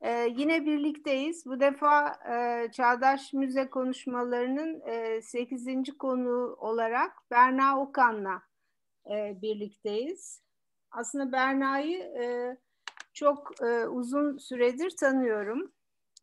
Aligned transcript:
Ee, 0.00 0.28
yine 0.36 0.66
birlikteyiz. 0.66 1.46
Bu 1.46 1.60
defa 1.60 2.08
e, 2.08 2.68
Çağdaş 2.72 3.32
Müze 3.32 3.70
konuşmalarının 3.70 4.80
e, 4.86 5.22
8. 5.22 5.66
konu 5.98 6.56
olarak 6.58 7.12
Berna 7.30 7.80
Okan'la 7.80 8.42
e, 9.10 9.42
birlikteyiz. 9.42 10.42
Aslında 10.90 11.32
Berna'yı 11.32 11.98
e, 11.98 12.56
çok 13.14 13.62
e, 13.62 13.86
uzun 13.86 14.38
süredir 14.38 14.96
tanıyorum. 14.96 15.72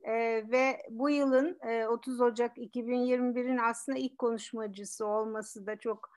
E, 0.04 0.14
ve 0.52 0.82
bu 0.89 1.10
yılın 1.10 1.57
e, 1.62 1.88
30 1.88 2.21
Ocak 2.21 2.57
2021'in 2.57 3.57
aslında 3.57 3.98
ilk 3.98 4.18
konuşmacısı 4.18 5.05
olması 5.05 5.66
da 5.68 5.76
çok 5.76 6.10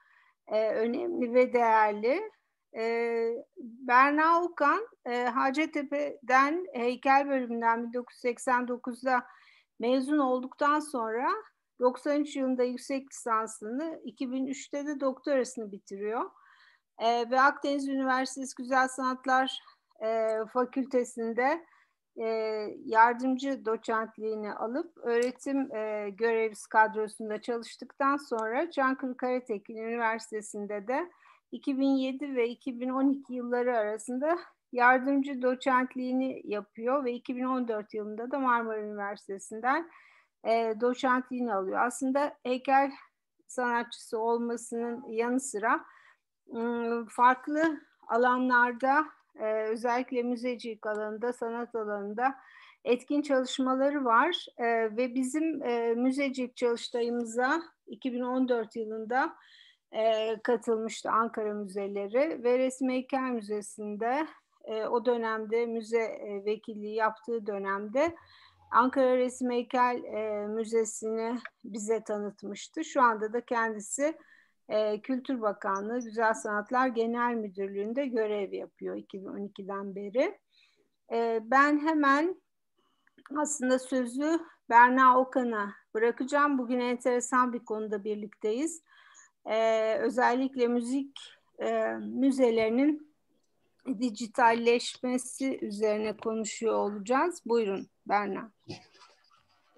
e, 0.47 0.69
önemli 0.69 1.35
ve 1.35 1.53
değerli. 1.53 2.31
E, 2.77 3.47
Berna 3.59 4.43
Okan 4.43 4.89
e, 5.07 5.25
Hacettepe'den 5.25 6.67
heykel 6.73 7.29
bölümünden 7.29 7.93
1989'da 7.93 9.27
mezun 9.79 10.19
olduktan 10.19 10.81
sonra 10.81 11.29
93 11.81 12.37
yılında 12.37 12.65
yüksek 12.65 13.13
lisansını, 13.13 14.01
2003'te 14.05 14.87
de 14.87 15.01
doktorasını 15.01 15.73
bitiriyor. 15.73 16.31
E, 16.99 17.31
ve 17.31 17.41
Akdeniz 17.41 17.89
Üniversitesi 17.89 18.55
Güzel 18.57 18.89
Sanatlar 18.89 19.61
e, 20.05 20.29
Fakültesi'nde 20.53 21.67
e, 22.17 22.27
yardımcı 22.85 23.65
doçentliğini 23.65 24.53
alıp 24.53 24.97
öğretim 24.97 25.77
e, 25.77 26.11
görevlisi 26.11 26.69
kadrosunda 26.69 27.41
çalıştıktan 27.41 28.17
sonra 28.17 28.71
Çankırı 28.71 29.17
Karatekin 29.17 29.77
Üniversitesi'nde 29.77 30.89
de 30.89 31.11
2007 31.53 32.37
ve 32.37 32.49
2012 32.49 33.35
yılları 33.35 33.77
arasında 33.77 34.39
yardımcı 34.73 35.43
doçentliğini 35.43 36.43
yapıyor 36.45 37.05
ve 37.05 37.13
2014 37.13 37.95
yılında 37.95 38.31
da 38.31 38.39
Marmara 38.39 38.81
Üniversitesi'nden 38.81 39.91
e, 40.45 40.75
doçentliğini 40.81 41.55
alıyor. 41.55 41.79
Aslında 41.81 42.35
heykel 42.43 42.93
sanatçısı 43.47 44.19
olmasının 44.19 45.09
yanı 45.09 45.41
sıra 45.41 45.85
farklı 47.09 47.81
alanlarda 48.09 49.07
e, 49.41 49.63
özellikle 49.63 50.23
müzecilik 50.23 50.87
alanında, 50.87 51.33
sanat 51.33 51.75
alanında 51.75 52.35
etkin 52.85 53.23
çalışmaları 53.23 54.05
var 54.05 54.47
e, 54.59 54.97
ve 54.97 55.15
bizim 55.15 55.63
e, 55.63 55.95
müzecilik 55.95 56.57
çalıştayımıza 56.57 57.63
2014 57.87 58.77
yılında 58.77 59.35
e, 59.93 60.37
katılmıştı 60.43 61.11
Ankara 61.11 61.55
Müzeleri 61.55 62.45
ve 62.45 62.59
Resim 62.59 62.91
Heykel 62.91 63.31
Müzesi'nde 63.31 64.27
e, 64.65 64.85
o 64.85 65.05
dönemde 65.05 65.67
müze 65.67 66.03
e, 66.03 66.45
vekilliği 66.45 66.95
yaptığı 66.95 67.47
dönemde 67.47 68.15
Ankara 68.71 69.17
Resim 69.17 69.51
Heykel 69.51 70.05
e, 70.05 70.47
Müzesi'ni 70.47 71.39
bize 71.65 72.05
tanıtmıştı. 72.05 72.85
Şu 72.85 73.03
anda 73.03 73.33
da 73.33 73.41
kendisi 73.41 74.19
e, 74.69 75.01
Kültür 75.01 75.41
Bakanlığı 75.41 76.01
Güzel 76.01 76.35
Sanatlar 76.35 76.89
Genel 76.89 77.35
Müdürlüğü'nde 77.35 78.07
görev 78.07 78.53
yapıyor 78.53 78.97
2012'den 78.97 79.95
beri. 79.95 80.39
E, 81.13 81.41
ben 81.43 81.87
hemen 81.87 82.43
aslında 83.37 83.79
sözü 83.79 84.41
Berna 84.71 85.21
Okan'a 85.21 85.75
bırakacağım. 85.95 86.59
Bugün 86.59 86.81
enteresan 86.81 87.53
bir 87.53 87.65
konuda 87.65 88.05
birlikteyiz 88.05 88.83
e, 89.51 89.95
özellikle 89.95 90.67
müzik 90.69 91.19
e, 91.59 91.83
müzelerinin 92.01 93.09
dijitalleşmesi 94.01 95.59
üzerine 95.63 96.17
konuşuyor 96.17 96.75
olacağız. 96.75 97.43
Buyurun 97.47 97.87
Berna. 98.07 98.53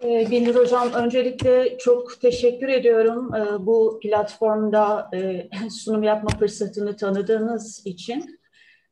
Ee, 0.04 0.30
Binur 0.30 0.54
Hocam, 0.54 0.92
öncelikle 0.92 1.78
çok 1.78 2.20
teşekkür 2.20 2.68
ediyorum 2.68 3.34
ee, 3.34 3.66
bu 3.66 4.00
platformda 4.02 5.10
e, 5.14 5.48
sunum 5.70 6.02
yapma 6.02 6.30
fırsatını 6.38 6.96
tanıdığınız 6.96 7.82
için. 7.86 8.40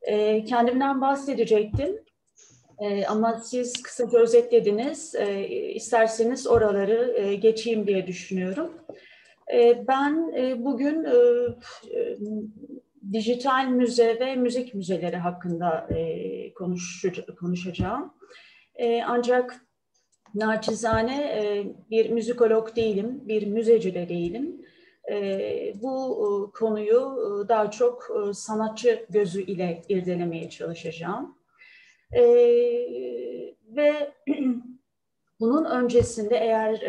Ee, 0.03 0.45
kendimden 0.45 1.00
bahsedecektim 1.00 2.05
ama 3.09 3.41
siz 3.45 3.83
kısaca 3.83 4.19
özetlediniz. 4.19 5.15
İsterseniz 5.75 6.47
oraları 6.47 7.15
e, 7.19 7.34
geçeyim 7.34 7.87
diye 7.87 8.06
düşünüyorum. 8.06 8.71
Ee, 8.91 8.99
ben 9.88 10.32
e, 10.36 10.64
bugün 10.64 11.04
e, 11.04 11.14
e, 11.98 12.16
dijital 13.12 13.69
müze 13.69 14.20
ve 14.20 14.36
müzik 14.36 14.75
müzeleri 14.75 15.16
hakkında 15.16 15.88
konuşacağım. 17.41 18.14
Ancak 19.06 19.66
naçizane 20.34 21.64
bir 21.91 22.10
müzikolog 22.10 22.76
değilim, 22.76 23.20
bir 23.28 23.47
müzeci 23.47 23.94
de 23.94 24.09
değilim. 24.09 24.62
Bu 25.75 26.53
konuyu 26.54 27.16
daha 27.48 27.70
çok 27.70 28.10
sanatçı 28.32 29.06
gözü 29.10 29.42
ile 29.42 29.82
irdelemeye 29.88 30.50
çalışacağım. 30.50 31.38
Ve 33.76 34.12
bunun 35.41 35.65
öncesinde 35.65 36.36
eğer 36.36 36.82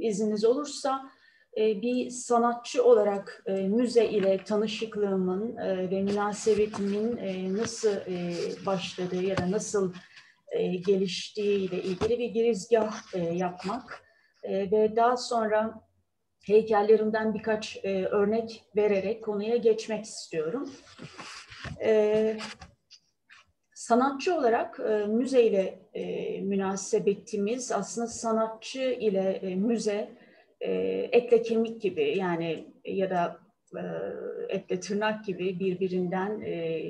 izniniz 0.00 0.44
olursa 0.44 1.09
bir 1.56 2.10
sanatçı 2.10 2.84
olarak 2.84 3.42
e, 3.46 3.52
müze 3.52 4.08
ile 4.08 4.44
tanışıklığımın 4.44 5.56
e, 5.56 5.90
ve 5.90 6.02
münasebetimin 6.02 7.18
nasıl 7.56 7.96
başladığı 8.66 9.22
ya 9.22 9.36
da 9.36 9.50
nasıl 9.50 9.92
geliştiği 10.86 11.68
ile 11.68 11.82
ilgili 11.82 12.18
bir 12.18 12.28
girizgah 12.28 13.14
yapmak 13.32 14.02
ve 14.44 14.96
daha 14.96 15.16
sonra 15.16 15.80
heykellerimden 16.44 17.34
birkaç 17.34 17.84
örnek 17.84 18.64
vererek 18.76 19.24
konuya 19.24 19.56
geçmek 19.56 20.04
istiyorum. 20.04 20.70
Sanatçı 23.80 24.34
olarak 24.34 24.80
e, 24.80 25.06
müze 25.06 25.42
ile 25.42 25.78
e, 25.94 26.40
münasebetimiz 26.40 27.72
aslında 27.72 28.06
sanatçı 28.06 28.82
ile 28.82 29.40
e, 29.42 29.54
müze 29.54 30.10
e, 30.60 30.72
etle 31.12 31.42
kemik 31.42 31.82
gibi 31.82 32.18
yani 32.18 32.74
ya 32.84 33.10
da 33.10 33.40
e, 33.76 33.82
etle 34.48 34.80
tırnak 34.80 35.24
gibi 35.24 35.60
birbirinden 35.60 36.40
e, 36.40 36.82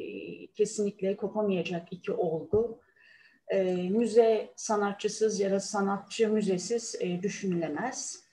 kesinlikle 0.46 1.16
kopamayacak 1.16 1.92
iki 1.92 2.12
olgu. 2.12 2.80
E, 3.48 3.74
müze 3.90 4.52
sanatçısız 4.56 5.40
ya 5.40 5.50
da 5.50 5.60
sanatçı 5.60 6.28
müzesiz 6.28 6.96
e, 7.00 7.22
düşünülemez. 7.22 8.24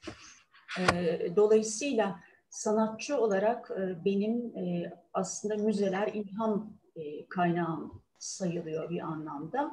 E, 0.80 1.20
dolayısıyla 1.36 2.20
sanatçı 2.50 3.18
olarak 3.18 3.72
e, 3.72 4.06
benim 4.06 4.58
e, 4.58 4.94
aslında 5.14 5.56
müzeler 5.56 6.08
ilham 6.08 6.74
e, 6.96 7.28
kaynağım 7.28 8.04
sayılıyor 8.18 8.90
bir 8.90 9.00
anlamda. 9.00 9.72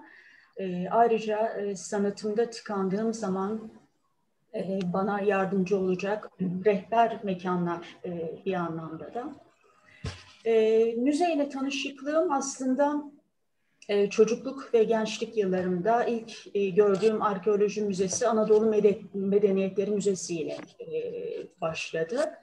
E, 0.56 0.88
ayrıca 0.88 1.48
e, 1.48 1.76
sanatımda 1.76 2.50
tıkandığım 2.50 3.14
zaman 3.14 3.72
bana 4.92 5.20
yardımcı 5.20 5.78
olacak 5.78 6.30
rehber 6.40 7.20
mekanlar 7.22 7.86
e, 8.04 8.38
bir 8.46 8.54
anlamda 8.54 9.14
da. 9.14 9.32
E, 10.44 10.84
müzeyle 10.96 11.48
tanışıklığım 11.48 12.32
aslında 12.32 13.14
çocukluk 14.10 14.74
ve 14.74 14.84
gençlik 14.84 15.36
yıllarımda 15.36 16.04
ilk 16.04 16.54
gördüğüm 16.76 17.22
arkeoloji 17.22 17.82
müzesi 17.82 18.28
Anadolu 18.28 18.70
Medeniyetleri 19.14 19.90
Müzesi 19.90 20.34
ile 20.34 20.56
başladı. 21.60 22.34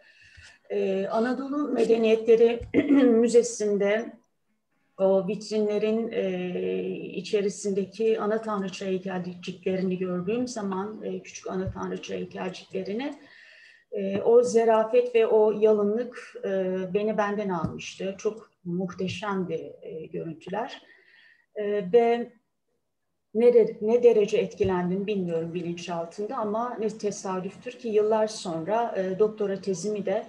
Anadolu 1.12 1.58
Medeniyetleri 1.68 2.60
Müzesi'nde 3.04 4.21
o 5.02 5.28
vitrinlerin 5.28 6.12
e, 6.12 6.24
içerisindeki 6.96 8.20
ana 8.20 8.42
tanrıça 8.42 8.86
heykelciklerini 8.86 9.98
gördüğüm 9.98 10.48
zaman 10.48 11.04
e, 11.04 11.24
küçük 11.24 11.48
ana 11.48 11.72
tanrıça 11.72 12.16
heykelciklerini 12.16 13.14
e, 13.92 14.22
o 14.22 14.44
zerafet 14.44 15.16
ve 15.16 15.28
o 15.28 15.52
yalınlık 15.52 16.34
e, 16.46 16.76
beni 16.94 17.18
benden 17.18 17.50
almıştı. 17.50 18.16
Çok 18.18 18.52
muhteşemdi 18.64 19.74
e, 19.82 20.06
görüntüler. 20.06 20.82
E, 21.56 21.92
ve 21.94 22.32
ne, 23.34 23.54
de, 23.54 23.78
ne 23.82 24.04
derece 24.04 24.38
etkilendim 24.38 25.08
bilmiyorum 25.08 25.54
bilinçaltında 25.54 26.38
ama 26.38 26.78
ne 26.80 26.90
tesadüftür 26.90 27.72
ki 27.72 27.88
yıllar 27.88 28.28
sonra 28.28 28.96
e, 28.98 29.20
doktora 29.20 29.62
tezimi 29.62 30.06
de 30.06 30.26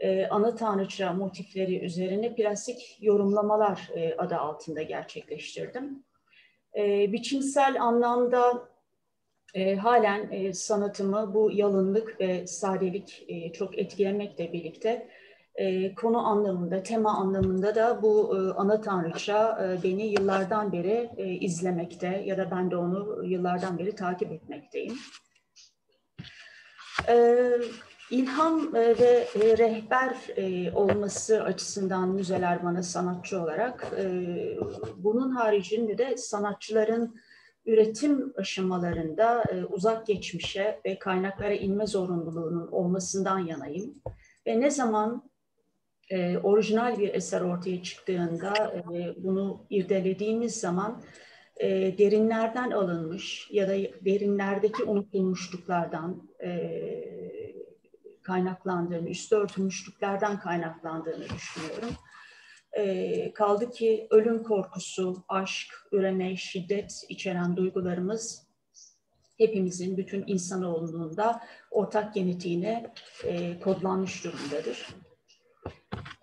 e, 0.00 0.26
ana 0.26 0.54
tanrıça 0.54 1.12
motifleri 1.12 1.84
üzerine 1.84 2.34
plastik 2.34 2.98
yorumlamalar 3.00 3.90
e, 3.94 4.14
adı 4.18 4.36
altında 4.36 4.82
gerçekleştirdim. 4.82 6.04
E, 6.76 7.12
biçimsel 7.12 7.82
anlamda 7.82 8.68
e, 9.54 9.76
halen 9.76 10.30
e, 10.30 10.52
sanatımı 10.52 11.34
bu 11.34 11.50
yalınlık 11.52 12.20
ve 12.20 12.46
sadelik 12.46 13.24
e, 13.28 13.52
çok 13.52 13.78
etkilemekle 13.78 14.52
birlikte 14.52 15.08
E, 15.54 15.94
konu 15.94 16.18
anlamında, 16.18 16.82
tema 16.82 17.12
anlamında 17.12 17.74
da 17.74 18.02
bu 18.02 18.36
e, 18.36 18.38
ana 18.54 18.80
tanrıça 18.80 19.58
e, 19.64 19.82
beni 19.82 20.06
yıllardan 20.06 20.72
beri 20.72 21.10
e, 21.16 21.24
izlemekte 21.26 22.22
ya 22.26 22.38
da 22.38 22.50
ben 22.50 22.70
de 22.70 22.76
onu 22.76 23.24
yıllardan 23.24 23.78
beri 23.78 23.94
takip 23.94 24.32
etmekteyim. 24.32 24.98
E, 27.08 27.46
ilham 28.10 28.76
e, 28.76 28.80
ve 28.80 29.26
e, 29.34 29.58
rehber 29.58 30.16
e, 30.36 30.72
olması 30.72 31.42
açısından 31.42 32.08
müzeler 32.08 32.64
bana 32.64 32.82
sanatçı 32.82 33.42
olarak, 33.42 33.92
bunun 34.96 35.30
haricinde 35.30 35.98
de 35.98 36.16
sanatçıların 36.16 37.16
üretim 37.66 38.32
aşamalarında 38.36 39.44
uzak 39.70 40.06
geçmişe 40.06 40.80
ve 40.84 40.98
kaynaklara 40.98 41.54
inme 41.54 41.86
zorunluluğunun 41.86 42.68
olmasından 42.68 43.38
yanayım. 43.38 43.94
Ve 44.46 44.60
ne 44.60 44.70
zaman 44.70 45.30
orijinal 46.42 46.98
bir 46.98 47.14
eser 47.14 47.40
ortaya 47.40 47.82
çıktığında 47.82 48.82
bunu 49.16 49.66
irdelediğimiz 49.70 50.60
zaman 50.60 51.02
derinlerden 51.98 52.70
alınmış 52.70 53.48
ya 53.50 53.68
da 53.68 53.72
derinlerdeki 54.04 54.84
unutulmuşluklardan 54.84 56.22
kaynaklandığını, 58.30 59.08
üstü 59.08 59.36
örtülmüşlüklerden 59.36 60.38
kaynaklandığını 60.40 61.24
düşünüyorum. 61.28 61.90
E, 62.72 63.32
kaldı 63.32 63.70
ki 63.70 64.06
ölüm 64.10 64.42
korkusu, 64.42 65.24
aşk, 65.28 65.68
üreme, 65.92 66.36
şiddet 66.36 67.04
içeren 67.08 67.56
duygularımız 67.56 68.46
hepimizin, 69.38 69.96
bütün 69.96 70.24
insanoğluluğunda 70.26 71.40
ortak 71.70 72.14
genetiğine 72.14 72.92
e, 73.24 73.60
kodlanmış 73.60 74.24
durumdadır. 74.24 74.88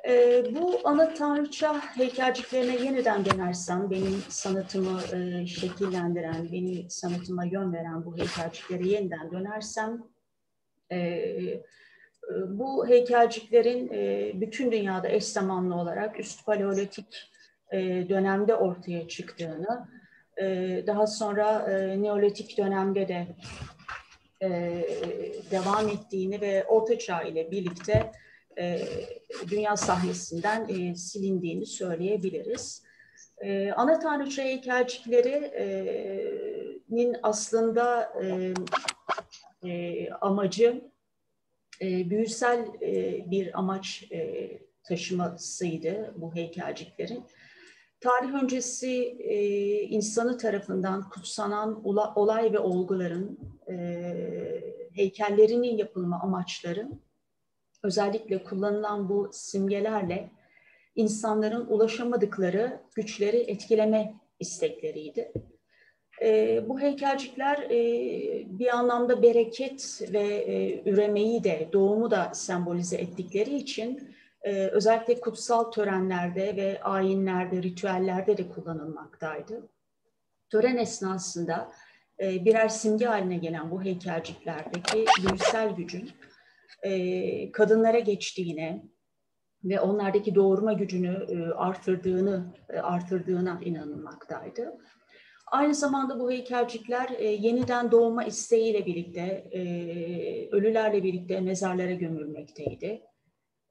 E, 0.07 0.43
bu 0.55 0.79
ana 0.83 1.13
tanrıça 1.13 1.81
heykelciklerine 1.95 2.75
yeniden 2.75 3.25
dönersem, 3.25 3.89
benim 3.89 4.23
sanatımı 4.29 5.01
e, 5.15 5.47
şekillendiren, 5.47 6.51
benim 6.51 6.89
sanatıma 6.89 7.45
yön 7.45 7.73
veren 7.73 8.05
bu 8.05 8.17
heykelciklere 8.17 8.87
yeniden 8.87 9.31
dönersem, 9.31 10.03
e, 10.91 10.97
bu 12.47 12.87
heykelciklerin 12.87 13.89
e, 13.93 14.31
bütün 14.41 14.71
dünyada 14.71 15.09
eş 15.09 15.23
zamanlı 15.23 15.75
olarak 15.75 16.19
üst 16.19 16.45
paleolitik 16.45 17.31
e, 17.71 18.09
dönemde 18.09 18.55
ortaya 18.55 19.07
çıktığını, 19.07 19.87
e, 20.37 20.43
daha 20.87 21.07
sonra 21.07 21.67
neolitik 21.95 22.57
dönemde 22.57 23.07
de 23.07 23.27
devam 25.51 25.89
ettiğini 25.89 26.41
ve 26.41 26.65
Orta 26.65 26.99
Çağ 26.99 27.21
ile 27.21 27.51
birlikte 27.51 28.11
dünya 29.49 29.77
sahnesinden 29.77 30.93
silindiğini 30.93 31.65
söyleyebiliriz. 31.65 32.83
ana 33.75 33.99
tanrıça 33.99 34.43
heykelciklerinin 34.43 37.17
aslında 37.23 38.13
amacı 40.21 40.81
e, 41.81 42.09
büyüsel 42.09 42.65
e, 42.81 43.23
bir 43.31 43.59
amaç 43.59 44.07
e, 44.11 44.49
taşımasıydı 44.83 46.13
bu 46.17 46.35
heykelciklerin. 46.35 47.23
Tarih 47.99 48.43
öncesi 48.43 49.17
e, 49.19 49.35
insanı 49.81 50.37
tarafından 50.37 51.09
kutsanan 51.09 51.85
olay 52.15 52.53
ve 52.53 52.59
olguların 52.59 53.39
e, 53.69 53.75
heykellerinin 54.93 55.77
yapılma 55.77 56.19
amaçları 56.19 56.89
özellikle 57.83 58.43
kullanılan 58.43 59.09
bu 59.09 59.29
simgelerle 59.33 60.29
insanların 60.95 61.65
ulaşamadıkları 61.65 62.81
güçleri 62.95 63.37
etkileme 63.37 64.15
istekleriydi. 64.39 65.31
E, 66.21 66.61
bu 66.69 66.79
heykelcikler 66.79 67.57
e, 67.57 67.79
bir 68.59 68.75
anlamda 68.75 69.23
bereket 69.23 70.01
ve 70.13 70.23
e, 70.23 70.81
üremeyi 70.89 71.43
de, 71.43 71.69
doğumu 71.73 72.11
da 72.11 72.31
sembolize 72.33 72.97
ettikleri 72.97 73.55
için 73.55 74.15
e, 74.41 74.67
özellikle 74.67 75.19
kutsal 75.19 75.71
törenlerde 75.71 76.55
ve 76.55 76.81
ayinlerde, 76.81 77.63
ritüellerde 77.63 78.37
de 78.37 78.49
kullanılmaktaydı. 78.49 79.69
Tören 80.49 80.77
esnasında 80.77 81.71
e, 82.19 82.45
birer 82.45 82.67
simge 82.67 83.05
haline 83.05 83.37
gelen 83.37 83.71
bu 83.71 83.83
heykelciklerdeki 83.83 85.05
büyüsel 85.27 85.75
gücün 85.75 86.09
e, 86.83 87.51
kadınlara 87.51 87.99
geçtiğine 87.99 88.83
ve 89.63 89.79
onlardaki 89.79 90.35
doğurma 90.35 90.73
gücünü 90.73 91.25
e, 91.29 91.53
artırdığını 91.53 92.53
e, 92.69 92.79
artırdığına 92.79 93.59
inanılmaktaydı. 93.63 94.77
Aynı 95.51 95.75
zamanda 95.75 96.19
bu 96.19 96.31
heykelcikler 96.31 97.09
e, 97.17 97.25
yeniden 97.25 97.91
doğma 97.91 98.23
isteğiyle 98.23 98.85
birlikte, 98.85 99.21
e, 99.51 99.61
ölülerle 100.51 101.03
birlikte 101.03 101.41
mezarlara 101.41 101.91
gömülmekteydi. 101.91 103.01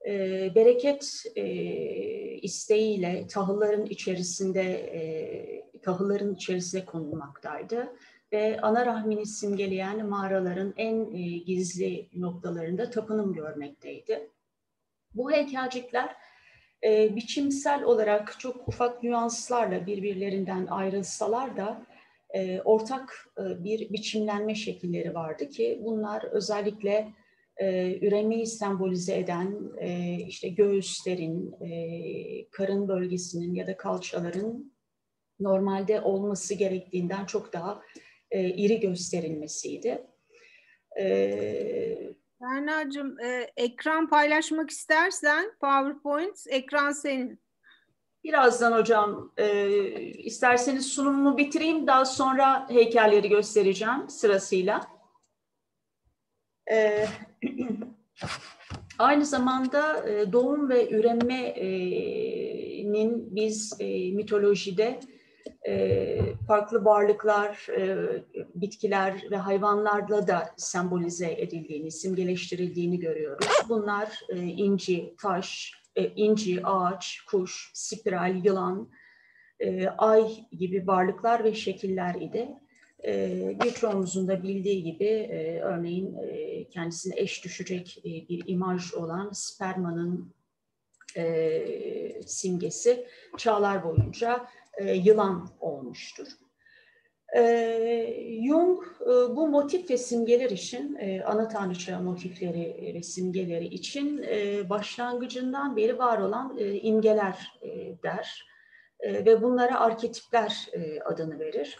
E, 0.07 0.11
bereket 0.55 1.23
e, 1.35 1.45
isteğiyle 2.41 3.27
tahılların 3.27 3.85
içerisinde, 3.85 4.63
e, 4.73 5.79
tahılların 5.81 6.35
içerisine 6.35 6.85
konulmaktaydı. 6.85 7.93
Ve 8.31 8.61
ana 8.61 8.85
rahmini 8.85 9.25
simgeleyen 9.25 10.05
mağaraların 10.09 10.73
en 10.77 11.11
e, 11.13 11.37
gizli 11.37 12.09
noktalarında 12.13 12.89
tapınım 12.89 13.33
görmekteydi. 13.33 14.29
Bu 15.13 15.31
heykelcikler 15.31 16.15
e, 16.83 17.15
biçimsel 17.15 17.83
olarak 17.83 18.39
çok 18.39 18.67
ufak 18.67 19.03
nüanslarla 19.03 19.85
birbirlerinden 19.85 20.65
ayrılsalar 20.65 21.57
da 21.57 21.85
e, 22.29 22.61
ortak 22.61 23.29
e, 23.37 23.63
bir 23.63 23.89
biçimlenme 23.89 24.55
şekilleri 24.55 25.13
vardı 25.13 25.49
ki 25.49 25.81
bunlar 25.83 26.23
özellikle 26.23 27.13
e, 27.57 27.97
üremeyi 28.07 28.47
sembolize 28.47 29.17
eden 29.17 29.57
e, 29.79 30.15
işte 30.27 30.49
göğüslerin, 30.49 31.51
e, 31.61 32.49
karın 32.49 32.87
bölgesinin 32.87 33.55
ya 33.55 33.67
da 33.67 33.77
kalçaların 33.77 34.73
normalde 35.39 36.01
olması 36.01 36.53
gerektiğinden 36.53 37.25
çok 37.25 37.53
daha 37.53 37.81
e, 38.31 38.49
iri 38.49 38.79
gösterilmesiydi. 38.79 40.07
E, 40.99 41.97
Berna'cığım 42.41 43.19
e, 43.19 43.51
ekran 43.57 44.09
paylaşmak 44.09 44.69
istersen 44.69 45.51
PowerPoint 45.59 46.43
ekran 46.49 46.91
senin. 46.91 47.39
Birazdan 48.23 48.71
hocam 48.71 49.33
e, 49.37 49.69
isterseniz 50.01 50.87
sunumumu 50.87 51.37
bitireyim 51.37 51.87
daha 51.87 52.05
sonra 52.05 52.69
heykelleri 52.69 53.29
göstereceğim 53.29 54.09
sırasıyla. 54.09 54.81
E, 56.71 57.07
aynı 58.99 59.25
zamanda 59.25 60.09
e, 60.09 60.31
doğum 60.31 60.69
ve 60.69 60.89
üremenin 60.89 61.75
biz 63.35 63.73
e, 63.79 64.11
mitolojide 64.11 64.99
farklı 66.47 66.85
varlıklar, 66.85 67.67
e, 67.77 68.07
bitkiler 68.55 69.23
ve 69.31 69.37
hayvanlarla 69.37 70.27
da 70.27 70.53
sembolize 70.57 71.31
edildiğini, 71.31 71.91
simgeleştirildiğini 71.91 72.99
görüyoruz. 72.99 73.47
Bunlar 73.69 74.19
e, 74.29 74.37
inci, 74.39 75.15
taş, 75.21 75.73
inci, 76.15 76.65
ağaç, 76.65 77.21
kuş, 77.29 77.71
spiral, 77.73 78.45
yılan, 78.45 78.89
ay 79.97 80.47
gibi 80.51 80.87
varlıklar 80.87 81.43
ve 81.43 81.53
şekiller 81.53 82.15
idi. 82.15 82.47
Birçoğumuzun 83.63 84.27
da 84.27 84.43
bildiği 84.43 84.83
gibi 84.83 85.29
örneğin 85.63 86.17
kendisine 86.69 87.13
eş 87.17 87.43
düşecek 87.43 88.01
bir 88.03 88.43
imaj 88.47 88.93
olan 88.93 89.29
spermanın 89.33 90.33
simgesi 92.25 93.07
çağlar 93.37 93.83
boyunca 93.83 94.47
e, 94.77 94.93
yılan 94.93 95.49
olmuştur. 95.59 96.27
E, 97.37 97.41
Jung 98.47 98.83
e, 99.01 99.05
bu 99.07 99.47
motif 99.47 99.89
ve 99.89 99.97
simgeler 99.97 100.49
için, 100.49 100.97
ana 101.25 101.47
tanrıça 101.47 101.99
motifleri 101.99 102.93
ve 102.95 103.03
simgeleri 103.03 103.65
için 103.65 104.25
başlangıcından 104.69 105.75
beri 105.75 105.97
var 105.97 106.19
olan 106.19 106.57
e, 106.57 106.73
imgeler 106.73 107.59
der 108.03 108.47
ve 109.03 109.41
bunlara 109.41 109.79
arketipler 109.79 110.69
adını 111.05 111.39
verir. 111.39 111.79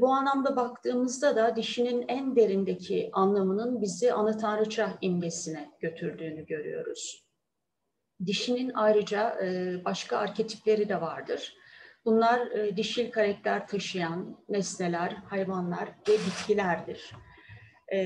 Bu 0.00 0.08
anlamda 0.08 0.56
baktığımızda 0.56 1.36
da 1.36 1.56
dişinin 1.56 2.04
en 2.08 2.36
derindeki 2.36 3.10
anlamının 3.12 3.82
bizi 3.82 4.12
ana 4.12 4.36
tanrıça 4.36 4.98
imgesine 5.00 5.70
götürdüğünü 5.80 6.46
görüyoruz. 6.46 7.24
Dişinin 8.26 8.72
ayrıca 8.74 9.38
başka 9.84 10.16
arketipleri 10.18 10.88
de 10.88 11.00
vardır. 11.00 11.54
Bunlar 12.04 12.50
e, 12.50 12.76
dişil 12.76 13.10
karakter 13.10 13.68
taşıyan 13.68 14.38
nesneler, 14.48 15.10
hayvanlar 15.10 15.88
ve 16.08 16.12
bitkilerdir. 16.12 17.12
E, 17.88 18.00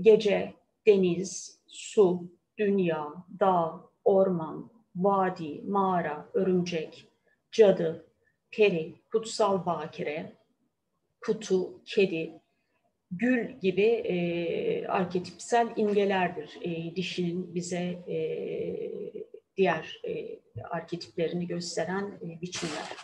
gece, 0.00 0.54
deniz, 0.86 1.60
su, 1.66 2.32
dünya, 2.58 3.14
dağ, 3.40 3.80
orman, 4.04 4.70
vadi, 4.96 5.62
mağara, 5.64 6.28
örümcek, 6.34 7.08
cadı, 7.52 8.06
peri, 8.50 8.94
kutsal 9.12 9.66
bakire, 9.66 10.32
kutu, 11.20 11.82
kedi, 11.84 12.40
gül 13.10 13.60
gibi 13.60 13.86
e, 13.86 14.86
arketipsel 14.86 15.68
imgelerdir. 15.76 16.58
E, 16.62 16.96
dişinin 16.96 17.54
bize 17.54 17.98
e, 18.08 18.16
diğer 19.56 20.00
e, 20.08 20.40
arketiplerini 20.64 21.46
gösteren 21.46 22.18
e, 22.22 22.40
biçimler. 22.40 22.96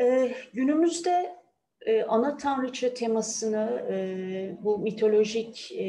E, 0.00 0.34
günümüzde 0.52 1.36
e, 1.86 2.02
ana 2.02 2.36
tanrıça 2.36 2.94
temasını 2.94 3.86
e, 3.90 4.56
bu 4.64 4.78
mitolojik 4.78 5.72
e, 5.72 5.84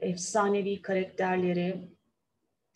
efsanevi 0.00 0.82
karakterleri 0.82 1.76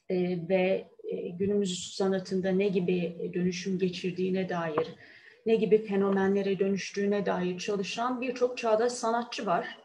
e, 0.09 0.39
ve 0.49 0.89
e, 1.05 1.29
günümüz 1.29 1.95
sanatında 1.95 2.51
ne 2.51 2.69
gibi 2.69 3.31
dönüşüm 3.35 3.79
geçirdiğine 3.79 4.49
dair, 4.49 4.95
ne 5.47 5.55
gibi 5.55 5.79
fenomenlere 5.79 6.59
dönüştüğüne 6.59 7.27
dair 7.27 7.59
çalışan 7.59 8.21
birçok 8.21 8.59
çağdaş 8.59 8.93
sanatçı 8.93 9.47
var. 9.47 9.79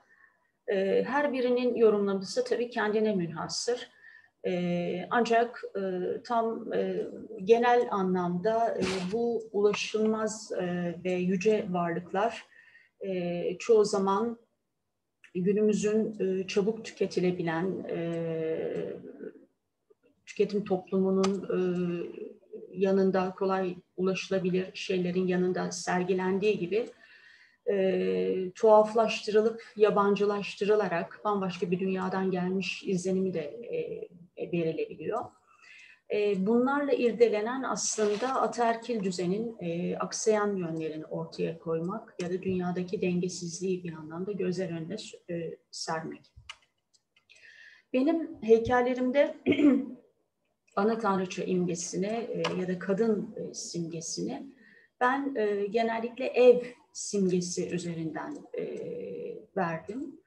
E, 0.67 1.03
her 1.07 1.33
birinin 1.33 1.75
yorumlaması 1.75 2.43
tabii 2.43 2.69
kendine 2.69 3.15
münhasır. 3.15 3.89
E, 4.47 5.07
ancak 5.09 5.63
e, 5.75 5.81
tam 6.23 6.73
e, 6.73 7.07
genel 7.43 7.87
anlamda 7.91 8.77
e, 8.77 8.83
bu 9.11 9.41
ulaşılmaz 9.51 10.51
e, 10.51 10.95
ve 11.03 11.11
yüce 11.11 11.67
varlıklar 11.69 12.45
e, 13.01 13.57
çoğu 13.57 13.85
zaman 13.85 14.39
günümüzün 15.35 16.19
e, 16.19 16.47
çabuk 16.47 16.85
tüketilebilen 16.85 17.85
e, 17.89 17.97
tüketim 20.25 20.63
toplumunun 20.63 21.43
e, 21.43 21.59
yanında 22.71 23.35
kolay 23.39 23.75
ulaşılabilir 23.97 24.71
şeylerin 24.73 25.27
yanında 25.27 25.71
sergilendiği 25.71 26.59
gibi 26.59 26.89
e, 27.71 28.51
tuhaflaştırılıp 28.55 29.63
yabancılaştırılarak 29.75 31.21
bambaşka 31.25 31.71
bir 31.71 31.79
dünyadan 31.79 32.31
gelmiş 32.31 32.83
izlenimi 32.83 33.33
de 33.33 33.41
e, 33.41 34.07
verilebiliyor. 34.53 35.25
E, 36.13 36.45
bunlarla 36.47 36.93
irdelenen 36.93 37.63
aslında 37.63 38.41
ataerkil 38.41 39.03
düzenin 39.03 39.57
e, 39.59 39.97
aksayan 39.97 40.55
yönlerini 40.55 41.05
ortaya 41.05 41.59
koymak 41.59 42.15
ya 42.21 42.29
da 42.29 42.41
dünyadaki 42.41 43.01
dengesizliği 43.01 43.83
bir 43.83 43.93
anlamda 43.93 44.31
gözler 44.31 44.69
önüne 44.69 44.95
e, 45.29 45.57
sermek. 45.71 46.33
Benim 47.93 48.43
heykellerimde 48.43 49.35
ana 50.75 50.99
tanrıça 50.99 51.43
imgesini 51.43 52.29
ya 52.59 52.67
da 52.67 52.79
kadın 52.79 53.35
simgesini 53.53 54.53
ben 55.01 55.33
genellikle 55.71 56.25
ev 56.25 56.61
simgesi 56.93 57.69
üzerinden 57.69 58.37
verdim. 59.57 60.18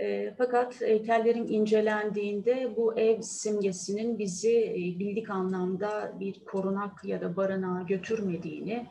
E, 0.00 0.34
fakat 0.38 0.80
heykellerin 0.80 1.48
incelendiğinde 1.48 2.76
bu 2.76 2.98
ev 2.98 3.20
simgesinin 3.20 4.18
bizi 4.18 4.58
e, 4.58 4.74
bildik 4.74 5.30
anlamda 5.30 6.20
bir 6.20 6.44
korunak 6.44 7.04
ya 7.04 7.20
da 7.20 7.36
barınağa 7.36 7.82
götürmediğini 7.82 8.86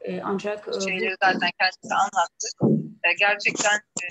e, 0.00 0.22
ancak... 0.22 0.64
Şeyleri 0.84 1.10
bu... 1.10 1.16
zaten 1.20 1.50
kendisi 1.60 1.94
anlattı. 1.94 2.48
E, 3.04 3.12
gerçekten 3.18 3.76
e, 3.76 4.06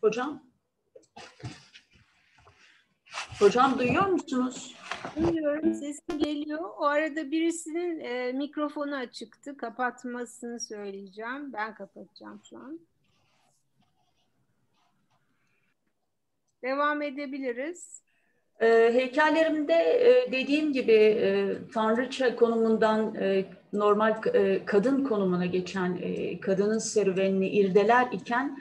Hocam? 0.00 0.42
Hocam 3.38 3.78
duyuyor 3.78 4.06
musunuz? 4.06 4.74
Duyuyorum, 5.16 5.74
sesim 5.74 6.18
geliyor. 6.18 6.70
O 6.78 6.84
arada 6.84 7.30
birisinin 7.30 8.00
e, 8.00 8.32
mikrofonu 8.32 8.96
açıktı. 8.96 9.56
Kapatmasını 9.56 10.60
söyleyeceğim. 10.60 11.52
Ben 11.52 11.74
kapatacağım 11.74 12.40
şu 12.50 12.58
an. 12.58 12.80
Devam 16.62 17.02
edebiliriz. 17.02 18.02
E, 18.60 18.66
heykellerimde 18.92 19.74
e, 19.74 20.32
dediğim 20.32 20.72
gibi 20.72 20.92
e, 20.92 21.54
tanrıça 21.74 22.36
konumundan 22.36 23.14
e, 23.14 23.44
normal 23.72 24.14
e, 24.34 24.64
kadın 24.64 25.04
konumuna 25.04 25.46
geçen 25.46 25.98
e, 26.02 26.40
kadının 26.40 26.78
serüvenini 26.78 27.48
irdeler 27.48 28.08
iken 28.12 28.58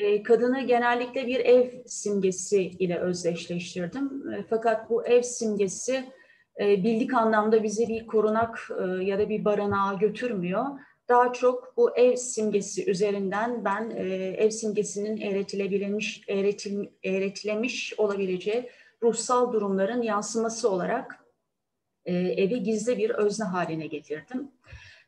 e, 0.00 0.22
kadını 0.22 0.60
genellikle 0.60 1.26
bir 1.26 1.40
ev 1.40 1.70
simgesi 1.86 2.62
ile 2.62 2.98
özdeşleştirdim. 2.98 4.32
E, 4.32 4.44
fakat 4.50 4.90
bu 4.90 5.06
ev 5.06 5.22
simgesi 5.22 6.04
e, 6.60 6.84
bildik 6.84 7.14
anlamda 7.14 7.62
bizi 7.62 7.88
bir 7.88 8.06
korunak 8.06 8.68
e, 8.80 9.04
ya 9.04 9.18
da 9.18 9.28
bir 9.28 9.44
barınağa 9.44 9.94
götürmüyor 9.94 10.64
daha 11.08 11.32
çok 11.32 11.76
bu 11.76 11.96
ev 11.96 12.16
simgesi 12.16 12.90
üzerinden 12.90 13.64
ben 13.64 13.90
e, 13.90 14.04
ev 14.14 14.50
simgesinin 14.50 15.20
eğretilebilmiş, 15.20 16.24
eğretil, 16.28 16.86
eğretilemiş 17.02 17.94
olabileceği 17.98 18.70
ruhsal 19.02 19.52
durumların 19.52 20.02
yansıması 20.02 20.70
olarak 20.70 21.24
e, 22.04 22.14
evi 22.14 22.62
gizli 22.62 22.98
bir 22.98 23.10
özne 23.10 23.44
haline 23.44 23.86
getirdim. 23.86 24.50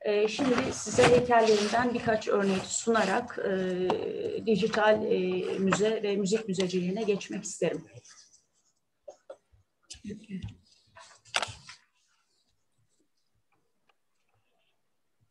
E, 0.00 0.28
şimdi 0.28 0.54
size 0.72 1.02
heykellerimden 1.08 1.94
birkaç 1.94 2.28
örnek 2.28 2.62
sunarak 2.62 3.38
e, 3.38 4.46
dijital 4.46 5.04
e, 5.04 5.18
müze 5.58 6.02
ve 6.02 6.16
müzik 6.16 6.48
müzeciliğine 6.48 7.02
geçmek 7.02 7.44
isterim. 7.44 7.84
Okay. 10.04 10.40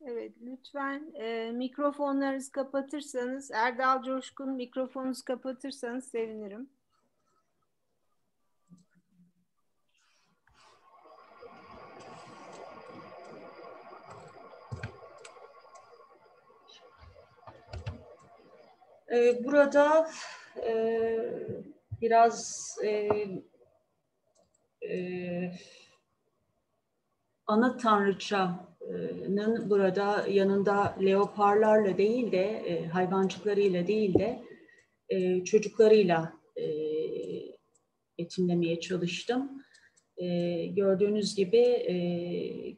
Evet, 0.09 0.33
lütfen 0.41 1.13
e, 1.15 1.51
mikrofonlarınızı 1.51 2.51
kapatırsanız, 2.51 3.51
Erdal 3.51 4.03
Coşkun 4.03 4.49
mikrofonunuzu 4.49 5.25
kapatırsanız 5.25 6.05
sevinirim. 6.11 6.69
Ee, 19.11 19.43
burada 19.43 20.09
e, 20.57 20.73
biraz 22.01 22.55
e, 22.83 23.09
e, 24.89 25.51
ana 27.47 27.77
tanrıça 27.77 28.67
burada 29.69 30.27
yanında 30.29 30.95
leoparlarla 31.01 31.97
değil 31.97 32.31
de 32.31 32.43
e, 32.43 32.87
hayvancıklarıyla 32.87 33.87
değil 33.87 34.13
de 34.13 34.41
e, 35.09 35.43
çocuklarıyla 35.43 36.33
e, 36.55 36.65
etimlemeye 38.17 38.79
çalıştım. 38.79 39.63
E, 40.17 40.65
gördüğünüz 40.65 41.35
gibi 41.35 41.63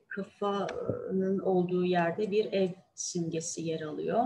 kafanın 0.08 1.40
olduğu 1.40 1.86
yerde 1.86 2.32
bir 2.32 2.54
ev 2.54 2.70
simgesi 2.96 3.62
yer 3.62 3.82
alıyor. 3.82 4.26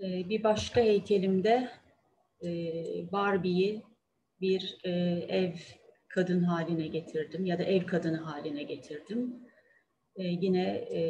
Bir 0.00 0.44
başka 0.44 0.80
heykelimde 0.80 1.70
e, 2.44 2.48
Barbie'yi 3.12 3.82
bir 4.40 4.78
ev 5.28 5.52
kadın 6.10 6.42
haline 6.42 6.86
getirdim 6.86 7.46
ya 7.46 7.58
da 7.58 7.62
ev 7.62 7.86
kadını 7.86 8.16
haline 8.16 8.62
getirdim. 8.62 9.48
E, 10.16 10.22
yine 10.24 10.68
e, 10.70 11.00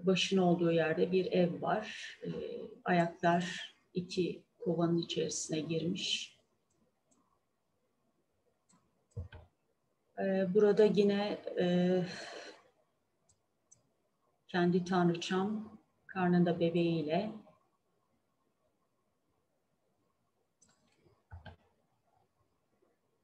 başın 0.00 0.38
olduğu 0.38 0.72
yerde 0.72 1.12
bir 1.12 1.32
ev 1.32 1.62
var. 1.62 2.18
E, 2.22 2.30
ayaklar 2.84 3.74
iki 3.94 4.44
kovanın 4.58 4.98
içerisine 4.98 5.60
girmiş. 5.60 6.38
E, 10.18 10.54
burada 10.54 10.84
yine 10.84 11.38
e, 11.60 11.66
kendi 14.48 14.84
tanrıçam 14.84 15.78
karnında 16.06 16.60
bebeğiyle 16.60 17.43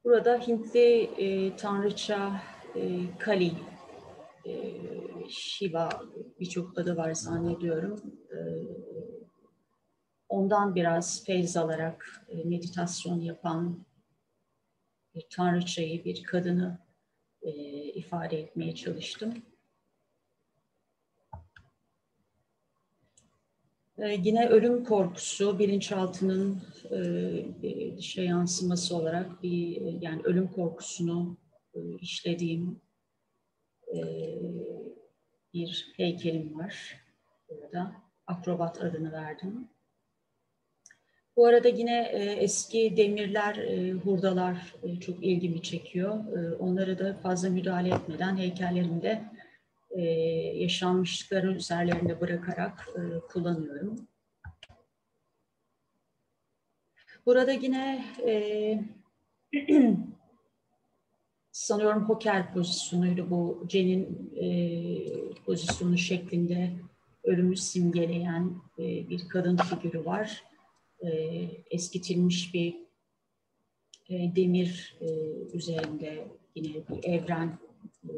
Burada 0.03 0.37
Hintli 0.47 1.03
e, 1.17 1.55
tanrıça 1.55 2.41
e, 2.75 2.99
Kali, 3.19 3.51
e, 4.45 4.51
Shiva 5.29 5.89
birçok 6.39 6.79
adı 6.79 6.97
var 6.97 7.13
zannediyorum. 7.13 8.01
E, 8.31 8.37
ondan 10.29 10.75
biraz 10.75 11.25
feyz 11.25 11.57
alarak 11.57 12.25
e, 12.29 12.43
meditasyon 12.43 13.19
yapan 13.19 13.85
bir 15.15 15.25
tanrıçayı, 15.29 16.05
bir 16.05 16.23
kadını 16.23 16.79
e, 17.41 17.51
ifade 17.83 18.39
etmeye 18.39 18.75
çalıştım. 18.75 19.33
Yine 24.07 24.47
ölüm 24.47 24.83
korkusu 24.83 25.59
bilinçaltının 25.59 26.61
e, 26.91 27.97
dışa 27.97 28.21
yansıması 28.21 28.95
olarak 28.95 29.43
bir 29.43 29.81
yani 30.01 30.21
ölüm 30.23 30.47
korkusunu 30.47 31.37
e, 31.73 31.79
işlediğim 32.01 32.81
e, 33.93 33.99
bir 35.53 35.93
heykelim 35.97 36.59
var 36.59 37.01
burada. 37.49 37.91
Akrobat 38.27 38.81
adını 38.81 39.11
verdim. 39.11 39.67
Bu 41.35 41.45
arada 41.45 41.67
yine 41.67 42.09
e, 42.11 42.19
eski 42.23 42.97
demirler, 42.97 43.55
e, 43.55 43.91
hurdalar 43.91 44.75
e, 44.83 44.99
çok 44.99 45.23
ilgimi 45.25 45.61
çekiyor. 45.61 46.37
E, 46.37 46.55
onları 46.55 46.99
da 46.99 47.13
fazla 47.13 47.49
müdahale 47.49 47.89
etmeden 47.89 48.37
heykellerimde 48.37 49.21
e, 49.91 50.01
yaşanmışlıkları 50.55 51.53
üzerlerinde 51.55 52.21
bırakarak 52.21 52.89
e, 52.95 53.27
kullanıyorum. 53.27 54.07
Burada 57.25 57.51
yine 57.51 58.05
e, 58.27 58.83
sanıyorum 61.51 62.03
hoker 62.03 62.53
pozisyonuydu 62.53 63.29
bu 63.29 63.63
Cen'in 63.67 64.31
e, 64.35 64.45
pozisyonu 65.45 65.97
şeklinde 65.97 66.71
ölümü 67.23 67.57
simgeleyen 67.57 68.55
e, 68.79 69.09
bir 69.09 69.29
kadın 69.29 69.57
figürü 69.57 70.05
var. 70.05 70.43
E, 70.99 71.09
eskitilmiş 71.71 72.53
bir 72.53 72.75
e, 74.09 74.35
demir 74.35 74.97
e, 75.01 75.07
üzerinde 75.53 76.27
yine 76.55 76.73
bir 76.89 77.03
evren 77.03 77.59
e, 78.03 78.11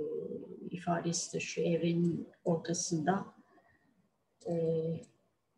ifadesi 0.71 1.33
de 1.33 1.39
şu 1.39 1.61
evrenin 1.61 2.27
ortasında 2.45 3.25
e, 4.47 4.53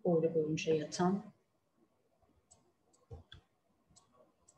boylu 0.05 0.35
boyunca 0.35 0.74
yatan 0.74 1.24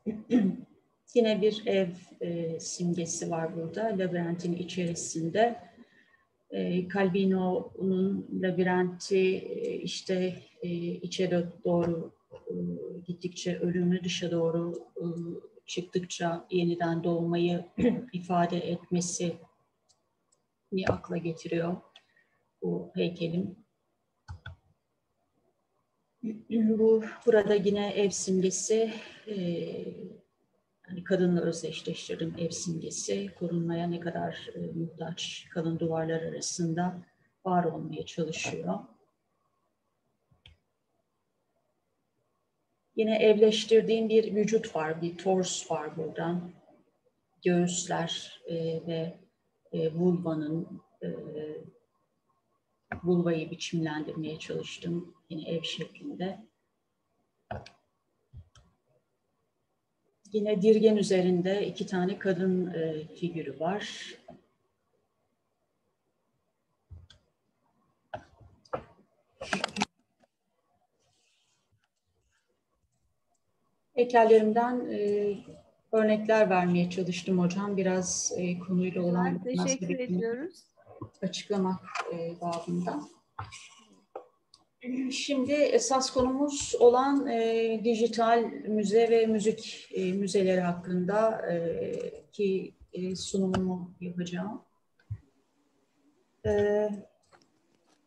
yine 1.14 1.42
bir 1.42 1.62
ev 1.66 1.88
e, 2.20 2.60
simgesi 2.60 3.30
var 3.30 3.56
burada. 3.56 3.84
Labirentin 3.84 4.52
içerisinde 4.52 5.60
e, 6.50 6.88
Calvino'nun 6.88 8.26
labirenti 8.42 9.36
e, 9.36 9.74
işte 9.74 10.42
e, 10.62 10.68
içe 10.78 11.30
doğru 11.64 12.12
e, 12.32 12.54
gittikçe 13.06 13.58
ölümü 13.58 14.04
dışa 14.04 14.30
doğru 14.30 14.74
e, 14.96 15.04
çıktıkça 15.66 16.46
yeniden 16.50 17.04
doğmayı 17.04 17.64
ifade 18.12 18.58
etmesi 18.58 19.36
ni 20.72 20.84
akla 20.88 21.16
getiriyor 21.16 21.76
bu 22.62 22.92
heykelim. 22.94 23.56
Bu 26.52 27.04
burada 27.26 27.54
yine 27.54 27.92
ev 27.92 28.10
simgesi 28.10 28.92
e, 29.26 29.34
yani 30.88 31.04
kadınla 31.04 31.40
özdeşleştirdim 31.40 32.34
ev 32.38 32.50
simgesi 32.50 33.34
korunmaya 33.34 33.86
ne 33.86 34.00
kadar 34.00 34.50
e, 34.54 34.58
muhtaç 34.58 35.46
kalın 35.50 35.78
duvarlar 35.78 36.22
arasında 36.22 37.02
var 37.44 37.64
olmaya 37.64 38.06
çalışıyor. 38.06 38.78
Yine 42.96 43.16
evleştirdiğim 43.16 44.08
bir 44.08 44.34
vücut 44.34 44.76
var, 44.76 45.02
bir 45.02 45.18
tors 45.18 45.70
var 45.70 45.96
buradan. 45.96 46.50
Göğüsler 47.44 48.40
e, 48.46 48.54
ve 48.86 49.27
e, 49.72 49.94
vulvanın 49.94 50.82
e, 51.02 51.08
vulvayı 53.04 53.50
biçimlendirmeye 53.50 54.38
çalıştım 54.38 55.14
yine 55.30 55.48
ev 55.48 55.62
şeklinde. 55.62 56.48
Yine 60.32 60.62
dirgen 60.62 60.96
üzerinde 60.96 61.66
iki 61.66 61.86
tane 61.86 62.18
kadın 62.18 62.66
e, 62.74 63.06
figürü 63.14 63.60
var. 63.60 64.14
Heykellerimden 73.94 74.90
e, 74.90 75.34
örnekler 75.92 76.50
vermeye 76.50 76.90
çalıştım 76.90 77.38
hocam. 77.38 77.76
Biraz 77.76 78.32
e, 78.36 78.58
konuyla 78.58 79.02
olan 79.02 79.42
teşekkür 79.42 79.98
ediyoruz. 79.98 80.64
açıklamak 81.22 81.80
e, 82.12 82.40
babından. 82.40 83.08
Şimdi 85.10 85.52
esas 85.52 86.10
konumuz 86.10 86.74
olan 86.80 87.26
e, 87.26 87.80
dijital 87.84 88.44
müze 88.68 89.10
ve 89.10 89.26
müzik 89.26 89.88
e, 89.94 90.12
müzeleri 90.12 90.60
hakkında 90.60 91.46
e, 91.52 91.92
ki 92.32 92.74
e, 92.92 93.16
sunumumu 93.16 93.94
yapacağım. 94.00 94.62
E, 96.46 96.88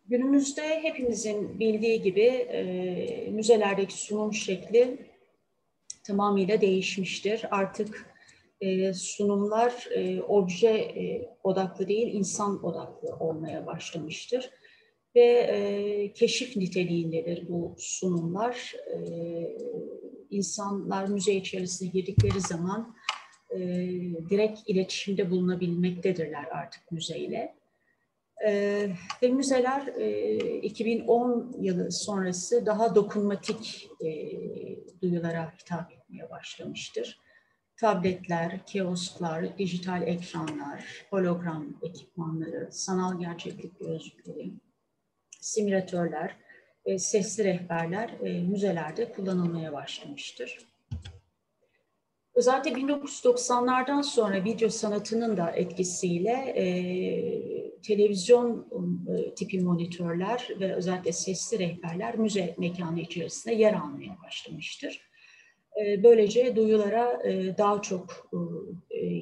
günümüzde 0.07 0.83
hepimizin 0.83 1.59
bildiği 1.59 2.01
gibi 2.01 2.25
e, 2.25 3.31
müzelerdeki 3.31 3.93
sunum 3.93 4.33
şekli 4.33 5.10
tamamıyla 6.03 6.61
değişmiştir. 6.61 7.45
Artık 7.51 8.13
e, 8.61 8.93
sunumlar 8.93 9.87
e, 9.95 10.21
obje 10.21 10.69
e, 10.69 11.29
odaklı 11.43 11.87
değil, 11.87 12.13
insan 12.13 12.65
odaklı 12.65 13.15
olmaya 13.15 13.65
başlamıştır 13.65 14.49
ve 15.15 15.21
e, 15.21 16.13
keşif 16.13 16.57
niteliğindedir 16.57 17.49
bu 17.49 17.75
sunumlar. 17.77 18.75
E, 18.93 18.97
insanlar 20.29 21.07
müze 21.07 21.33
içerisine 21.33 21.89
girdikleri 21.89 22.41
zaman 22.41 22.95
e, 23.51 23.59
direkt 24.29 24.59
iletişimde 24.67 25.31
bulunabilmektedirler 25.31 26.45
artık 26.51 26.91
müzeyle. 26.91 27.60
Ve 29.21 29.27
müzeler 29.29 29.87
e, 29.87 30.59
2010 30.61 31.55
yılı 31.59 31.91
sonrası 31.91 32.65
daha 32.65 32.95
dokunmatik 32.95 33.89
duyulara 35.01 35.53
hitap 35.59 35.91
etmeye 35.91 36.29
başlamıştır. 36.29 37.19
Tabletler, 37.77 38.65
kiosklar, 38.65 39.57
dijital 39.57 40.07
ekranlar, 40.07 41.05
hologram 41.09 41.79
ekipmanları, 41.81 42.71
sanal 42.71 43.19
gerçeklik 43.19 43.79
gözlükleri, 43.79 44.53
simülatörler, 45.41 46.37
sesli 46.97 47.43
rehberler 47.43 48.21
müzelerde 48.21 49.11
kullanılmaya 49.11 49.73
başlamıştır. 49.73 50.71
Özellikle 52.35 52.71
1990'lardan 52.71 54.03
sonra 54.03 54.43
video 54.43 54.69
sanatının 54.69 55.37
da 55.37 55.51
etkisiyle 55.51 56.31
e, 56.31 56.65
televizyon 57.81 58.67
e, 59.07 59.35
tipi 59.35 59.61
monitörler 59.61 60.47
ve 60.59 60.75
özellikle 60.75 61.11
sesli 61.11 61.59
rehberler 61.59 62.17
müze 62.17 62.55
mekanı 62.57 62.99
içerisinde 62.99 63.55
yer 63.55 63.73
almaya 63.73 64.17
başlamıştır. 64.25 65.01
E, 65.81 66.03
böylece 66.03 66.55
duyulara 66.55 67.27
e, 67.27 67.57
daha 67.57 67.81
çok 67.81 68.31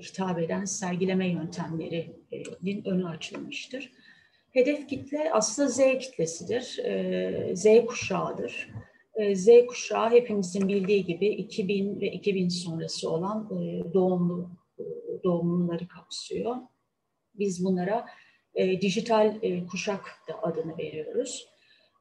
hitap 0.01 0.39
eden 0.39 0.65
sergileme 0.65 1.27
yöntemlerinin 1.27 2.85
önü 2.85 3.07
açılmıştır. 3.07 3.91
Hedef 4.51 4.87
kitle 4.87 5.31
aslında 5.33 5.69
Z 5.69 5.77
kitlesidir, 5.99 6.79
Z 7.53 7.85
kuşağıdır. 7.87 8.69
Z 9.33 9.47
kuşağı 9.67 10.09
hepimizin 10.09 10.67
bildiği 10.67 11.05
gibi 11.05 11.27
2000 11.27 12.01
ve 12.01 12.11
2000 12.11 12.49
sonrası 12.49 13.09
olan 13.09 13.49
doğumlu 13.93 14.49
doğumluları 15.23 15.87
kapsıyor. 15.87 16.55
Biz 17.33 17.65
bunlara 17.65 18.05
e, 18.55 18.81
dijital 18.81 19.35
e, 19.41 19.65
kuşak 19.65 20.15
da 20.29 20.43
adını 20.43 20.77
veriyoruz. 20.77 21.47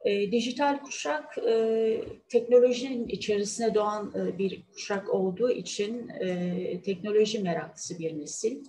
E, 0.04 0.32
dijital 0.32 0.78
kuşak 0.78 1.38
e, 1.38 2.00
teknolojinin 2.28 3.08
içerisine 3.08 3.74
doğan 3.74 4.12
e, 4.16 4.38
bir 4.38 4.62
kuşak 4.74 5.14
olduğu 5.14 5.50
için 5.50 6.08
e, 6.08 6.82
teknoloji 6.82 7.38
meraklısı 7.38 7.98
bir 7.98 8.18
nesil 8.18 8.64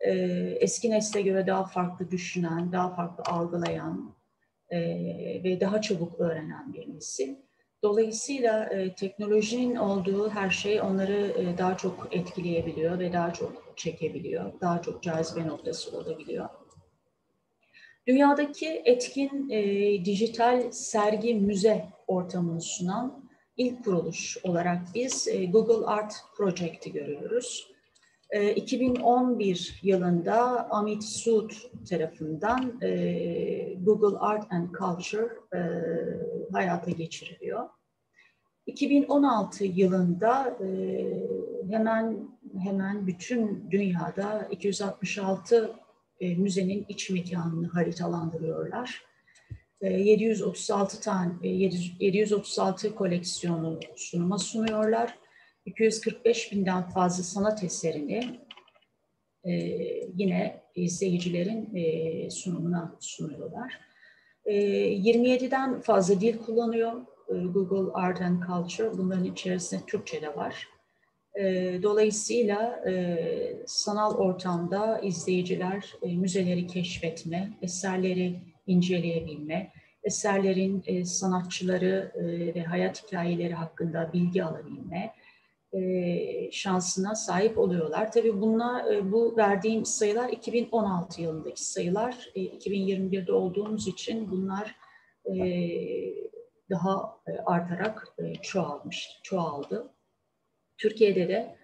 e, 0.00 0.10
eski 0.60 0.90
nesle 0.90 1.22
göre 1.22 1.46
daha 1.46 1.64
farklı 1.64 2.10
düşünen, 2.10 2.72
daha 2.72 2.94
farklı 2.94 3.24
algılayan 3.24 4.14
e, 4.70 4.78
ve 5.44 5.60
daha 5.60 5.80
çabuk 5.80 6.20
öğrenen 6.20 6.74
bir 6.74 6.94
nesil. 6.94 7.34
Dolayısıyla 7.82 8.64
e, 8.64 8.94
teknolojinin 8.94 9.76
olduğu 9.76 10.30
her 10.30 10.50
şey 10.50 10.80
onları 10.80 11.34
e, 11.38 11.58
daha 11.58 11.76
çok 11.76 12.08
etkileyebiliyor 12.10 12.98
ve 12.98 13.12
daha 13.12 13.32
çok 13.32 13.72
çekebiliyor, 13.76 14.60
daha 14.60 14.82
çok 14.82 15.02
cazibe 15.02 15.48
noktası 15.48 15.98
olabiliyor. 15.98 16.48
Dünyadaki 18.06 18.82
etkin 18.84 19.50
e, 19.50 20.04
dijital 20.04 20.70
sergi 20.70 21.34
müze 21.34 21.84
ortamını 22.06 22.60
sunan 22.60 23.24
ilk 23.56 23.84
kuruluş 23.84 24.38
olarak 24.42 24.78
biz 24.94 25.28
e, 25.28 25.46
Google 25.46 25.86
Art 25.86 26.14
Project'i 26.36 26.92
görüyoruz. 26.92 27.74
2011 28.56 29.80
yılında 29.82 30.68
Amit 30.70 31.04
Sood 31.04 31.50
tarafından 31.88 32.80
Google 33.80 34.18
Art 34.18 34.52
and 34.52 34.68
Culture 34.78 35.28
hayata 36.52 36.90
geçiriliyor. 36.90 37.68
2016 38.66 39.64
yılında 39.64 40.58
hemen 41.70 42.28
hemen 42.64 43.06
bütün 43.06 43.70
dünyada 43.70 44.48
266 44.50 45.83
müzenin 46.28 46.86
iç 46.88 47.10
mekanını 47.10 47.68
haritalandırıyorlar. 47.68 49.02
736 49.80 51.00
tane 51.00 51.32
736 51.42 52.94
koleksiyonu 52.94 53.80
sunuma 53.96 54.38
sunuyorlar 54.38 55.18
245 55.66 56.52
binden 56.52 56.88
fazla 56.88 57.22
sanat 57.22 57.64
eserini 57.64 58.40
e, 59.44 59.52
yine 60.16 60.60
izleyicilerin 60.74 61.74
e, 61.74 62.30
sunumuna 62.30 62.96
sunuyorlar. 63.00 63.80
E, 64.44 64.54
27'den 64.94 65.80
fazla 65.80 66.20
dil 66.20 66.38
kullanıyor 66.38 66.92
e, 67.28 67.34
Google 67.34 67.92
Art 67.92 68.20
and 68.20 68.42
Culture. 68.46 68.98
Bunların 68.98 69.24
içerisinde 69.24 69.80
Türkçe 69.86 70.22
de 70.22 70.36
var. 70.36 70.68
E, 71.40 71.42
dolayısıyla 71.82 72.82
e, 72.88 73.16
sanal 73.66 74.14
ortamda 74.14 75.00
izleyiciler 75.00 75.94
e, 76.02 76.16
müzeleri 76.16 76.66
keşfetme, 76.66 77.50
eserleri 77.62 78.40
inceleyebilme, 78.66 79.72
eserlerin 80.04 80.82
e, 80.86 81.04
sanatçıları 81.04 82.12
e, 82.14 82.54
ve 82.54 82.62
hayat 82.62 83.06
hikayeleri 83.06 83.54
hakkında 83.54 84.10
bilgi 84.12 84.44
alabilme, 84.44 85.14
e, 85.72 86.50
şansına 86.52 87.14
sahip 87.14 87.58
oluyorlar. 87.58 88.12
Tabii 88.12 88.40
bunlar, 88.40 88.92
e, 88.92 89.12
bu 89.12 89.36
verdiğim 89.36 89.84
sayılar 89.84 90.28
2016 90.28 91.22
yılındaki 91.22 91.64
sayılar. 91.64 92.30
E, 92.34 92.40
2021'de 92.40 93.32
olduğumuz 93.32 93.88
için 93.88 94.30
bunlar 94.30 94.76
e, 95.26 95.34
daha 96.70 97.20
artarak 97.46 98.08
e, 98.18 98.34
çoğalmış, 98.34 99.20
çoğaldı. 99.22 99.93
Türkiye'de 100.78 101.28
de 101.28 101.56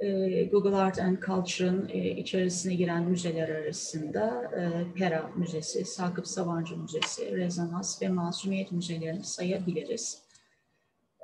e, 0.00 0.44
Google 0.44 0.76
Art 0.76 0.98
and 0.98 1.18
Culture'ın 1.26 1.88
e, 1.88 2.10
içerisine 2.10 2.74
giren 2.74 3.04
müzeler 3.04 3.48
arasında 3.48 4.50
e, 4.56 4.94
Pera 4.98 5.30
Müzesi, 5.36 5.84
Sakıp 5.84 6.26
Sabancı 6.26 6.76
Müzesi, 6.76 7.36
Rezonans 7.36 8.02
ve 8.02 8.08
Masumiyet 8.08 8.72
Müzelerini 8.72 9.24
sayabiliriz. 9.24 10.22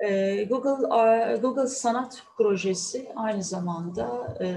Ee, 0.05 0.43
Google 0.49 0.87
Google 1.41 1.67
Sanat 1.67 2.23
Projesi 2.37 3.11
aynı 3.15 3.43
zamanda 3.43 4.37
e, 4.41 4.47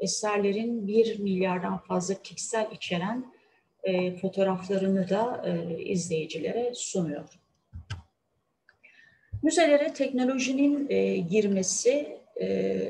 eserlerin 0.00 0.86
bir 0.86 1.18
milyardan 1.18 1.78
fazla 1.78 2.14
piksel 2.24 2.70
içeren 2.72 3.32
e, 3.82 4.16
fotoğraflarını 4.16 5.08
da 5.08 5.42
e, 5.46 5.82
izleyicilere 5.82 6.72
sunuyor. 6.74 7.28
Müzelere 9.42 9.92
teknolojinin 9.92 10.88
girmesi 11.28 12.20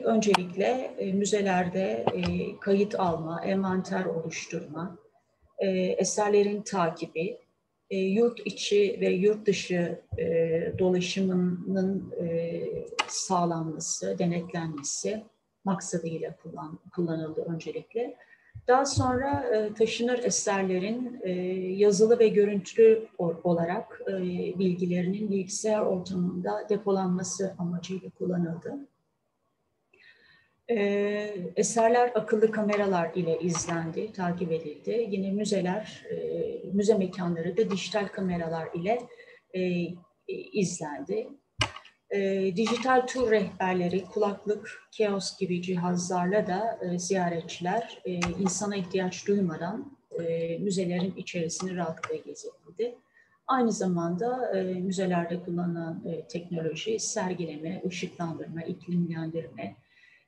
öncelikle 0.04 0.94
müzelerde 1.14 2.04
kayıt 2.60 3.00
alma, 3.00 3.44
envanter 3.44 4.04
oluşturma, 4.04 4.98
eserlerin 5.98 6.62
takibi, 6.62 7.38
e, 7.90 7.96
yurt 7.96 8.40
içi 8.44 8.98
ve 9.00 9.08
yurt 9.08 9.46
dışı 9.46 10.00
e, 10.18 10.24
dolaşımının 10.78 12.12
e, 12.22 12.60
sağlanması, 13.08 14.18
denetlenmesi 14.18 15.24
maksadıyla 15.64 16.36
kullan, 16.36 16.78
kullanıldı 16.94 17.46
öncelikle. 17.54 18.16
Daha 18.70 18.86
sonra 18.86 19.44
e, 19.54 19.74
taşınır 19.74 20.18
eserlerin 20.18 21.20
e, 21.22 21.30
yazılı 21.76 22.18
ve 22.18 22.28
görüntülü 22.28 23.08
olarak 23.18 24.02
e, 24.08 24.12
bilgilerinin 24.58 25.30
bilgisayar 25.30 25.80
ortamında 25.80 26.66
depolanması 26.68 27.54
amacıyla 27.58 28.10
kullanıldı. 28.10 28.74
Eserler 31.56 32.12
akıllı 32.14 32.50
kameralar 32.50 33.14
ile 33.14 33.38
izlendi, 33.40 34.12
takip 34.12 34.52
edildi. 34.52 35.06
Yine 35.10 35.30
müzeler, 35.30 36.06
müze 36.72 36.94
mekanları 36.94 37.56
da 37.56 37.70
dijital 37.70 38.08
kameralar 38.08 38.68
ile 38.74 38.98
izlendi. 40.52 41.28
E, 42.11 42.53
dijital 42.57 43.07
tur 43.07 43.31
rehberleri, 43.31 44.05
kulaklık, 44.05 44.83
kiosk 44.92 45.38
gibi 45.38 45.62
cihazlarla 45.62 46.46
da 46.46 46.79
e, 46.83 46.99
ziyaretçiler 46.99 48.03
e, 48.05 48.12
insana 48.12 48.77
ihtiyaç 48.77 49.27
duymadan 49.27 49.99
e, 50.20 50.59
müzelerin 50.59 51.14
içerisini 51.16 51.77
rahatlıkla 51.77 52.16
gezebildi. 52.16 52.99
Aynı 53.46 53.73
zamanda 53.73 54.59
e, 54.59 54.62
müzelerde 54.62 55.42
kullanılan 55.42 56.03
e, 56.07 56.27
teknoloji, 56.27 56.99
sergileme, 56.99 57.83
ışıklandırma, 57.87 58.62
iklimlendirme, 58.62 59.77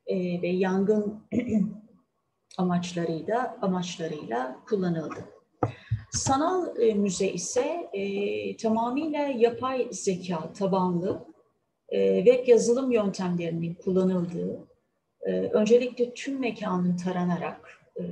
e, 0.07 0.43
ve 0.43 0.49
yangın 0.49 1.23
amaçlarıyla 2.59 3.59
amaçlarıyla 3.63 4.57
kullanıldı. 4.69 5.25
Sanal 6.11 6.81
e, 6.81 6.95
müze 6.95 7.29
ise 7.29 7.91
e, 7.93 8.57
tamamıyla 8.57 9.19
yapay 9.19 9.89
zeka 9.91 10.53
tabanlı 10.53 11.32
e, 11.93 12.25
web 12.25 12.49
yazılım 12.49 12.93
yöntemlerinin 12.93 13.75
kullanıldığı, 13.75 14.67
e, 15.27 15.31
öncelikle 15.33 16.15
tüm 16.15 16.41
mekanın 16.41 16.97
taranarak 16.97 17.81
e, 17.97 18.03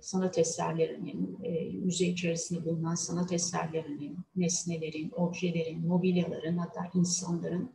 sanat 0.00 0.38
eserlerinin, 0.38 1.38
e, 1.44 1.72
müze 1.72 2.06
içerisinde 2.06 2.64
bulunan 2.64 2.94
sanat 2.94 3.32
eserlerinin, 3.32 4.18
nesnelerin, 4.36 5.12
objelerin, 5.16 5.86
mobilyaların 5.86 6.58
hatta 6.58 6.90
insanların 6.94 7.72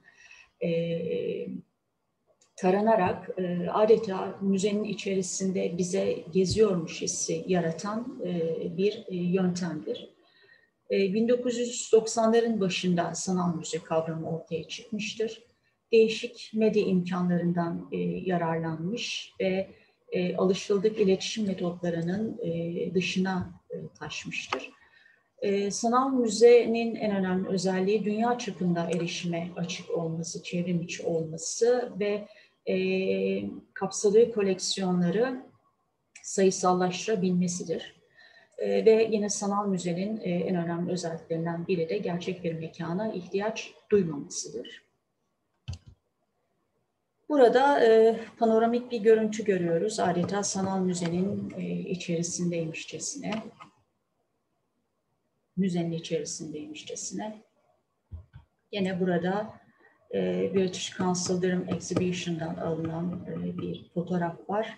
taranarak 2.55 3.29
adeta 3.73 4.37
müzenin 4.41 4.83
içerisinde 4.83 5.77
bize 5.77 6.23
geziyormuş 6.33 7.01
hissi 7.01 7.43
yaratan 7.47 8.19
bir 8.77 9.05
yöntemdir. 9.11 10.16
E, 10.89 10.97
1990'ların 10.97 12.59
başında 12.59 13.15
sanal 13.15 13.55
müze 13.55 13.77
kavramı 13.77 14.29
ortaya 14.29 14.67
çıkmıştır. 14.67 15.43
Değişik 15.91 16.51
medya 16.53 16.83
imkanlarından 16.83 17.89
e, 17.91 17.97
yararlanmış 17.99 19.33
ve 19.39 19.69
e, 20.11 20.35
alışıldık 20.35 20.99
iletişim 20.99 21.47
metotlarının 21.47 22.39
e, 22.43 22.93
dışına 22.93 23.61
e, 23.69 23.75
taşmıştır. 23.99 24.71
E, 25.41 25.71
sanal 25.71 26.09
müzenin 26.09 26.95
en 26.95 27.15
önemli 27.15 27.47
özelliği 27.47 28.05
dünya 28.05 28.37
çapında 28.37 28.89
erişime 28.89 29.51
açık 29.55 29.89
olması, 29.89 30.43
çevrim 30.43 30.81
içi 30.81 31.03
olması 31.03 31.93
ve 31.99 32.27
e, 32.65 32.75
kapsadığı 33.73 34.31
koleksiyonları 34.31 35.43
sayısallaştırabilmesidir. 36.23 37.96
E, 38.57 38.85
ve 38.85 39.07
yine 39.11 39.29
sanal 39.29 39.67
müzenin 39.67 40.17
e, 40.17 40.29
en 40.29 40.55
önemli 40.55 40.91
özelliklerinden 40.91 41.67
biri 41.67 41.89
de 41.89 41.97
gerçek 41.97 42.43
bir 42.43 42.53
mekana 42.53 43.13
ihtiyaç 43.13 43.73
duymamasıdır. 43.91 44.87
Burada 47.29 47.85
e, 47.85 48.19
panoramik 48.37 48.91
bir 48.91 48.99
görüntü 48.99 49.43
görüyoruz. 49.43 49.99
Adeta 49.99 50.43
sanal 50.43 50.79
müzenin 50.79 51.53
e, 51.57 51.63
içerisindeymişçesine. 51.79 53.33
Müzenin 55.57 55.91
içerisindeymişçesine. 55.91 57.41
Yine 58.71 58.99
burada 58.99 59.53
e, 60.13 60.51
British 60.55 60.97
Council 60.97 61.41
Durham 61.41 61.69
Exhibition'dan 61.69 62.55
alınan 62.55 63.25
e, 63.27 63.57
bir 63.57 63.89
fotoğraf 63.93 64.49
var. 64.49 64.77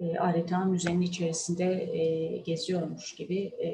E, 0.00 0.18
adeta 0.18 0.64
müzenin 0.64 1.00
içerisinde 1.00 1.64
e, 1.96 2.36
geziyormuş 2.36 3.14
gibi 3.14 3.38
e, 3.38 3.68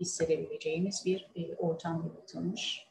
hissedebileceğimiz 0.00 1.02
bir 1.06 1.30
e, 1.36 1.54
ortam 1.54 2.06
yaratılmış. 2.08 2.86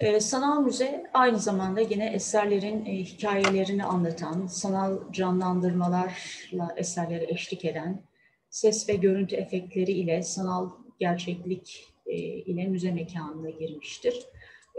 E, 0.00 0.20
sanal 0.20 0.62
müze 0.62 1.10
aynı 1.14 1.38
zamanda 1.38 1.80
yine 1.80 2.06
eserlerin 2.06 2.84
e, 2.84 3.04
hikayelerini 3.04 3.84
anlatan, 3.84 4.46
sanal 4.46 5.12
canlandırmalarla 5.12 6.74
eserlere 6.76 7.24
eşlik 7.28 7.64
eden, 7.64 8.02
ses 8.50 8.88
ve 8.88 8.94
görüntü 8.94 9.36
efektleri 9.36 9.92
ile 9.92 10.22
sanal 10.22 10.70
gerçeklik 10.98 11.94
e, 12.06 12.16
ile 12.16 12.66
müze 12.66 12.92
mekanına 12.92 13.50
girmiştir. 13.50 14.26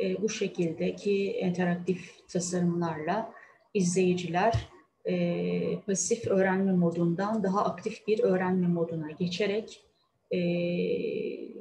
E, 0.01 0.21
bu 0.21 0.29
şekildeki 0.29 1.31
interaktif 1.31 2.27
tasarımlarla 2.27 3.33
izleyiciler 3.75 4.69
e, 5.05 5.79
pasif 5.85 6.27
öğrenme 6.27 6.71
modundan 6.71 7.43
daha 7.43 7.65
aktif 7.65 8.07
bir 8.07 8.19
öğrenme 8.19 8.67
moduna 8.67 9.11
geçerek 9.11 9.81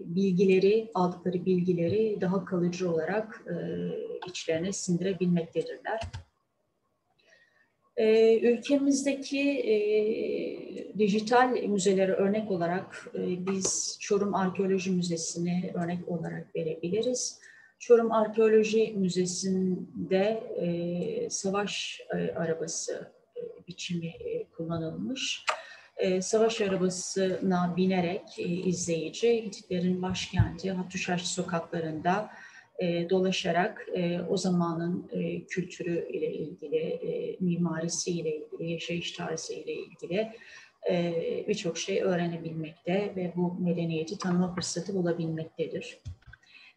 bilgileri, 0.04 0.90
aldıkları 0.94 1.46
bilgileri 1.46 2.18
daha 2.20 2.44
kalıcı 2.44 2.92
olarak 2.92 3.44
içlerine 4.26 4.72
sindirebilmektedirler. 4.72 6.00
E, 7.96 8.38
ülkemizdeki 8.38 9.40
e, 9.50 9.78
dijital 10.98 11.48
müzelere 11.48 12.12
örnek 12.12 12.50
olarak 12.50 13.10
e, 13.14 13.46
biz 13.46 13.96
Çorum 14.00 14.34
Arkeoloji 14.34 14.90
Müzesi'ni 14.90 15.72
örnek 15.74 16.08
olarak 16.08 16.56
verebiliriz. 16.56 17.40
Çorum 17.86 18.12
Arkeoloji 18.12 18.94
Müzesi'nde 18.96 20.42
e, 20.56 21.30
savaş 21.30 22.00
e, 22.14 22.34
arabası 22.34 23.12
e, 23.36 23.40
biçimi 23.68 24.06
e, 24.06 24.44
kullanılmış. 24.56 25.44
E, 25.96 26.22
savaş 26.22 26.60
arabasına 26.60 27.74
binerek 27.76 28.38
e, 28.38 28.42
izleyici 28.42 29.44
Hititlerin 29.44 30.02
başkenti 30.02 30.72
Hattuşaş 30.72 31.26
sokaklarında 31.26 32.30
e, 32.78 33.10
dolaşarak 33.10 33.86
e, 33.94 34.20
o 34.20 34.36
zamanın 34.36 35.10
e, 35.12 35.44
kültürü 35.44 36.08
ile 36.08 36.34
ilgili, 36.34 36.76
e, 36.76 37.36
mimarisi 37.40 38.10
ile 38.10 38.36
ilgili, 38.36 38.70
yaşayış 38.70 39.12
tarzı 39.12 39.54
ile 39.54 39.72
ilgili 39.72 40.32
e, 40.90 41.14
birçok 41.48 41.78
şey 41.78 42.02
öğrenebilmekte 42.02 43.12
ve 43.16 43.32
bu 43.36 43.54
medeniyeti 43.60 44.18
tanıma 44.18 44.54
fırsatı 44.54 44.94
bulabilmektedir. 44.94 45.98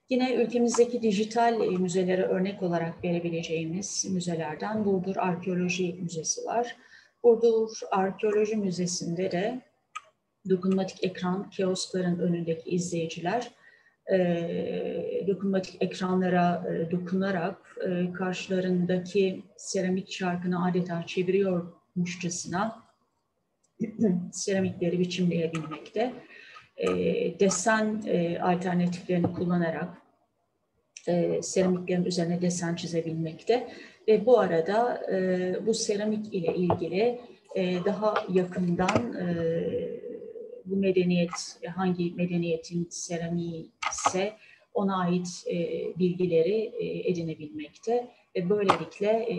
Yine 0.10 0.34
ülkemizdeki 0.34 1.02
dijital 1.02 1.62
e, 1.62 1.78
müzelere 1.78 2.24
örnek 2.24 2.64
olarak 2.64 3.04
verebileceğimiz 3.04 4.06
müzelerden 4.14 4.86
Burdur 4.86 5.16
Arkeoloji 5.16 5.94
Müzesi 5.94 6.46
var. 6.46 6.76
Burdur 7.24 7.80
Arkeoloji 7.92 8.56
Müzesi'nde 8.56 9.32
de 9.32 9.62
dokunmatik 10.50 11.04
ekran 11.04 11.50
kioskların 11.50 12.20
önündeki 12.20 12.70
izleyiciler 12.70 13.52
e, 14.12 15.24
dokunmatik 15.28 15.82
ekranlara 15.82 16.64
e, 16.70 16.92
dokunarak 16.92 17.78
e, 17.90 18.14
karşılarındaki 18.14 19.44
seramik 19.58 20.12
çarkını 20.12 20.66
adeta 20.66 21.04
çeviriyormuşçasına 21.06 22.84
seramikleri 24.32 25.00
biçimleyebilmekte. 25.00 26.14
E, 26.78 26.90
desen 27.40 28.04
e, 28.08 28.40
alternatiflerini 28.40 29.34
kullanarak 29.34 29.98
e, 31.08 31.42
seramiklerin 31.42 32.06
üzerine 32.06 32.42
desen 32.42 32.76
çizebilmekte 32.76 33.68
ve 34.08 34.26
bu 34.26 34.40
arada 34.40 35.02
e, 35.12 35.66
bu 35.66 35.74
seramik 35.74 36.34
ile 36.34 36.56
ilgili 36.56 37.22
e, 37.56 37.86
daha 37.86 38.14
yakından 38.34 39.14
e, 39.14 39.28
bu 40.66 40.76
medeniyet 40.76 41.60
hangi 41.76 42.14
medeniyetin 42.16 42.88
seramiği 42.90 43.72
ise 43.92 44.34
ona 44.74 45.02
ait 45.02 45.28
e, 45.52 45.56
bilgileri 46.00 46.74
e, 46.80 47.10
edinebilmekte 47.12 48.08
ve 48.36 48.50
böylelikle 48.50 49.08
e, 49.08 49.36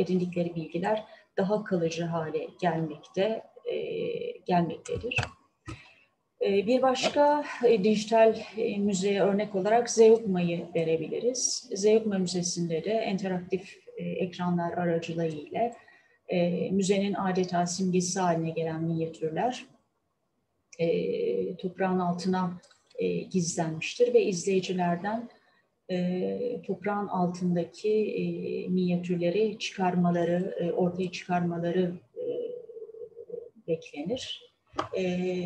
edindikleri 0.00 0.54
bilgiler 0.54 1.04
daha 1.36 1.64
kalıcı 1.64 2.04
hale 2.04 2.48
gelmekte 2.60 3.42
e, 3.72 3.76
gelmektedir. 4.46 5.16
E, 6.40 6.66
bir 6.66 6.82
başka 6.82 7.44
e, 7.66 7.84
dijital 7.84 8.38
e, 8.56 8.78
müzeye 8.78 9.22
örnek 9.22 9.54
olarak 9.54 9.90
Zeugma'yı 9.90 10.66
verebiliriz. 10.74 11.70
Zeugma 11.74 12.18
Müzesi'nde 12.18 12.84
de 12.84 13.06
interaktif 13.12 13.78
ekranlar 13.96 14.72
aracılığıyla 14.72 15.72
müzenin 16.70 17.14
adeta 17.14 17.66
simgesi 17.66 18.20
haline 18.20 18.50
gelen 18.50 18.82
minyatürler 18.82 19.66
e, 20.78 21.56
toprağın 21.56 21.98
altına 21.98 22.60
e, 22.98 23.18
gizlenmiştir 23.18 24.14
ve 24.14 24.24
izleyicilerden 24.24 25.28
e, 25.90 26.62
toprağın 26.66 27.08
altındaki 27.08 27.90
e, 27.90 28.22
minyatürleri 28.68 29.58
çıkarmaları, 29.58 30.56
e, 30.60 30.72
ortaya 30.72 31.12
çıkarmaları 31.12 31.94
e, 32.16 32.24
beklenir. 33.68 34.47
E, 34.94 35.02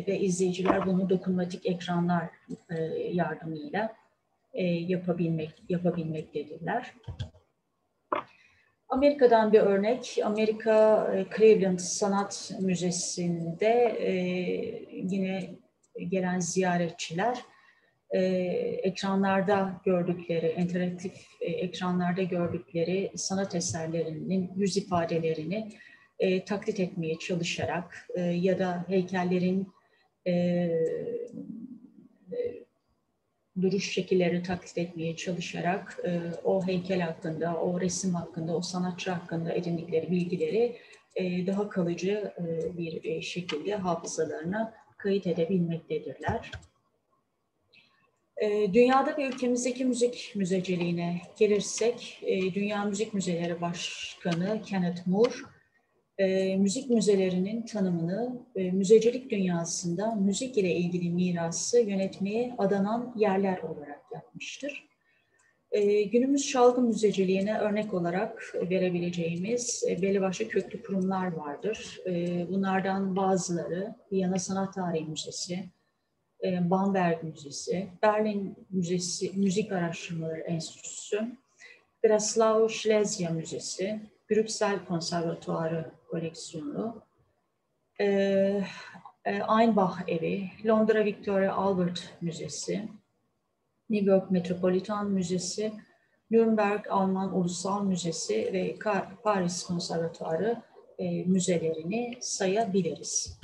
ve 0.07 0.19
izleyiciler 0.19 0.85
bunu 0.85 1.09
dokunmatik 1.09 1.65
ekranlar 1.65 2.29
e, 2.69 2.75
yardımıyla 3.11 3.95
e, 4.53 4.63
yapabilmek 4.63 5.63
yapabilmektedirler. 5.69 6.93
Amerika'dan 8.89 9.53
bir 9.53 9.59
örnek, 9.59 10.19
Amerika 10.23 11.07
e, 11.15 11.25
Cleveland 11.37 11.79
Sanat 11.79 12.51
Müzesi'nde 12.59 13.97
e, 13.99 14.13
yine 14.91 15.49
gelen 16.09 16.39
ziyaretçiler 16.39 17.37
e, 18.11 18.19
ekranlarda 18.83 19.81
gördükleri, 19.85 20.51
interaktif 20.57 21.13
ekranlarda 21.41 22.23
gördükleri 22.23 23.11
sanat 23.15 23.55
eserlerinin 23.55 24.51
yüz 24.55 24.77
ifadelerini 24.77 25.69
taklit 26.45 26.79
etmeye 26.79 27.19
çalışarak 27.19 28.07
ya 28.17 28.59
da 28.59 28.85
heykellerin 28.87 29.67
duruş 33.61 33.91
şekillerini 33.91 34.43
taklit 34.43 34.77
etmeye 34.77 35.15
çalışarak 35.15 35.99
e, 36.05 36.21
o 36.43 36.67
heykel 36.67 36.99
hakkında, 37.01 37.55
o 37.55 37.81
resim 37.81 38.13
hakkında, 38.13 38.57
o 38.57 38.61
sanatçı 38.61 39.11
hakkında 39.11 39.53
edindikleri 39.53 40.11
bilgileri 40.11 40.77
e, 41.15 41.47
daha 41.47 41.69
kalıcı 41.69 42.33
e, 42.37 42.77
bir 42.77 43.03
e, 43.03 43.21
şekilde 43.21 43.75
hafızalarına 43.75 44.73
kayıt 44.97 45.27
edebilmektedirler. 45.27 46.51
E, 48.37 48.73
dünyada 48.73 49.17
ve 49.17 49.27
ülkemizdeki 49.27 49.85
müzik 49.85 50.31
müzeciliğine 50.35 51.21
gelirsek, 51.37 52.19
e, 52.21 52.53
Dünya 52.53 52.85
Müzik 52.85 53.13
Müzeleri 53.13 53.61
Başkanı 53.61 54.61
Kenneth 54.65 55.07
Moore, 55.07 55.33
e, 56.17 56.57
müzik 56.57 56.89
müzelerinin 56.89 57.65
tanımını 57.65 58.45
e, 58.55 58.71
müzecilik 58.71 59.31
dünyasında 59.31 60.15
müzik 60.15 60.57
ile 60.57 60.75
ilgili 60.75 61.09
mirası 61.09 61.79
yönetmeye 61.79 62.55
adanan 62.57 63.13
yerler 63.17 63.57
olarak 63.57 64.01
yapmıştır. 64.13 64.87
E, 65.71 66.03
günümüz 66.03 66.49
çalgı 66.49 66.81
müzeciliğine 66.81 67.59
örnek 67.59 67.93
olarak 67.93 68.55
verebileceğimiz 68.55 69.83
e, 69.89 70.01
belli 70.01 70.21
başlı 70.21 70.47
köklü 70.47 70.83
kurumlar 70.83 71.31
vardır. 71.31 71.99
E, 72.05 72.45
bunlardan 72.49 73.15
bazıları 73.15 73.95
Viyana 74.11 74.39
Sanat 74.39 74.73
Tarihi 74.73 75.05
Müzesi, 75.05 75.59
e, 76.43 76.69
Bamberg 76.69 77.23
Müzesi, 77.23 77.87
Berlin 78.01 78.55
Müzesi, 78.69 79.31
Müzik 79.35 79.71
Araştırmaları 79.71 80.39
Enstitüsü, 80.39 81.37
Breslau 82.03 82.69
Schlesya 82.69 83.29
Müzesi, 83.29 83.99
Brüksel 84.29 84.85
Konservatuarı 84.85 85.91
koleksiyonu, 86.13 87.01
e, 87.99 88.05
e, 89.25 89.31
Einbach 89.59 89.97
Evi, 90.07 90.51
Londra 90.63 91.05
Victoria 91.05 91.53
Albert 91.53 92.17
Müzesi, 92.21 92.89
New 93.89 94.11
York 94.11 94.31
Metropolitan 94.31 95.11
Müzesi, 95.11 95.73
Nürnberg 96.31 96.87
Alman 96.89 97.33
Ulusal 97.33 97.83
Müzesi 97.83 98.49
ve 98.53 98.75
Paris 99.23 99.63
Konservatuarı 99.63 100.61
e, 100.97 101.23
müzelerini 101.23 102.17
sayabiliriz. 102.21 103.39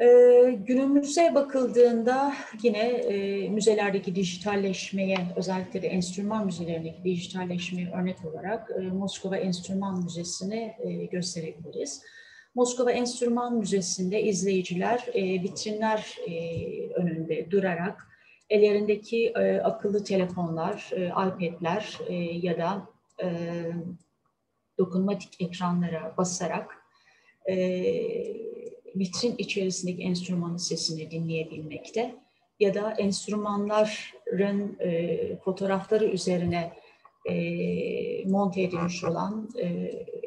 Ee, 0.00 0.58
günümüze 0.66 1.34
bakıldığında 1.34 2.34
yine 2.62 2.78
e, 2.88 3.48
müzelerdeki 3.48 4.14
dijitalleşmeye, 4.14 5.16
özellikle 5.36 5.82
de 5.82 5.88
enstrüman 5.88 6.46
müzelerindeki 6.46 7.04
dijitalleşmeye 7.04 7.90
örnek 7.90 8.24
olarak 8.24 8.70
e, 8.70 8.80
Moskova 8.80 9.36
Enstrüman 9.36 10.02
Müzesi'ni 10.02 10.76
e, 10.78 11.04
gösterebiliriz. 11.04 12.02
Moskova 12.54 12.92
Enstrüman 12.92 13.56
Müzesi'nde 13.56 14.22
izleyiciler 14.22 15.06
e, 15.14 15.42
vitrinler 15.42 16.16
önünde 16.94 17.50
durarak 17.50 18.08
ellerindeki 18.50 19.38
akıllı 19.64 20.04
telefonlar, 20.04 20.90
iPad'ler 20.96 21.98
ya 22.42 22.58
da 22.58 22.86
dokunmatik 24.78 25.40
ekranlara 25.40 26.14
basarak 26.18 26.82
e, 27.48 27.54
vitrin 28.96 29.34
içerisindeki 29.38 30.02
enstrümanın 30.02 30.56
sesini 30.56 31.10
dinleyebilmekte 31.10 32.14
ya 32.60 32.74
da 32.74 32.92
enstrümanların 32.92 34.76
e, 34.80 35.36
fotoğrafları 35.36 36.04
üzerine 36.04 36.72
e, 37.30 37.34
monte 38.28 38.62
edilmiş 38.62 39.04
olan 39.04 39.48
e, 39.58 39.66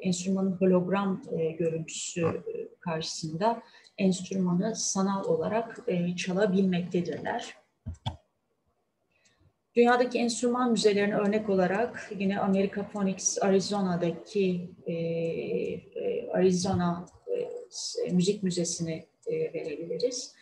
enstrümanın 0.01 0.51
hologram 0.51 1.21
e, 1.38 1.51
görüntüsü 1.51 2.43
karşısında 2.80 3.62
enstrümanı 3.97 4.75
sanal 4.75 5.23
olarak 5.23 5.80
e, 5.88 6.15
çalabilmektedirler. 6.15 7.56
Dünyadaki 9.75 10.19
enstrüman 10.19 10.71
müzelerine 10.71 11.15
örnek 11.15 11.49
olarak 11.49 12.12
yine 12.19 12.39
Amerika 12.39 12.89
Phonics 12.89 13.43
Arizona'daki 13.43 14.69
e, 14.86 14.93
e, 14.93 16.30
Arizona 16.32 17.06
e, 18.05 18.11
müzik 18.11 18.43
müzesini 18.43 19.05
e, 19.27 19.53
verebiliriz. 19.53 20.35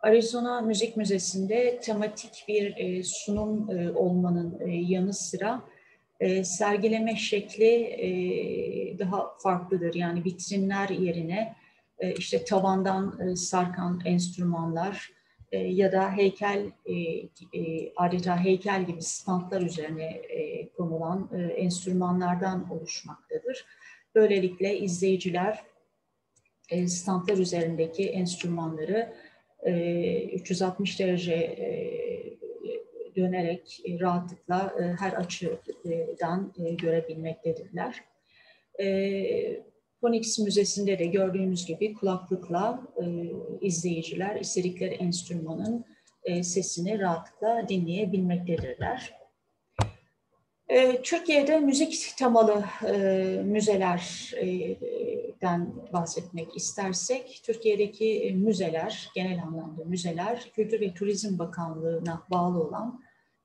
Arizona 0.00 0.60
Müzik 0.60 0.96
Müzesi'nde 0.96 1.80
tematik 1.80 2.44
bir 2.48 2.76
e, 2.76 3.02
sunum 3.02 3.68
olmanın 3.96 4.66
yanı 4.66 5.12
sıra 5.12 5.62
sergileme 6.42 7.16
şekli 7.16 8.96
daha 8.98 9.38
farklıdır. 9.38 9.94
Yani 9.94 10.24
vitrinler 10.24 10.88
yerine 10.88 11.54
işte 12.18 12.44
tavandan 12.44 13.34
sarkan 13.34 14.00
enstrümanlar 14.04 15.10
ya 15.52 15.92
da 15.92 16.12
heykel 16.12 16.70
adeta 17.96 18.44
heykel 18.44 18.86
gibi 18.86 19.02
standlar 19.02 19.62
üzerine 19.62 20.22
konulan 20.76 21.30
enstrümanlardan 21.56 22.70
oluşmaktadır. 22.70 23.64
Böylelikle 24.14 24.78
izleyiciler 24.78 25.64
e, 26.68 26.88
standlar 26.88 27.36
üzerindeki 27.36 28.08
enstrümanları 28.08 29.12
e, 29.62 30.24
360 30.24 31.00
derece 31.00 31.34
e, 31.34 31.68
dönerek 33.18 33.80
e, 33.84 34.00
rahatlıkla 34.00 34.74
e, 34.80 34.82
her 34.82 35.12
açıdan 35.12 36.52
e, 36.58 36.74
görebilmektedirler. 36.74 38.04
Phonics 40.00 40.38
Müzesi'nde 40.38 40.98
de 40.98 41.06
gördüğümüz 41.06 41.66
gibi 41.66 41.94
kulaklıkla 41.94 42.82
izleyiciler 43.60 44.40
istedikleri 44.40 44.94
enstrümanın 44.94 45.84
sesini 46.42 46.98
rahatlıkla 46.98 47.68
dinleyebilmektedirler. 47.68 49.17
Türkiye'de 51.02 51.60
müzik 51.60 52.14
temalı 52.18 52.64
müzelerden 53.44 55.74
bahsetmek 55.92 56.56
istersek, 56.56 57.40
Türkiye'deki 57.44 58.34
müzeler, 58.36 59.10
genel 59.14 59.42
anlamda 59.42 59.84
müzeler, 59.84 60.50
Kültür 60.54 60.80
ve 60.80 60.94
Turizm 60.94 61.38
Bakanlığı'na 61.38 62.22
bağlı 62.30 62.64
olan 62.64 63.00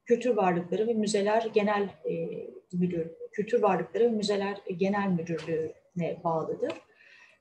Kültür 0.06 0.30
Varlıkları 0.30 0.88
ve 0.88 0.94
Müzeler 0.94 1.50
Genel 1.54 1.90
e, 2.10 2.30
Müdür, 2.74 3.08
Kültür 3.32 3.62
Varlıkları 3.62 4.04
ve 4.04 4.10
Müzeler 4.10 4.58
Genel 4.78 5.08
Müdürlüğü'ne 5.08 6.18
bağlıdır. 6.24 6.74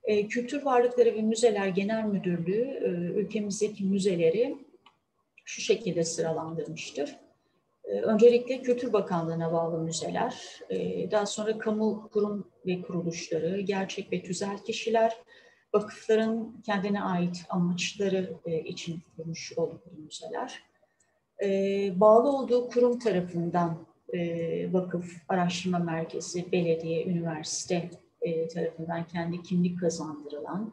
E, 0.04 0.28
Kültür 0.28 0.62
Varlıkları 0.62 1.14
ve 1.14 1.22
Müzeler 1.22 1.68
Genel 1.68 2.04
Müdürlüğü 2.04 2.80
e, 2.84 2.88
ülkemizdeki 3.20 3.84
müzeleri 3.84 4.56
şu 5.44 5.60
şekilde 5.60 6.04
sıralandırmıştır. 6.04 7.16
E, 7.92 8.00
öncelikle 8.00 8.62
Kültür 8.62 8.92
Bakanlığı'na 8.92 9.52
bağlı 9.52 9.78
müzeler, 9.78 10.60
e, 10.70 11.10
daha 11.10 11.26
sonra 11.26 11.58
kamu 11.58 12.08
kurum 12.12 12.46
ve 12.66 12.82
kuruluşları, 12.82 13.60
gerçek 13.60 14.12
ve 14.12 14.22
tüzel 14.22 14.58
kişiler, 14.58 15.16
vakıfların 15.74 16.62
kendine 16.66 17.02
ait 17.02 17.44
amaçları 17.48 18.32
e, 18.46 18.60
için 18.60 19.00
kurulmuş 19.16 19.52
oldukları 19.56 19.94
müzeler, 19.94 20.62
e, 21.42 21.48
bağlı 22.00 22.36
olduğu 22.36 22.68
kurum 22.68 22.98
tarafından 22.98 23.86
e, 24.14 24.72
vakıf, 24.72 25.16
araştırma 25.28 25.78
merkezi, 25.78 26.52
belediye, 26.52 27.04
üniversite 27.04 27.90
e, 28.20 28.48
tarafından 28.48 29.06
kendi 29.06 29.42
kimlik 29.42 29.80
kazandırılan, 29.80 30.72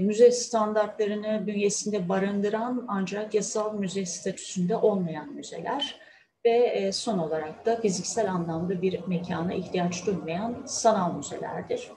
müze 0.00 0.30
standartlarını 0.30 1.46
bünyesinde 1.46 2.08
barındıran 2.08 2.84
ancak 2.88 3.34
yasal 3.34 3.74
müze 3.74 4.06
statüsünde 4.06 4.76
olmayan 4.76 5.34
müzeler 5.34 6.00
ve 6.44 6.50
e, 6.50 6.92
son 6.92 7.18
olarak 7.18 7.66
da 7.66 7.76
fiziksel 7.76 8.32
anlamda 8.32 8.82
bir 8.82 9.06
mekana 9.06 9.54
ihtiyaç 9.54 10.06
duymayan 10.06 10.62
sanal 10.66 11.14
müzelerdir. 11.16 11.90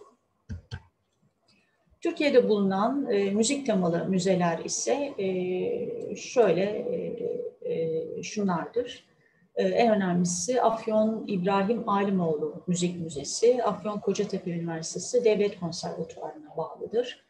Türkiye'de 2.02 2.50
bulunan 2.50 3.12
e, 3.12 3.32
müzik 3.32 3.66
temalı 3.66 4.06
müzeler 4.06 4.60
ise 4.60 5.14
e, 5.18 6.16
şöyle 6.16 6.64
e, 6.64 7.74
e, 7.74 8.24
şunlardır. 8.24 9.06
E, 9.56 9.64
en 9.64 9.96
önemlisi 9.96 10.62
Afyon 10.62 11.24
İbrahim 11.28 11.90
Alimoğlu 11.90 12.64
Müzik 12.68 13.02
Müzesi, 13.02 13.64
Afyon 13.64 14.00
Kocatepe 14.00 14.52
Üniversitesi 14.52 15.26
Devlet 15.26 15.60
Konservatuvarı'na 15.60 16.58
bağlıdır. 16.58 17.26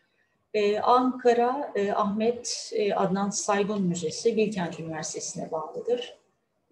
E, 0.54 0.80
Ankara 0.80 1.72
e, 1.76 1.92
Ahmet 1.92 2.72
e, 2.76 2.94
Adnan 2.94 3.30
Saygun 3.30 3.82
Müzesi 3.82 4.38
Bilkent 4.38 4.80
Üniversitesi'ne 4.80 5.52
bağlıdır. 5.52 6.23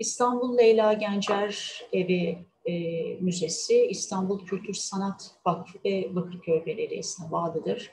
İstanbul 0.01 0.57
Leyla 0.57 0.93
Gencer 0.93 1.81
Evi 1.93 2.37
e, 2.65 2.73
Müzesi 3.19 3.85
İstanbul 3.85 4.45
Kültür 4.45 4.73
Sanat 4.73 5.31
Vakfı 5.45 5.79
ve 5.85 6.15
Bakırköy 6.15 6.65
Belediyesi'ne 6.65 7.31
bağlıdır. 7.31 7.91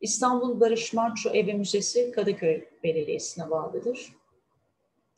İstanbul 0.00 0.60
Barış 0.60 0.92
Manço 0.92 1.30
Evi 1.30 1.54
Müzesi 1.54 2.10
Kadıköy 2.10 2.64
Belediyesi'ne 2.84 3.50
bağlıdır. 3.50 4.12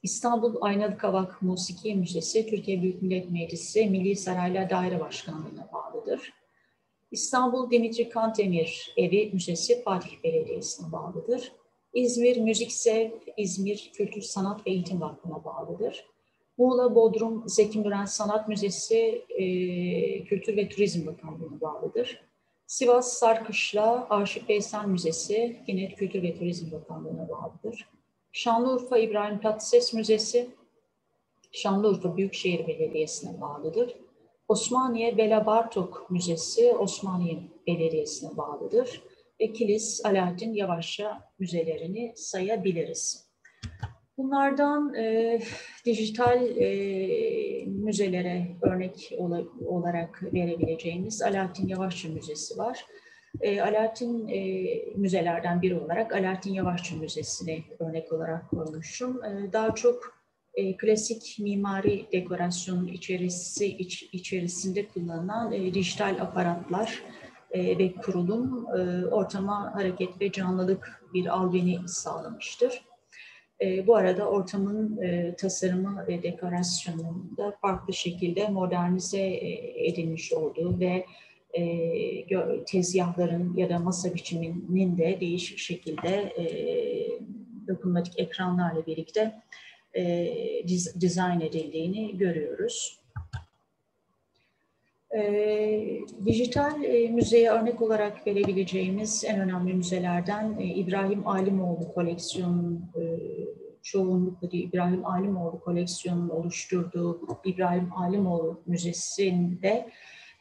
İstanbul 0.02 0.56
Aynalı 0.60 0.98
Kavak 0.98 1.42
Musiki 1.42 1.94
Müzesi 1.94 2.46
Türkiye 2.46 2.82
Büyük 2.82 3.02
Millet 3.02 3.30
Meclisi 3.30 3.86
Milli 3.86 4.16
Saraylar 4.16 4.70
Daire 4.70 5.00
Başkanlığı'na 5.00 5.68
bağlıdır. 5.72 6.32
İstanbul 7.10 7.70
Dimitri 7.70 8.08
Kantemir 8.08 8.94
Evi 8.96 9.30
Müzesi 9.32 9.82
Fatih 9.82 10.24
Belediyesi'ne 10.24 10.92
bağlıdır. 10.92 11.52
İzmir 11.94 12.36
Müzik 12.36 12.72
Sev, 12.72 13.10
İzmir 13.36 13.90
Kültür 13.94 14.22
Sanat 14.22 14.66
ve 14.66 14.70
Eğitim 14.70 15.00
Vakfı'na 15.00 15.44
bağlıdır. 15.44 16.06
Muğla 16.58 16.94
Bodrum 16.94 17.48
Zeki 17.48 17.78
Müren 17.78 18.04
Sanat 18.04 18.48
Müzesi 18.48 19.24
e, 19.28 19.44
Kültür 20.24 20.56
ve 20.56 20.68
Turizm 20.68 21.06
Bakanlığı'na 21.06 21.60
bağlıdır. 21.60 22.22
Sivas 22.66 23.12
Sarkışla 23.12 24.06
Arşiv 24.10 24.48
Veysel 24.48 24.84
Müzesi 24.84 25.56
yine 25.66 25.94
Kültür 25.94 26.22
ve 26.22 26.38
Turizm 26.38 26.72
Bakanlığı'na 26.72 27.28
bağlıdır. 27.28 27.88
Şanlıurfa 28.32 28.98
İbrahim 28.98 29.40
Tatlıses 29.40 29.94
Müzesi 29.94 30.50
Şanlıurfa 31.52 32.16
Büyükşehir 32.16 32.66
Belediyesi'ne 32.66 33.40
bağlıdır. 33.40 33.96
Osmaniye 34.48 35.18
Bela 35.18 35.46
Bartok 35.46 36.10
Müzesi 36.10 36.72
Osmaniye 36.72 37.38
Belediyesi'ne 37.66 38.36
bağlıdır. 38.36 39.02
Kilis, 39.48 40.00
Alaaddin 40.04 40.52
Yavaşça 40.52 41.20
müzelerini 41.38 42.12
sayabiliriz. 42.16 43.30
Bunlardan 44.18 44.94
e, 44.94 45.40
dijital 45.86 46.58
e, 46.58 47.64
müzelere 47.66 48.46
örnek 48.62 49.12
olarak 49.66 50.22
verebileceğimiz 50.34 51.22
Alaaddin 51.22 51.68
Yavaşça 51.68 52.08
Müzesi 52.08 52.58
var. 52.58 52.84
E, 53.40 53.62
Alaaddin 53.62 54.28
e, 54.28 54.66
müzelerden 54.96 55.62
biri 55.62 55.74
olarak 55.74 56.14
Alaaddin 56.14 56.52
Yavaşça 56.52 56.96
Müzesi'ni 56.96 57.64
örnek 57.78 58.12
olarak 58.12 58.50
koymuşum. 58.50 59.24
E, 59.24 59.52
daha 59.52 59.74
çok 59.74 60.20
e, 60.54 60.76
klasik 60.76 61.36
mimari 61.40 62.06
dekorasyon 62.12 62.86
içerisi 62.86 63.66
iç, 63.66 64.02
içerisinde 64.12 64.88
kullanılan 64.88 65.52
e, 65.52 65.74
dijital 65.74 66.16
aparatlar 66.20 67.02
e, 67.50 67.78
ve 67.78 67.92
kurulum 67.94 68.66
e, 68.76 69.06
ortama 69.06 69.74
hareket 69.74 70.20
ve 70.20 70.32
canlılık 70.32 71.02
bir 71.14 71.26
albeni 71.26 71.88
sağlamıştır. 71.88 72.82
E, 73.62 73.86
bu 73.86 73.96
arada 73.96 74.28
ortamın 74.28 75.02
e, 75.02 75.34
tasarımı 75.36 76.04
ve 76.08 76.22
dekorasyonunda 76.22 77.56
farklı 77.62 77.94
şekilde 77.94 78.48
modernize 78.48 79.40
edilmiş 79.76 80.32
olduğu 80.32 80.80
ve 80.80 81.06
e, 81.52 82.64
tezgahların 82.66 83.56
ya 83.56 83.70
da 83.70 83.78
masa 83.78 84.14
biçiminin 84.14 84.98
de 84.98 85.18
değişik 85.20 85.58
şekilde 85.58 86.32
dokunmatik 87.68 88.18
ekranlarla 88.18 88.86
birlikte 88.86 89.42
diz, 90.66 91.00
dizayn 91.00 91.40
edildiğini 91.40 92.18
görüyoruz. 92.18 92.99
E, 95.16 96.00
dijital 96.26 96.84
e, 96.84 97.08
müzeye 97.08 97.50
örnek 97.50 97.82
olarak 97.82 98.26
verebileceğimiz 98.26 99.24
en 99.24 99.40
önemli 99.40 99.74
müzelerden 99.74 100.56
e, 100.60 100.64
İbrahim 100.64 101.28
Alimoğlu 101.28 101.92
koleksiyonunun 101.94 102.90
e, 102.96 103.02
çoğunlukla 103.82 104.48
İbrahim 104.52 105.06
Alimoğlu 105.06 105.60
koleksiyonunun 105.60 106.28
oluşturduğu 106.28 107.20
İbrahim 107.44 107.92
Alimoğlu 107.96 108.62
Müzesi'nde 108.66 109.90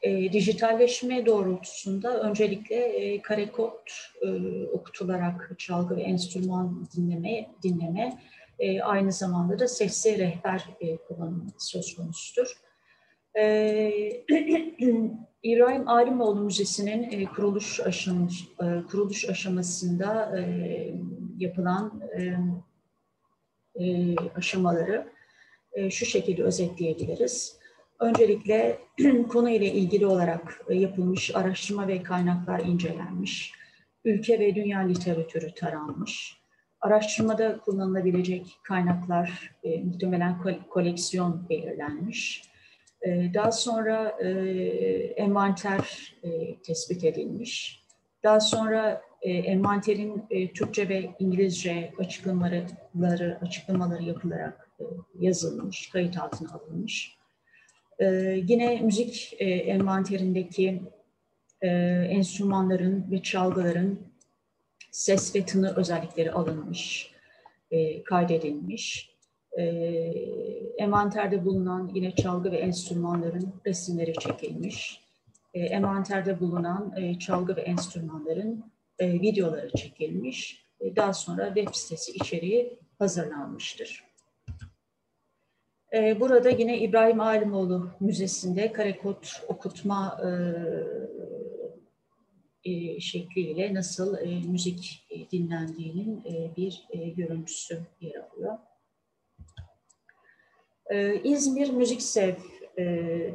e, 0.02 0.32
dijitalleşme 0.32 1.26
doğrultusunda 1.26 2.20
öncelikle 2.20 2.76
e, 2.76 3.22
kare 3.22 3.52
kod 3.52 3.88
e, 4.22 4.28
okutularak 4.66 5.54
çalgı 5.58 5.96
ve 5.96 6.02
enstrüman 6.02 6.88
dinleme, 6.96 7.50
dinleme 7.62 8.18
e, 8.58 8.82
aynı 8.82 9.12
zamanda 9.12 9.58
da 9.58 9.68
sesli 9.68 10.18
rehber 10.18 10.64
e, 10.80 10.96
kullanımı 10.96 11.46
söz 11.58 11.96
konusudur. 11.96 12.56
E, 13.38 14.24
İbrahim 15.42 15.88
Alimoğlu 15.88 16.40
Müzesi'nin 16.40 17.02
e, 17.02 17.24
kuruluş, 17.24 17.80
aşam, 17.80 18.28
e, 18.62 18.82
kuruluş 18.90 19.28
aşamasında 19.28 20.38
e, 20.38 20.94
yapılan 21.38 22.00
aşamaları 24.36 25.12
şu 25.90 26.06
şekilde 26.06 26.42
özetleyebiliriz. 26.42 27.58
Öncelikle 28.00 28.78
konu 29.28 29.50
ile 29.50 29.72
ilgili 29.72 30.06
olarak 30.06 30.66
yapılmış 30.70 31.36
araştırma 31.36 31.88
ve 31.88 32.02
kaynaklar 32.02 32.60
incelenmiş, 32.60 33.52
ülke 34.04 34.40
ve 34.40 34.54
dünya 34.54 34.78
literatürü 34.80 35.54
taranmış, 35.54 36.36
araştırmada 36.80 37.58
kullanılabilecek 37.58 38.58
kaynaklar, 38.62 39.52
muhtemelen 39.84 40.42
koleksiyon 40.70 41.48
belirlenmiş, 41.48 42.49
daha 43.06 43.52
sonra 43.52 44.16
e, 44.20 44.28
envanter 45.16 46.14
e, 46.22 46.56
tespit 46.62 47.04
edilmiş. 47.04 47.84
Daha 48.22 48.40
sonra 48.40 49.02
e, 49.22 49.32
envanterin 49.32 50.24
Türkçe 50.54 50.88
ve 50.88 51.10
İngilizce 51.18 51.92
açıklamaları, 51.98 53.38
açıklamaları 53.42 54.02
yapılarak 54.02 54.70
yazılmış, 55.20 55.90
kayıt 55.90 56.18
altına 56.18 56.52
alınmış. 56.52 57.16
E, 57.98 58.06
yine 58.46 58.80
müzik 58.80 59.36
envanterindeki 59.40 60.82
enstrümanların 61.62 63.06
ve 63.10 63.22
çalgıların 63.22 63.98
ses 64.90 65.34
ve 65.36 65.44
tını 65.44 65.76
özellikleri 65.76 66.32
alınmış, 66.32 67.10
kaydedilmiş. 68.04 69.09
E, 69.58 69.62
envanterde 70.78 71.44
bulunan 71.44 71.90
yine 71.94 72.14
çalgı 72.14 72.52
ve 72.52 72.56
enstrümanların 72.56 73.54
resimleri 73.66 74.12
çekilmiş. 74.12 75.00
E, 75.54 75.60
envanterde 75.60 76.40
bulunan 76.40 76.94
e, 76.96 77.18
çalgı 77.18 77.56
ve 77.56 77.60
enstrümanların 77.60 78.64
e, 78.98 79.12
videoları 79.12 79.70
çekilmiş. 79.70 80.64
E, 80.80 80.96
daha 80.96 81.12
sonra 81.12 81.54
web 81.54 81.74
sitesi 81.74 82.12
içeriği 82.12 82.78
hazırlanmıştır. 82.98 84.04
E, 85.94 86.20
burada 86.20 86.50
yine 86.50 86.78
İbrahim 86.78 87.20
Alimoğlu 87.20 87.90
Müzesi'nde 88.00 88.72
karekod 88.72 89.24
okutma 89.48 90.20
e, 90.24 90.30
e, 92.64 93.00
şekliyle 93.00 93.74
nasıl 93.74 94.18
e, 94.18 94.40
müzik 94.48 95.06
e, 95.10 95.30
dinlendiğinin 95.30 96.24
e, 96.24 96.56
bir 96.56 96.84
e, 96.90 97.08
görüntüsü 97.08 97.80
yer 98.00 98.14
alıyor. 98.14 98.58
E, 100.90 101.20
İzmir 101.24 101.70
Müzik 101.70 102.02
Sev 102.02 102.34
e, 102.78 102.84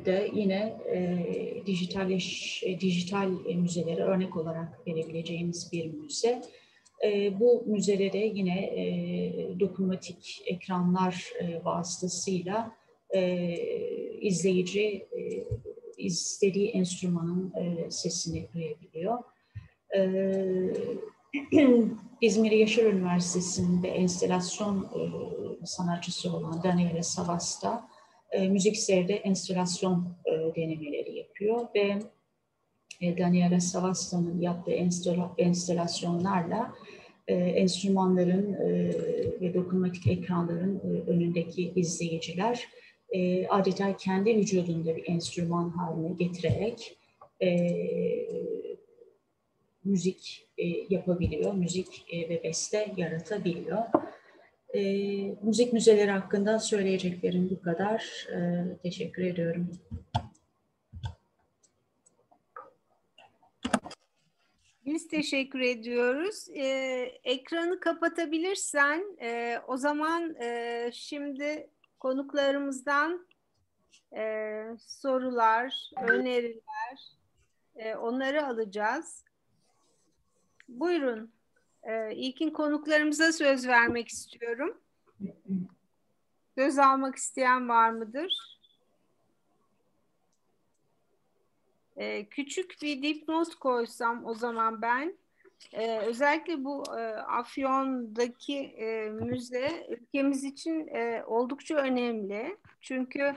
de 0.06 0.30
yine 0.34 0.78
e, 0.89 1.18
dijitalleş, 1.66 2.64
e, 2.66 2.80
dijital 2.80 3.30
müzelere 3.56 4.03
örnek 4.03 4.38
olarak 4.38 4.88
verebileceğimiz 4.88 5.72
bir 5.72 5.93
müze. 5.93 6.41
E, 7.03 7.39
bu 7.39 7.64
müzelere 7.66 8.26
yine 8.26 8.60
e, 8.60 9.60
dokunmatik 9.60 10.43
ekranlar 10.45 11.30
e, 11.39 11.66
vasıtasıyla 11.66 12.72
e, 13.16 13.58
izleyici 14.22 15.08
e, 15.18 15.43
istediği 15.97 16.70
enstrümanın 16.70 17.53
e, 17.56 17.91
sesini 17.91 18.47
duyabiliyor. 18.53 19.18
E, 19.95 20.01
İzmir 22.21 22.51
Yaşar 22.51 22.83
Üniversitesi'nde 22.83 23.88
enstelasyon 23.89 24.83
e, 24.83 25.65
sanatçısı 25.65 26.36
olan 26.38 26.63
Daniela 26.63 27.03
Savasta 27.03 27.88
e, 28.31 28.47
müzik 28.47 28.77
sevde 28.77 29.13
enstelasyon 29.13 30.07
e, 30.25 30.55
denemeleri 30.55 31.17
yapıyor 31.17 31.67
ve 31.75 31.99
Daniela 33.17 33.59
Savasta'nın 33.59 34.41
yaptığı 34.41 34.71
enstelasyonlarla 35.38 36.73
enstrümanların 37.27 38.53
ve 39.41 39.53
dokunmatik 39.53 40.07
ekranların 40.07 40.79
önündeki 41.07 41.73
izleyiciler 41.75 42.67
adeta 43.49 43.97
kendi 43.97 44.36
vücudunda 44.38 44.95
bir 44.95 45.03
enstrüman 45.07 45.69
haline 45.69 46.13
getirerek 46.13 46.97
müzik 49.86 50.47
e, 50.57 50.63
yapabiliyor, 50.89 51.53
müzik 51.53 52.05
e, 52.09 52.29
ve 52.29 52.43
beste 52.43 52.93
yaratabiliyor. 52.97 53.83
E, 54.73 54.81
müzik 55.41 55.73
müzeleri 55.73 56.11
hakkında 56.11 56.59
söyleyeceklerim 56.59 57.49
bu 57.49 57.61
kadar. 57.61 58.27
E, 58.31 58.65
teşekkür 58.83 59.23
ediyorum. 59.23 59.69
Biz 64.86 65.07
teşekkür 65.07 65.59
ediyoruz. 65.59 66.47
Ee, 66.49 67.11
ekranı 67.23 67.79
kapatabilirsen 67.79 69.17
e, 69.21 69.59
o 69.67 69.77
zaman 69.77 70.36
e, 70.41 70.89
şimdi 70.93 71.69
konuklarımızdan 71.99 73.27
e, 74.17 74.63
sorular, 74.79 75.91
öneriler 76.01 77.15
e, 77.75 77.95
onları 77.95 78.47
alacağız. 78.47 79.24
Buyurun. 80.68 81.32
E, 81.84 82.16
ilkin 82.16 82.49
konuklarımıza 82.49 83.32
söz 83.32 83.68
vermek 83.68 84.07
istiyorum. 84.07 84.78
Söz 86.57 86.78
almak 86.78 87.16
isteyen 87.16 87.70
var 87.70 87.89
mıdır? 87.89 88.59
E, 91.97 92.26
küçük 92.26 92.76
bir 92.82 93.01
dipnot 93.01 93.55
koysam 93.55 94.26
o 94.26 94.34
zaman 94.34 94.82
ben. 94.82 95.18
Ee, 95.74 95.99
özellikle 95.99 96.63
bu 96.63 96.84
e, 96.97 97.01
Afyon'daki 97.16 98.57
e, 98.57 99.09
müze 99.09 99.88
ülkemiz 99.89 100.43
için 100.43 100.88
e, 100.88 101.24
oldukça 101.28 101.76
önemli. 101.76 102.57
Çünkü 102.82 103.36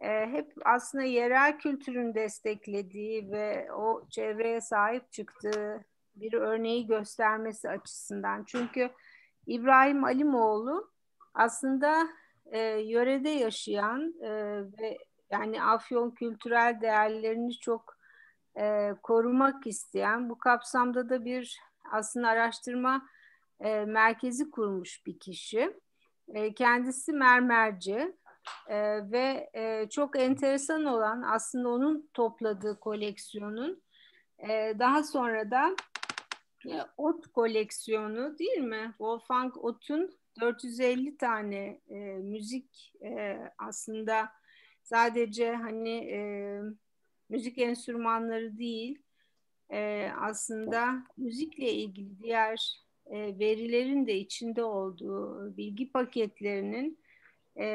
e, 0.00 0.26
hep 0.26 0.52
aslında 0.64 1.04
yerel 1.04 1.58
kültürün 1.58 2.14
desteklediği 2.14 3.30
ve 3.30 3.72
o 3.72 4.06
çevreye 4.10 4.60
sahip 4.60 5.12
çıktığı 5.12 5.84
bir 6.20 6.32
örneği 6.32 6.86
göstermesi 6.86 7.70
açısından. 7.70 8.44
Çünkü 8.44 8.90
İbrahim 9.46 10.04
Alimoğlu 10.04 10.90
aslında 11.34 12.08
e, 12.46 12.58
yörede 12.68 13.28
yaşayan 13.28 14.14
e, 14.22 14.30
ve 14.78 14.98
yani 15.30 15.62
Afyon 15.62 16.10
kültürel 16.10 16.78
değerlerini 16.80 17.58
çok 17.58 17.96
e, 18.58 18.94
korumak 19.02 19.66
isteyen, 19.66 20.28
bu 20.30 20.38
kapsamda 20.38 21.10
da 21.10 21.24
bir 21.24 21.60
aslında 21.92 22.28
araştırma 22.28 23.08
e, 23.60 23.84
merkezi 23.84 24.50
kurmuş 24.50 25.06
bir 25.06 25.18
kişi. 25.18 25.76
E, 26.28 26.54
kendisi 26.54 27.12
mermerci 27.12 28.16
e, 28.68 29.10
ve 29.10 29.50
e, 29.54 29.88
çok 29.88 30.18
enteresan 30.18 30.84
olan 30.84 31.22
aslında 31.22 31.68
onun 31.68 32.10
topladığı 32.14 32.80
koleksiyonun 32.80 33.82
e, 34.38 34.74
daha 34.78 35.02
sonra 35.02 35.50
da 35.50 35.76
e, 36.66 36.80
ot 36.96 37.26
koleksiyonu 37.26 38.38
değil 38.38 38.58
mi? 38.58 38.88
Wolfgang 38.88 39.56
Ott'un 39.56 40.18
450 40.40 41.16
tane 41.16 41.80
e, 41.88 41.98
müzik 42.18 42.94
e, 43.02 43.38
aslında 43.58 44.28
sadece 44.82 45.52
hani 45.52 45.90
e, 45.90 46.20
müzik 47.28 47.58
enstrümanları 47.58 48.58
değil, 48.58 49.02
e, 49.70 50.10
aslında 50.20 51.06
müzikle 51.16 51.72
ilgili 51.72 52.18
diğer 52.22 52.82
e, 53.06 53.38
verilerin 53.38 54.06
de 54.06 54.14
içinde 54.14 54.64
olduğu 54.64 55.56
bilgi 55.56 55.92
paketlerinin 55.92 56.98
e, 57.56 57.66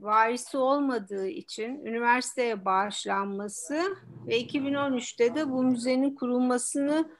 varisi 0.00 0.56
olmadığı 0.56 1.28
için 1.28 1.84
üniversiteye 1.84 2.64
bağışlanması 2.64 3.96
ve 4.26 4.40
2013'te 4.40 5.34
de 5.34 5.50
bu 5.50 5.62
müzenin 5.62 6.14
kurulmasını 6.14 7.10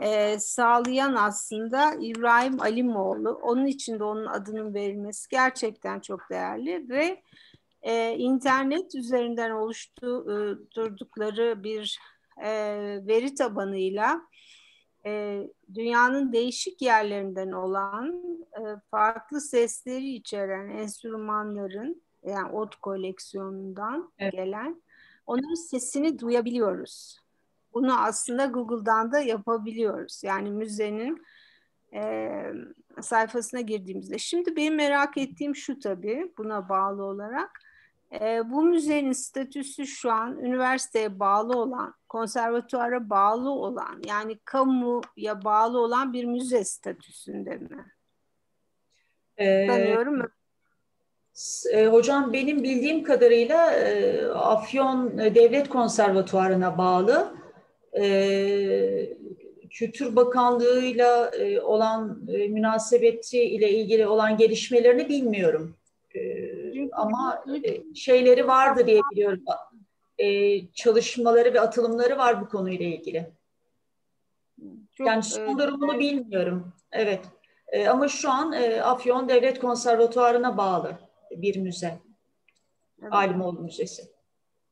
e, 0.00 0.38
sağlayan 0.38 1.14
aslında 1.14 1.94
İbrahim 2.00 2.60
Alimoğlu. 2.60 3.30
Onun 3.30 3.66
için 3.66 3.98
de 3.98 4.04
onun 4.04 4.26
adının 4.26 4.74
verilmesi 4.74 5.28
gerçekten 5.30 6.00
çok 6.00 6.30
değerli 6.30 6.88
ve 6.88 7.22
e, 7.82 8.16
internet 8.16 8.94
üzerinden 8.94 9.50
oluşturdukları 9.50 11.64
bir 11.64 11.98
e, 12.44 12.50
veri 13.06 13.34
tabanıyla 13.34 14.20
e, 15.06 15.42
dünyanın 15.74 16.32
değişik 16.32 16.82
yerlerinden 16.82 17.52
olan 17.52 18.22
e, 18.52 18.62
farklı 18.90 19.40
sesleri 19.40 20.14
içeren 20.14 20.68
enstrümanların 20.68 22.02
yani 22.22 22.52
ot 22.52 22.76
koleksiyonundan 22.76 24.12
evet. 24.18 24.32
gelen 24.32 24.82
onların 25.26 25.54
sesini 25.54 26.18
duyabiliyoruz. 26.18 27.23
Bunu 27.74 28.02
aslında 28.02 28.46
Google'dan 28.46 29.12
da 29.12 29.18
yapabiliyoruz. 29.18 30.20
Yani 30.24 30.50
müzenin 30.50 31.22
e, 31.94 32.28
sayfasına 33.00 33.60
girdiğimizde. 33.60 34.18
Şimdi 34.18 34.56
benim 34.56 34.74
merak 34.74 35.18
ettiğim 35.18 35.56
şu 35.56 35.78
tabii 35.78 36.32
buna 36.38 36.68
bağlı 36.68 37.04
olarak 37.04 37.60
e, 38.20 38.50
bu 38.50 38.62
müzenin 38.62 39.12
statüsü 39.12 39.86
şu 39.86 40.12
an 40.12 40.38
üniversiteye 40.38 41.20
bağlı 41.20 41.58
olan, 41.58 41.94
konservatuara 42.08 43.10
bağlı 43.10 43.50
olan, 43.50 44.02
yani 44.06 44.38
kamuya 44.44 45.44
bağlı 45.44 45.78
olan 45.78 46.12
bir 46.12 46.24
müze 46.24 46.64
statüsünde 46.64 47.56
mi? 47.56 47.92
Ee, 49.36 49.66
Sanıyorum. 49.66 50.22
E, 51.72 51.86
hocam 51.86 52.32
benim 52.32 52.62
bildiğim 52.62 53.02
kadarıyla 53.02 53.72
e, 53.72 54.24
Afyon 54.26 55.18
Devlet 55.18 55.68
Konservatuarı'na 55.68 56.78
bağlı. 56.78 57.43
E, 57.98 59.16
Kültür 59.70 60.16
Bakanlığı'yla 60.16 61.28
e, 61.28 61.60
olan 61.60 62.26
e, 62.28 62.48
münasebeti 62.48 63.42
ile 63.44 63.70
ilgili 63.70 64.06
olan 64.06 64.36
gelişmelerini 64.36 65.08
bilmiyorum. 65.08 65.76
Çünkü 66.12 66.88
ama 66.92 67.44
e, 67.64 67.94
şeyleri 67.94 68.46
vardı 68.46 68.86
diye 68.86 69.00
biliyorum. 69.12 69.44
E, 70.18 70.60
çalışmaları 70.66 71.54
ve 71.54 71.60
atılımları 71.60 72.18
var 72.18 72.40
bu 72.40 72.48
konuyla 72.48 72.86
ilgili. 72.86 73.30
Çok, 74.94 75.06
yani 75.06 75.22
son 75.22 75.58
durumunu 75.58 75.98
bilmiyorum. 75.98 76.72
Evet. 76.92 77.20
E, 77.68 77.88
ama 77.88 78.08
şu 78.08 78.30
an 78.30 78.52
e, 78.52 78.82
Afyon 78.82 79.28
Devlet 79.28 79.58
Konservatuvarı'na 79.58 80.56
bağlı 80.56 80.98
bir 81.30 81.56
müze. 81.56 81.98
Evet. 83.02 83.12
Alimoğlu 83.12 83.60
Müzesi. 83.60 84.13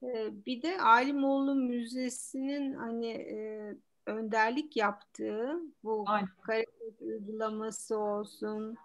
E, 0.03 0.30
bir 0.46 0.62
de 0.62 0.80
Alimoğlu 0.80 1.55
Müzesi'nin 1.55 2.74
hani 2.74 3.11
e, 3.11 3.74
önderlik 4.07 4.76
yaptığı 4.76 5.61
bu 5.84 6.05
karikat 6.42 7.00
uygulaması 7.00 7.98
olsun, 7.98 8.76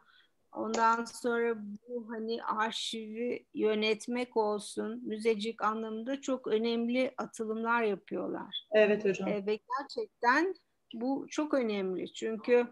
ondan 0.51 1.05
sonra 1.05 1.55
bu 1.89 2.09
hani 2.09 2.43
arşivi 2.43 3.45
yönetmek 3.53 4.37
olsun, 4.37 5.01
müzecik 5.05 5.61
anlamında 5.61 6.21
çok 6.21 6.47
önemli 6.47 7.13
atılımlar 7.17 7.83
yapıyorlar. 7.83 8.67
Evet 8.71 9.05
hocam. 9.05 9.27
E, 9.29 9.45
ve 9.45 9.59
gerçekten 9.79 10.55
bu 10.93 11.27
çok 11.29 11.53
önemli 11.53 12.13
çünkü 12.13 12.67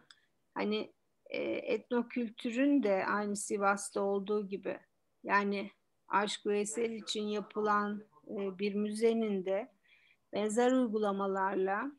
hani 0.54 0.94
e, 1.30 1.42
etnokültürün 1.44 2.84
de 2.84 3.06
aynı 3.06 3.36
Sivas'ta 3.36 4.02
olduğu 4.02 4.48
gibi 4.48 4.80
yani 5.24 5.72
Aşk 6.08 6.46
Veysel 6.46 6.92
için 6.92 7.24
yapılan 7.24 8.04
e, 8.28 8.60
bir 8.60 8.76
müzenin 8.76 9.46
de 9.46 9.72
benzer 10.34 10.72
uygulamalarla 10.72 11.92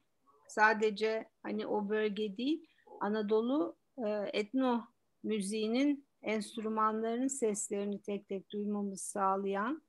sadece 0.48 1.28
hani 1.42 1.66
o 1.66 1.88
bölge 1.88 2.36
değil 2.36 2.66
Anadolu 3.00 3.76
e, 3.98 4.08
etno 4.32 4.84
müziğinin 5.22 6.06
enstrümanlarının 6.22 7.28
seslerini 7.28 8.02
tek 8.02 8.28
tek 8.28 8.50
duymamızı 8.50 9.06
sağlayan 9.10 9.82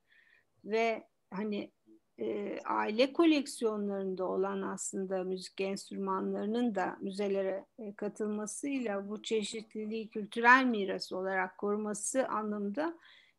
ve 0.65 1.07
hani 1.31 1.71
e, 2.19 2.59
aile 2.65 3.13
koleksiyonlarında 3.13 4.25
olan 4.25 4.61
aslında 4.61 5.23
müzik 5.23 5.61
enstrümanlarının 5.61 6.75
da 6.75 6.97
müzelere 7.01 7.65
e, 7.79 7.93
katılmasıyla 7.93 9.09
bu 9.09 9.23
çeşitliliği 9.23 10.09
kültürel 10.09 10.65
miras 10.65 11.11
olarak 11.11 11.57
koruması 11.57 12.27
anlamda 12.27 12.97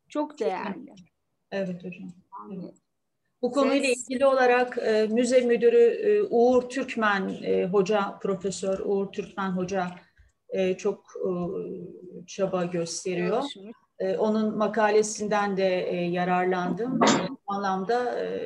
çok 0.08 0.38
değerli. 0.38 0.94
Evet 1.50 1.84
hocam. 1.84 2.12
Yani, 2.40 2.72
Bu 3.42 3.52
konuyla 3.52 3.88
ses... 3.88 4.04
ilgili 4.04 4.26
olarak 4.26 4.78
e, 4.78 5.06
müze 5.10 5.40
müdürü 5.40 5.78
e, 5.78 6.22
Uğur 6.22 6.68
Türkmen 6.68 7.28
e, 7.42 7.64
hoca, 7.64 8.18
Profesör 8.22 8.78
Uğur 8.78 9.12
Türkmen 9.12 9.50
hoca 9.50 9.90
e, 10.48 10.76
çok 10.76 11.04
e, 11.16 11.30
çaba 12.26 12.64
gösteriyor. 12.64 13.42
E, 13.98 14.16
onun 14.16 14.56
makalesinden 14.56 15.56
de 15.56 15.90
e, 15.90 15.96
yararlandım. 15.96 17.00
Bu 17.48 17.52
anlamda 17.52 18.20
e, 18.20 18.38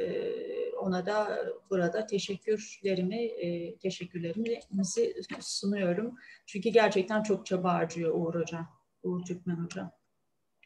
ona 0.76 1.07
da 1.07 1.47
burada 1.70 2.07
teşekkürlerimi 2.07 3.24
e, 3.24 3.76
teşekkürlerimizi 3.76 5.14
sunuyorum. 5.40 6.14
Çünkü 6.47 6.68
gerçekten 6.68 7.22
çok 7.22 7.47
çaba 7.47 7.74
harcıyor 7.74 8.14
Uğur 8.14 8.34
Hoca, 8.34 8.61
Uğur 9.03 9.24
Türkmen 9.24 9.57
Hoca. 9.57 10.01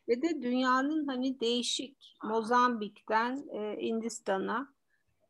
Ve 0.09 0.23
de 0.23 0.43
dünyanın 0.43 1.07
hani 1.07 1.41
değişik 1.41 2.17
Mozambik'ten 2.25 3.45
e, 3.53 3.83
Hindistan'a 3.83 4.77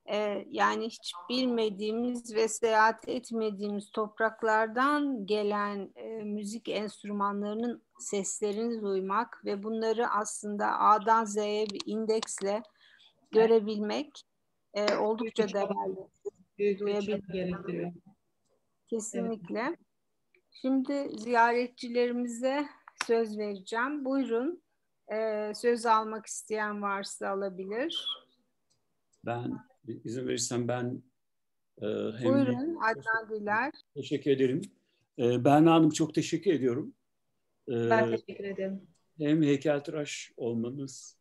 e, 0.07 0.47
yani 0.51 0.87
hiç 0.87 1.13
bilmediğimiz 1.29 2.35
ve 2.35 2.49
seyahat 2.49 3.09
etmediğimiz 3.09 3.91
topraklardan 3.91 5.27
gelen 5.27 5.91
e, 5.97 6.23
müzik 6.23 6.69
enstrümanlarının 6.69 7.83
seslerini 7.99 8.83
duymak 8.83 9.45
ve 9.45 9.63
bunları 9.63 10.09
aslında 10.09 10.79
A'dan 10.79 11.25
Z'ye 11.25 11.67
bir 11.67 11.81
indeksle 11.87 12.63
görebilmek 13.31 14.23
e, 14.75 14.97
oldukça 14.97 15.49
değerli. 15.49 16.07
gerektiriyor. 17.33 17.93
Kesinlikle. 18.89 19.61
Evet. 19.69 19.79
Şimdi 20.53 21.11
ziyaretçilerimize 21.19 22.67
söz 23.07 23.39
vereceğim. 23.39 24.05
Buyurun. 24.05 24.63
Ee, 25.13 25.53
söz 25.55 25.87
almak 25.87 26.27
isteyen 26.27 26.83
varsa 26.83 27.29
alabilir. 27.29 28.07
Ben 29.25 29.59
izin 30.05 30.27
verirsem 30.29 30.69
ben 30.69 31.03
e, 31.83 31.87
hem 31.87 32.25
Buyurun 32.25 32.77
Adnan 32.77 33.29
Güler. 33.29 33.73
Teşekkür 33.95 34.31
ederim. 34.31 34.63
E, 35.19 35.45
Berna 35.45 35.75
Hanım 35.75 35.91
çok 35.91 36.15
teşekkür 36.15 36.53
ediyorum. 36.53 36.95
E, 37.69 37.91
ben 37.91 38.11
teşekkür 38.11 38.45
ederim. 38.45 38.81
Hem 39.19 39.43
heykeltıraş 39.43 40.33
olmanız 40.37 41.17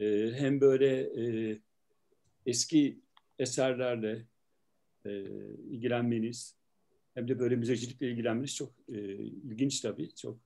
e, 0.00 0.30
hem 0.34 0.60
böyle 0.60 1.00
e, 1.00 1.58
eski 2.46 3.00
eserlerle 3.38 4.26
e, 5.04 5.10
ilgilenmeniz 5.70 6.56
hem 7.14 7.28
de 7.28 7.38
böyle 7.38 7.56
müzecilikle 7.56 8.10
ilgilenmeniz 8.10 8.54
çok 8.54 8.72
e, 8.88 8.98
ilginç 9.24 9.80
tabii. 9.80 10.14
Çok 10.14 10.38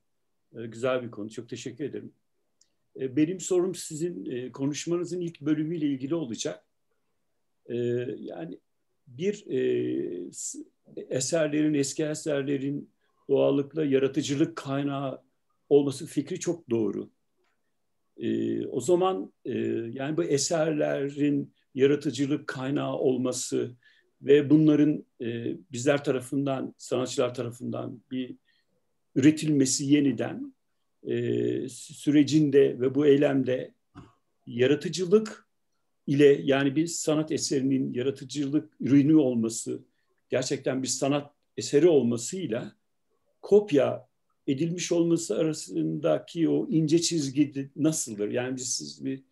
e, 0.56 0.66
güzel 0.66 1.02
bir 1.02 1.10
konu. 1.10 1.30
Çok 1.30 1.48
teşekkür 1.48 1.84
ederim. 1.84 2.12
E, 2.96 3.16
benim 3.16 3.40
sorum 3.40 3.74
sizin 3.74 4.30
e, 4.30 4.52
konuşmanızın 4.52 5.20
ilk 5.20 5.40
bölümüyle 5.40 5.86
ilgili 5.86 6.14
olacak. 6.14 6.64
E, 7.66 7.76
yani 8.18 8.58
bir 9.06 9.44
eserlerin, 10.96 11.74
eski 11.74 12.04
eserlerin 12.04 12.90
doğallıkla 13.28 13.84
yaratıcılık 13.84 14.56
kaynağı 14.56 15.22
olması 15.68 16.06
fikri 16.06 16.40
çok 16.40 16.70
doğru. 16.70 17.10
O 18.70 18.80
zaman 18.80 19.32
yani 19.92 20.16
bu 20.16 20.24
eserlerin 20.24 21.54
yaratıcılık 21.74 22.46
kaynağı 22.46 22.92
olması 22.92 23.76
ve 24.22 24.50
bunların 24.50 25.04
bizler 25.72 26.04
tarafından, 26.04 26.74
sanatçılar 26.78 27.34
tarafından 27.34 28.02
bir 28.10 28.36
üretilmesi 29.14 29.84
yeniden 29.84 30.54
e, 31.06 31.68
sürecinde 31.68 32.80
ve 32.80 32.94
bu 32.94 33.06
eylemde 33.06 33.74
yaratıcılık 34.46 35.48
ile 36.06 36.40
yani 36.44 36.76
bir 36.76 36.86
sanat 36.86 37.32
eserinin 37.32 37.94
yaratıcılık 37.94 38.72
ürünü 38.80 39.14
olması, 39.14 39.82
gerçekten 40.28 40.82
bir 40.82 40.88
sanat 40.88 41.34
eseri 41.56 41.88
olmasıyla 41.88 42.72
kopya 43.42 44.08
edilmiş 44.46 44.92
olması 44.92 45.38
arasındaki 45.38 46.48
o 46.48 46.68
ince 46.68 47.00
çizgi 47.00 47.70
nasıldır? 47.76 48.30
Yani 48.30 48.58
siz 48.58 49.04
bir 49.04 49.22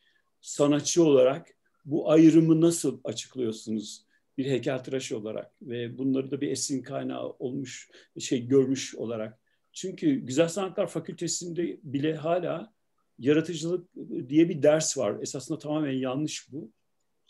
sanatçı 0.41 1.05
olarak 1.05 1.55
bu 1.85 2.11
ayrımı 2.11 2.61
nasıl 2.61 3.01
açıklıyorsunuz 3.05 4.05
bir 4.39 4.47
heykeltıraş 4.47 5.13
olarak 5.13 5.53
ve 5.63 5.99
bunları 5.99 6.31
da 6.31 6.41
bir 6.41 6.51
esin 6.51 6.83
kaynağı 6.83 7.31
olmuş 7.39 7.91
şey 8.19 8.47
görmüş 8.47 8.95
olarak 8.95 9.39
çünkü 9.79 10.15
Güzel 10.15 10.49
Sanatlar 10.49 10.87
Fakültesi'nde 10.87 11.79
bile 11.83 12.15
hala 12.17 12.73
yaratıcılık 13.19 13.89
diye 14.29 14.49
bir 14.49 14.63
ders 14.63 14.99
var. 14.99 15.23
Esasında 15.23 15.59
tamamen 15.59 15.93
yanlış 15.93 16.53
bu. 16.53 16.73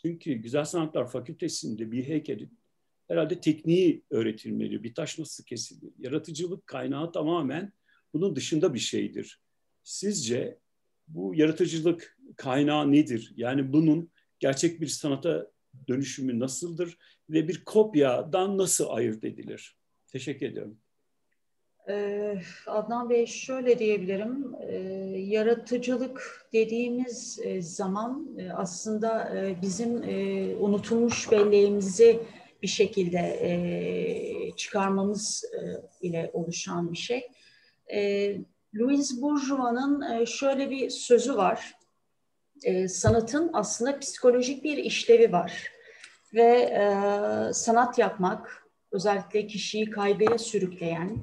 Çünkü 0.01 0.33
Güzel 0.33 0.65
Sanatlar 0.65 1.11
Fakültesi'nde 1.11 1.91
bir 1.91 2.07
heykelin 2.07 2.59
herhalde 3.07 3.41
tekniği 3.41 4.03
öğretilmeli. 4.09 4.83
Bir 4.83 4.93
taş 4.93 5.19
nasıl 5.19 5.43
kesilir? 5.43 5.91
Yaratıcılık 5.99 6.67
kaynağı 6.67 7.11
tamamen 7.11 7.73
bunun 8.13 8.35
dışında 8.35 8.73
bir 8.73 8.79
şeydir. 8.79 9.41
Sizce 9.83 10.59
bu 11.07 11.35
yaratıcılık 11.35 12.17
kaynağı 12.35 12.91
nedir? 12.91 13.33
Yani 13.35 13.73
bunun 13.73 14.11
gerçek 14.39 14.81
bir 14.81 14.87
sanata 14.87 15.51
dönüşümü 15.87 16.39
nasıldır 16.39 16.97
ve 17.29 17.47
bir 17.47 17.63
kopyadan 17.63 18.57
nasıl 18.57 18.89
ayırt 18.89 19.23
edilir? 19.23 19.77
Teşekkür 20.07 20.45
ediyorum. 20.45 20.79
Adnan 22.67 23.09
Bey 23.09 23.25
şöyle 23.25 23.79
diyebilirim, 23.79 24.55
yaratıcılık 25.31 26.47
dediğimiz 26.53 27.39
zaman 27.59 28.37
aslında 28.55 29.33
bizim 29.61 29.93
unutulmuş 30.63 31.31
belleğimizi 31.31 32.19
bir 32.61 32.67
şekilde 32.67 33.39
çıkarmamız 34.57 35.45
ile 36.01 36.31
oluşan 36.33 36.91
bir 36.91 36.97
şey. 36.97 37.27
Louis 38.75 39.21
Bourgeois'ın 39.21 40.25
şöyle 40.25 40.69
bir 40.69 40.89
sözü 40.89 41.35
var, 41.35 41.75
sanatın 42.87 43.49
aslında 43.53 43.99
psikolojik 43.99 44.63
bir 44.63 44.77
işlevi 44.77 45.31
var 45.31 45.71
ve 46.33 46.73
sanat 47.53 47.97
yapmak 47.97 48.67
özellikle 48.91 49.47
kişiyi 49.47 49.89
kaybeye 49.89 50.37
sürükleyen 50.37 51.17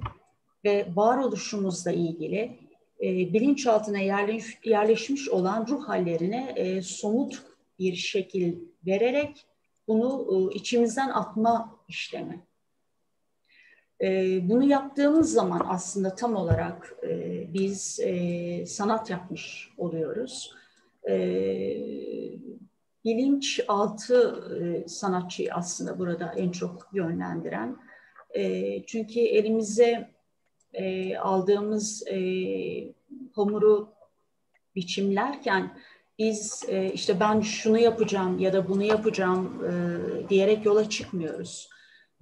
ve 0.66 0.86
varoluşumuzla 0.94 1.92
ilgili 1.92 2.58
e, 3.00 3.32
bilinçaltına 3.32 3.98
yerleş, 3.98 4.58
yerleşmiş 4.64 5.28
olan 5.28 5.66
ruh 5.66 5.88
hallerine 5.88 6.52
e, 6.56 6.82
somut 6.82 7.42
bir 7.78 7.94
şekil 7.94 8.56
vererek 8.86 9.46
bunu 9.88 10.28
e, 10.32 10.54
içimizden 10.54 11.08
atma 11.08 11.78
işlemi. 11.88 12.40
E, 14.02 14.38
bunu 14.48 14.64
yaptığımız 14.64 15.32
zaman 15.32 15.66
aslında 15.68 16.14
tam 16.14 16.36
olarak 16.36 16.94
e, 17.02 17.44
biz 17.54 18.00
e, 18.02 18.66
sanat 18.66 19.10
yapmış 19.10 19.70
oluyoruz. 19.78 20.54
e, 21.08 21.16
bilinçaltı 23.04 24.44
e, 24.60 24.88
sanatçıyı 24.88 25.54
aslında 25.54 25.98
burada 25.98 26.34
en 26.36 26.50
çok 26.50 26.88
yönlendiren. 26.92 27.76
E, 28.34 28.82
çünkü 28.86 29.20
elimize 29.20 30.15
e, 30.76 31.16
aldığımız 31.16 32.06
e, 32.08 32.18
hamuru 33.32 33.88
biçimlerken 34.74 35.78
biz 36.18 36.64
e, 36.68 36.92
işte 36.92 37.20
ben 37.20 37.40
şunu 37.40 37.78
yapacağım 37.78 38.38
ya 38.38 38.52
da 38.52 38.68
bunu 38.68 38.82
yapacağım 38.82 39.64
e, 39.64 40.28
diyerek 40.28 40.66
yola 40.66 40.90
çıkmıyoruz. 40.90 41.70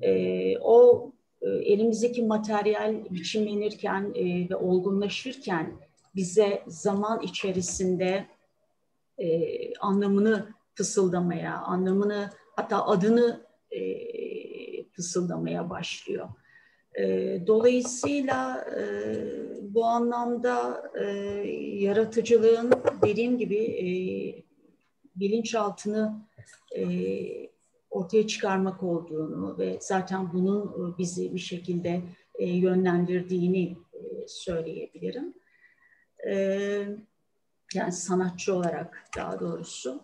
E, 0.02 0.58
o 0.58 1.12
e, 1.42 1.48
elimizdeki 1.48 2.22
materyal 2.22 3.04
biçimlenirken 3.10 4.12
e, 4.14 4.50
ve 4.50 4.56
olgunlaşırken 4.56 5.72
bize 6.14 6.62
zaman 6.66 7.20
içerisinde 7.20 8.26
e, 9.18 9.48
anlamını 9.76 10.48
fısıldamaya, 10.74 11.58
anlamını 11.58 12.30
hatta 12.56 12.86
adını 12.86 13.46
e, 13.70 13.80
fısıldamaya 14.84 15.70
başlıyor. 15.70 16.28
E, 16.98 17.38
dolayısıyla 17.46 18.64
e, 18.78 18.84
bu 19.74 19.84
anlamda 19.84 20.82
e, 21.00 21.04
yaratıcılığın 21.78 22.72
dediğim 23.02 23.38
gibi 23.38 23.56
e, 23.56 23.86
bilinçaltını 25.16 26.24
ortaya 27.90 28.26
çıkarmak 28.26 28.82
olduğunu 28.82 29.58
ve 29.58 29.78
zaten 29.80 30.32
bunun 30.32 30.94
bizi 30.98 31.34
bir 31.34 31.38
şekilde 31.40 32.02
yönlendirdiğini 32.40 33.76
söyleyebilirim. 34.26 35.34
Yani 37.74 37.92
sanatçı 37.92 38.54
olarak 38.54 39.04
daha 39.16 39.40
doğrusu. 39.40 40.02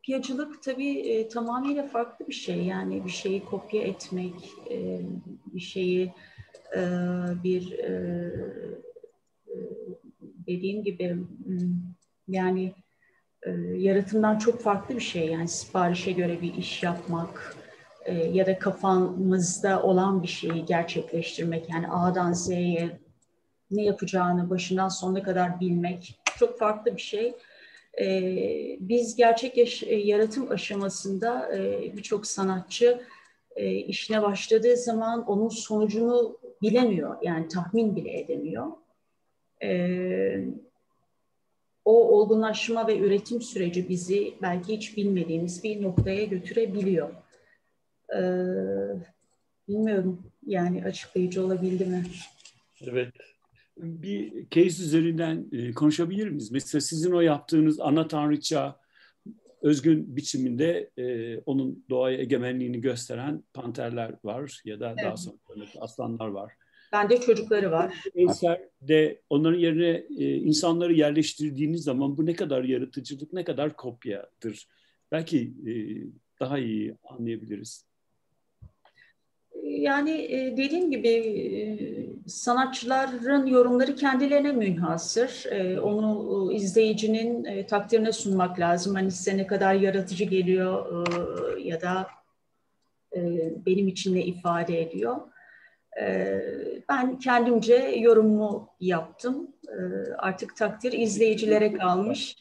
Kopyacılık 0.00 0.62
tabii 0.62 0.98
e, 0.98 1.28
tamamıyla 1.28 1.86
farklı 1.86 2.28
bir 2.28 2.32
şey. 2.32 2.64
Yani 2.64 3.04
bir 3.04 3.10
şeyi 3.10 3.44
kopya 3.44 3.82
etmek, 3.82 4.34
e, 4.70 5.00
bir 5.54 5.60
şeyi 5.60 6.12
e, 6.76 6.80
bir 7.44 7.72
e, 7.72 7.92
e 9.48 9.54
dediğim 10.46 10.84
gibi 10.84 11.16
yani 12.28 12.74
e, 13.42 13.50
yaratımdan 13.76 14.38
çok 14.38 14.60
farklı 14.60 14.96
bir 14.96 15.00
şey. 15.00 15.26
Yani 15.26 15.48
siparişe 15.48 16.12
göre 16.12 16.42
bir 16.42 16.54
iş 16.54 16.82
yapmak 16.82 17.56
e, 18.04 18.14
ya 18.14 18.46
da 18.46 18.58
kafamızda 18.58 19.82
olan 19.82 20.22
bir 20.22 20.28
şeyi 20.28 20.64
gerçekleştirmek. 20.64 21.70
Yani 21.70 21.88
A'dan 21.88 22.32
Z'ye 22.32 23.00
ne 23.70 23.82
yapacağını 23.82 24.50
başından 24.50 24.88
sonuna 24.88 25.22
kadar 25.22 25.60
bilmek 25.60 26.20
çok 26.38 26.58
farklı 26.58 26.96
bir 26.96 27.00
şey. 27.00 27.34
E, 28.00 28.06
biz 28.80 29.16
gerçek 29.16 29.56
yaş- 29.56 29.82
e, 29.82 29.94
yaratım 29.94 30.50
aşamasında 30.50 31.56
e, 31.56 31.82
birçok 31.96 32.26
sanatçı 32.26 33.02
e, 33.56 33.74
işine 33.74 34.22
başladığı 34.22 34.76
zaman 34.76 35.26
onun 35.26 35.48
sonucunu 35.48 36.38
bilemiyor. 36.62 37.16
Yani 37.22 37.48
tahmin 37.48 37.96
bile 37.96 38.20
edemiyor. 38.20 38.66
E, 39.62 39.70
o 41.84 42.18
olgunlaşma 42.18 42.86
ve 42.86 42.98
üretim 42.98 43.42
süreci 43.42 43.88
bizi 43.88 44.34
belki 44.42 44.76
hiç 44.76 44.96
bilmediğimiz 44.96 45.64
bir 45.64 45.82
noktaya 45.82 46.24
götürebiliyor. 46.24 47.10
E, 48.14 48.20
bilmiyorum 49.68 50.22
yani 50.46 50.84
açıklayıcı 50.84 51.44
olabildi 51.44 51.84
mi? 51.84 52.04
Evet 52.86 53.14
bir 53.82 54.46
case 54.50 54.82
üzerinden 54.82 55.46
e, 55.52 55.72
konuşabilir 55.72 56.28
miyiz? 56.28 56.50
Mesela 56.50 56.80
sizin 56.80 57.12
o 57.12 57.20
yaptığınız 57.20 57.80
ana 57.80 58.08
tanrıça 58.08 58.80
özgün 59.62 60.16
biçiminde 60.16 60.90
e, 60.98 61.38
onun 61.38 61.84
doğaya 61.90 62.18
egemenliğini 62.18 62.80
gösteren 62.80 63.44
panterler 63.54 64.14
var 64.24 64.62
ya 64.64 64.80
da 64.80 64.88
evet. 64.88 65.04
daha 65.04 65.16
sonra 65.16 65.36
aslanlar 65.80 66.28
var. 66.28 66.52
Bende 66.92 67.20
çocukları 67.20 67.70
var. 67.70 67.94
Eserde 68.14 69.20
onların 69.30 69.58
yerine 69.58 70.04
e, 70.18 70.36
insanları 70.36 70.92
yerleştirdiğiniz 70.92 71.84
zaman 71.84 72.16
bu 72.16 72.26
ne 72.26 72.34
kadar 72.34 72.64
yaratıcılık, 72.64 73.32
ne 73.32 73.44
kadar 73.44 73.76
kopyadır. 73.76 74.68
Belki 75.12 75.52
e, 75.66 75.72
daha 76.40 76.58
iyi 76.58 76.94
anlayabiliriz. 77.08 77.84
Yani 79.62 80.10
e, 80.10 80.56
dediğim 80.56 80.90
gibi 80.90 81.08
e, 81.08 82.19
sanatçıların 82.30 83.46
yorumları 83.46 83.94
kendilerine 83.94 84.52
münhasır. 84.52 85.44
E, 85.50 85.80
onu 85.80 86.52
izleyicinin 86.52 87.64
takdirine 87.66 88.12
sunmak 88.12 88.60
lazım. 88.60 88.94
Hani 88.94 89.10
size 89.10 89.36
ne 89.36 89.46
kadar 89.46 89.74
yaratıcı 89.74 90.24
geliyor 90.24 91.06
ya 91.58 91.80
da 91.80 92.06
benim 93.66 93.88
için 93.88 94.14
ne 94.14 94.24
ifade 94.24 94.82
ediyor. 94.82 95.16
Ben 96.88 97.18
kendimce 97.18 97.74
yorumumu 97.76 98.68
yaptım. 98.80 99.56
Artık 100.18 100.56
takdir 100.56 100.92
izleyicilere 100.92 101.72
kalmış. 101.72 102.36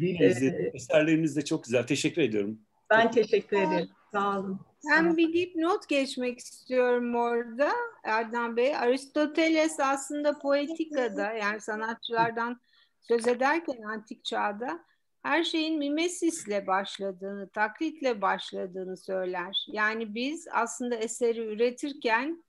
Yine 0.00 0.26
izledim. 0.26 0.70
Eserleriniz 0.74 1.36
de 1.36 1.44
çok 1.44 1.64
güzel. 1.64 1.86
Teşekkür 1.86 2.22
ediyorum. 2.22 2.58
Ben 2.90 3.10
teşekkür 3.10 3.56
ederim. 3.56 3.88
Sağ 4.12 4.38
olun. 4.38 4.60
Ben 4.90 5.16
bir 5.16 5.32
dipnot 5.32 5.88
geçmek 5.88 6.38
istiyorum 6.38 7.14
orada 7.14 7.72
Erdem 8.04 8.56
Bey. 8.56 8.76
Aristoteles 8.76 9.80
aslında 9.80 10.38
poetikada 10.38 11.32
yani 11.32 11.60
sanatçılardan 11.60 12.60
söz 13.00 13.28
ederken 13.28 13.82
antik 13.82 14.24
çağda 14.24 14.84
her 15.22 15.44
şeyin 15.44 15.78
mimesisle 15.78 16.66
başladığını, 16.66 17.48
taklitle 17.48 18.22
başladığını 18.22 18.96
söyler. 18.96 19.66
Yani 19.68 20.14
biz 20.14 20.48
aslında 20.52 20.94
eseri 20.94 21.40
üretirken 21.40 22.44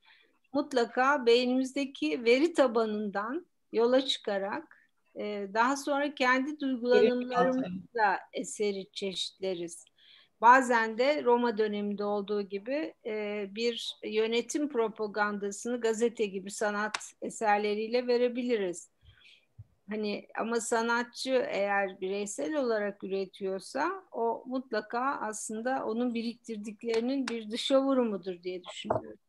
mutlaka 0.53 1.25
beynimizdeki 1.25 2.25
veri 2.25 2.53
tabanından 2.53 3.45
yola 3.73 4.05
çıkarak 4.05 4.77
e, 5.15 5.47
daha 5.53 5.77
sonra 5.77 6.15
kendi 6.15 6.59
duygulanımlarımızla 6.59 8.19
eseri 8.33 8.87
çeşitleriz. 8.93 9.85
Bazen 10.41 10.97
de 10.97 11.23
Roma 11.23 11.57
döneminde 11.57 12.03
olduğu 12.03 12.41
gibi 12.41 12.93
e, 13.05 13.45
bir 13.55 13.95
yönetim 14.03 14.69
propagandasını 14.69 15.81
gazete 15.81 16.25
gibi 16.25 16.51
sanat 16.51 16.97
eserleriyle 17.21 18.07
verebiliriz. 18.07 18.89
Hani 19.89 20.27
ama 20.39 20.61
sanatçı 20.61 21.45
eğer 21.49 22.01
bireysel 22.01 22.55
olarak 22.55 23.03
üretiyorsa 23.03 24.03
o 24.11 24.43
mutlaka 24.47 25.19
aslında 25.21 25.85
onun 25.85 26.13
biriktirdiklerinin 26.13 27.27
bir 27.27 27.51
dışa 27.51 27.83
vurumudur 27.83 28.43
diye 28.43 28.63
düşünüyorum. 28.63 29.19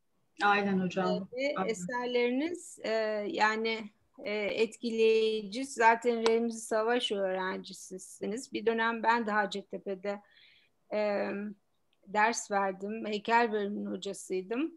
Aynen 0.42 0.78
hocam. 0.78 1.28
Ve 1.32 1.54
Aynen. 1.56 1.70
eserleriniz 1.70 2.78
e, 2.84 2.90
yani 3.28 3.78
e, 4.24 4.32
etkileyici. 4.34 5.64
Zaten 5.64 6.28
Remzi 6.28 6.60
Savaş 6.60 7.12
öğrencisisiniz. 7.12 8.52
Bir 8.52 8.66
dönem 8.66 9.02
ben 9.02 9.26
de 9.26 9.30
Hacettepe'de 9.30 10.20
e, 10.92 11.30
ders 12.06 12.50
verdim. 12.50 13.06
Heykel 13.06 13.52
bölümünün 13.52 13.90
hocasıydım. 13.90 14.76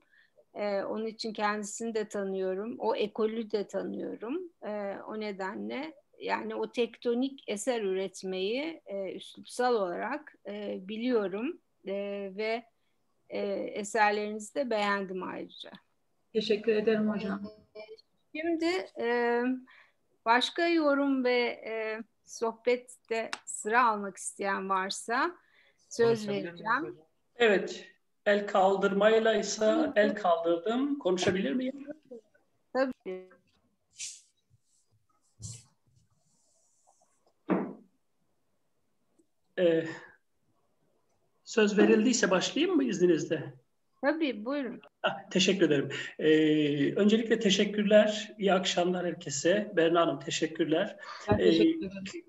E, 0.53 0.83
onun 0.83 1.05
için 1.05 1.33
kendisini 1.33 1.95
de 1.95 2.07
tanıyorum. 2.07 2.75
O 2.79 2.95
ekolü 2.95 3.51
de 3.51 3.67
tanıyorum. 3.67 4.51
E, 4.63 4.97
o 5.07 5.19
nedenle 5.19 5.93
yani 6.19 6.55
o 6.55 6.71
tektonik 6.71 7.43
eser 7.47 7.81
üretmeyi 7.81 8.81
e, 8.85 9.13
üslupsal 9.13 9.75
olarak 9.75 10.35
e, 10.47 10.79
biliyorum 10.87 11.61
e, 11.87 11.93
ve 12.37 12.63
e, 13.29 13.39
eserlerinizi 13.53 14.55
de 14.55 14.69
beğendim 14.69 15.23
ayrıca. 15.23 15.71
Teşekkür 16.33 16.75
ederim 16.75 17.09
hocam. 17.09 17.41
Şimdi 18.35 18.85
e, 18.99 19.41
başka 20.25 20.67
yorum 20.67 21.23
ve 21.23 21.39
e, 21.65 22.03
sohbette 22.25 23.31
sıra 23.45 23.85
almak 23.87 24.17
isteyen 24.17 24.69
varsa 24.69 25.37
söz 25.91 26.27
vereceğim. 26.27 26.97
Evet. 27.35 27.87
El 28.25 28.47
kaldırmayla 28.47 29.35
ise 29.35 29.91
el 29.95 30.15
kaldırdım. 30.15 30.99
Konuşabilir 30.99 31.53
miyim? 31.53 31.87
Tabii. 32.73 33.29
Ee, 39.59 39.87
söz 41.43 41.77
verildiyse 41.77 42.31
başlayayım 42.31 42.75
mı 42.75 42.83
izninizle? 42.83 43.53
Tabii 44.01 44.45
buyurun. 44.45 44.81
Ah, 45.03 45.29
teşekkür 45.31 45.65
ederim. 45.65 45.89
Ee, 46.19 46.93
öncelikle 46.95 47.39
teşekkürler. 47.39 48.31
İyi 48.37 48.53
akşamlar 48.53 49.05
herkese. 49.05 49.71
Berna 49.75 50.01
Hanım 50.01 50.19
teşekkürler. 50.19 50.97
Ee, 51.39 51.63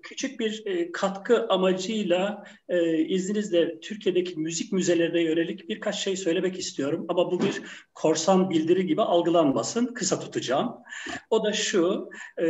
küçük 0.03 0.39
bir 0.39 0.63
e, 0.65 0.91
katkı 0.91 1.47
amacıyla 1.47 2.43
e, 2.69 2.97
izninizle 2.97 3.79
Türkiye'deki 3.79 4.39
müzik 4.39 4.71
müzelerine 4.71 5.21
yönelik 5.21 5.69
birkaç 5.69 5.95
şey 5.95 6.15
söylemek 6.15 6.59
istiyorum. 6.59 7.05
Ama 7.09 7.31
bu 7.31 7.41
bir 7.41 7.61
korsan 7.93 8.49
bildiri 8.49 8.87
gibi 8.87 9.01
algılanmasın. 9.01 9.85
Kısa 9.85 10.19
tutacağım. 10.19 10.75
O 11.29 11.45
da 11.45 11.53
şu, 11.53 12.09
e, 12.37 12.45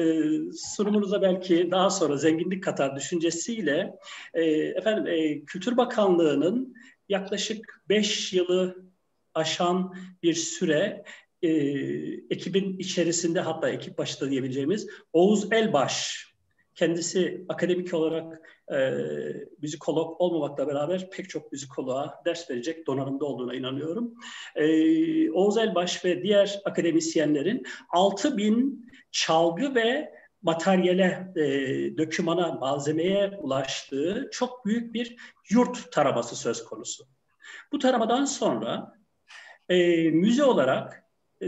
sunumunuza 0.76 1.22
belki 1.22 1.72
daha 1.72 1.90
sonra 1.90 2.18
zenginlik 2.18 2.64
katar 2.64 2.96
düşüncesiyle 2.96 3.94
e, 4.34 4.44
efendim 4.52 5.08
e, 5.08 5.46
Kültür 5.46 5.78
Bakanlığı'nın 5.78 6.76
yaklaşık 7.10 7.84
5 7.90 8.34
yılı 8.34 8.93
aşan 9.34 9.96
bir 10.24 10.34
süre 10.34 11.04
e, 11.42 11.50
ekibin 12.30 12.78
içerisinde 12.78 13.40
hatta 13.40 13.70
ekip 13.70 13.98
başında 13.98 14.30
diyebileceğimiz 14.30 14.88
Oğuz 15.14 15.52
Elbaş 15.52 16.28
kendisi 16.76 17.46
akademik 17.50 17.94
olarak 17.94 18.42
e, 18.74 18.92
müzikolog 19.62 20.22
olmamakla 20.22 20.68
beraber 20.68 21.10
pek 21.10 21.30
çok 21.30 21.52
müzikoloğa 21.52 22.22
ders 22.26 22.50
verecek 22.50 22.88
donanımda 22.88 23.26
olduğuna 23.26 23.56
inanıyorum. 23.56 24.14
E, 24.56 25.32
Oğuz 25.32 25.58
Elbaş 25.58 26.06
ve 26.06 26.24
diğer 26.24 26.62
akademisyenlerin 26.66 27.64
6 27.90 28.38
bin 28.38 28.90
çalgı 29.12 29.76
ve 29.76 30.14
materyale, 30.42 31.34
e, 31.36 31.44
dökümana, 31.98 32.52
malzemeye 32.52 33.40
ulaştığı 33.42 34.30
çok 34.32 34.66
büyük 34.66 34.94
bir 34.94 35.16
yurt 35.50 35.92
taraması 35.92 36.36
söz 36.36 36.66
konusu. 36.66 37.04
Bu 37.72 37.80
taramadan 37.80 38.26
sonra 38.26 38.94
e, 39.70 40.10
müze 40.12 40.44
olarak 40.44 41.04
e, 41.42 41.48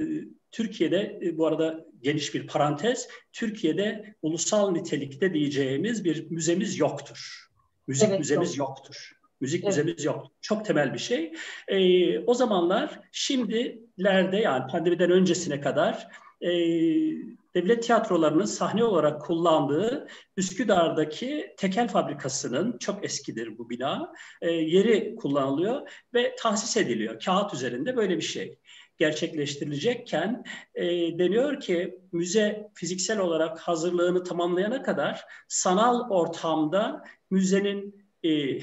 Türkiye'de 0.51 1.19
e, 1.23 1.37
bu 1.37 1.47
arada 1.47 1.85
geniş 2.01 2.33
bir 2.33 2.47
parantez, 2.47 3.07
Türkiye'de 3.33 4.15
ulusal 4.21 4.71
nitelikte 4.71 5.33
diyeceğimiz 5.33 6.03
bir 6.03 6.31
müzemiz 6.31 6.79
yoktur. 6.79 7.49
Müzik 7.87 8.09
evet, 8.09 8.19
müzemiz 8.19 8.57
yok. 8.57 8.69
yoktur. 8.69 9.11
Müzik 9.41 9.63
evet. 9.63 9.67
müzemiz 9.67 10.03
yok. 10.03 10.31
Çok 10.41 10.65
temel 10.65 10.93
bir 10.93 10.99
şey. 10.99 11.33
E, 11.67 12.19
o 12.19 12.33
zamanlar 12.33 12.99
şimdilerde 13.11 14.37
yani 14.37 14.71
pandemiden 14.71 15.11
öncesine 15.11 15.61
kadar 15.61 16.07
e, 16.41 16.51
devlet 17.55 17.83
tiyatrolarının 17.83 18.45
sahne 18.45 18.83
olarak 18.83 19.21
kullandığı 19.21 20.07
Üsküdar'daki 20.37 21.53
tekel 21.57 21.87
fabrikasının 21.87 22.77
çok 22.77 23.05
eskidir 23.05 23.57
bu 23.57 23.69
bina. 23.69 24.13
E, 24.41 24.51
yeri 24.51 25.15
kullanılıyor 25.15 26.03
ve 26.13 26.35
tahsis 26.39 26.77
ediliyor. 26.77 27.19
Kağıt 27.19 27.53
üzerinde 27.53 27.97
böyle 27.97 28.17
bir 28.17 28.21
şey 28.21 28.59
gerçekleştirilecekken 28.97 30.43
e, 30.75 30.85
deniyor 31.19 31.59
ki 31.59 31.99
müze 32.11 32.67
fiziksel 32.73 33.19
olarak 33.19 33.59
hazırlığını 33.59 34.23
tamamlayana 34.23 34.81
kadar 34.81 35.25
sanal 35.47 36.09
ortamda 36.09 37.03
müzenin 37.31 38.04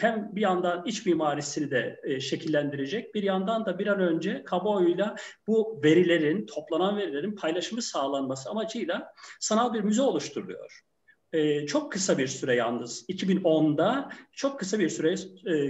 hem 0.00 0.30
bir 0.32 0.40
yandan 0.40 0.82
iç 0.86 1.06
mimarisini 1.06 1.70
de 1.70 2.00
e, 2.02 2.20
şekillendirecek, 2.20 3.14
bir 3.14 3.22
yandan 3.22 3.66
da 3.66 3.78
bir 3.78 3.86
an 3.86 4.00
önce 4.00 4.44
kamuoyuyla 4.44 5.16
bu 5.46 5.80
verilerin, 5.84 6.46
toplanan 6.46 6.96
verilerin 6.96 7.36
paylaşımı 7.36 7.82
sağlanması 7.82 8.50
amacıyla 8.50 9.12
sanal 9.40 9.74
bir 9.74 9.80
müze 9.80 10.02
oluşturuluyor. 10.02 10.80
E, 11.32 11.66
çok 11.66 11.92
kısa 11.92 12.18
bir 12.18 12.26
süre 12.26 12.54
yalnız 12.54 13.08
2010'da 13.08 14.10
çok 14.32 14.58
kısa 14.58 14.78
bir 14.78 14.88
süre 14.88 15.14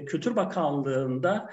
Kültür 0.04 0.36
Bakanlığı'nda 0.36 1.50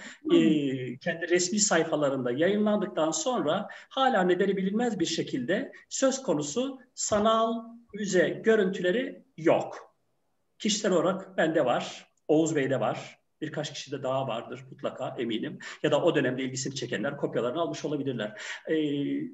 kendi 1.02 1.30
resmi 1.30 1.60
sayfalarında 1.60 2.32
yayınlandıktan 2.32 3.12
sonra 3.12 3.68
hala 3.90 4.24
nedeni 4.24 4.58
bilinmez 4.58 5.00
bir 5.00 5.06
şekilde 5.06 5.72
söz 5.90 6.24
konusu 6.24 6.80
sanal 6.94 7.64
müze 7.94 8.30
görüntüleri 8.30 9.24
yok. 9.38 9.96
Kişisel 10.60 10.92
olarak 10.92 11.38
bende 11.38 11.66
var. 11.66 12.09
Oğuz 12.30 12.56
Bey'de 12.56 12.80
var. 12.80 13.20
Birkaç 13.42 13.74
kişi 13.74 13.92
de 13.92 14.04
daha 14.04 14.28
vardır 14.28 14.66
mutlaka 14.72 15.16
eminim. 15.20 15.60
Ya 15.84 15.92
da 15.92 16.04
o 16.04 16.16
dönemde 16.16 16.44
ilgisini 16.44 16.76
çekenler 16.76 17.18
kopyalarını 17.18 17.62
almış 17.62 17.86
olabilirler. 17.86 18.42
Ee, 18.70 18.76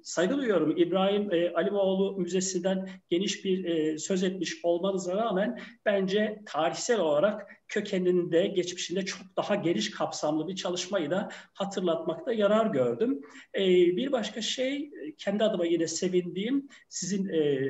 saygı 0.03 0.37
duyuyorum. 0.37 0.77
İbrahim 0.77 1.33
e, 1.33 1.53
Alimoğlu 1.53 2.17
Müzesi'nden 2.17 2.89
geniş 3.09 3.45
bir 3.45 3.65
e, 3.65 3.97
söz 3.97 4.23
etmiş 4.23 4.55
olmanıza 4.63 5.15
rağmen 5.15 5.59
bence 5.85 6.41
tarihsel 6.45 6.99
olarak 6.99 7.47
kökeninde, 7.67 8.47
geçmişinde 8.47 9.05
çok 9.05 9.21
daha 9.37 9.55
geniş 9.55 9.91
kapsamlı 9.91 10.47
bir 10.47 10.55
çalışmayı 10.55 11.11
da 11.11 11.29
hatırlatmakta 11.53 12.33
yarar 12.33 12.65
gördüm. 12.65 13.21
Ee, 13.55 13.67
bir 13.97 14.11
başka 14.11 14.41
şey, 14.41 14.91
kendi 15.17 15.43
adıma 15.43 15.65
yine 15.65 15.87
sevindiğim, 15.87 16.69
sizin 16.89 17.29
e, 17.29 17.69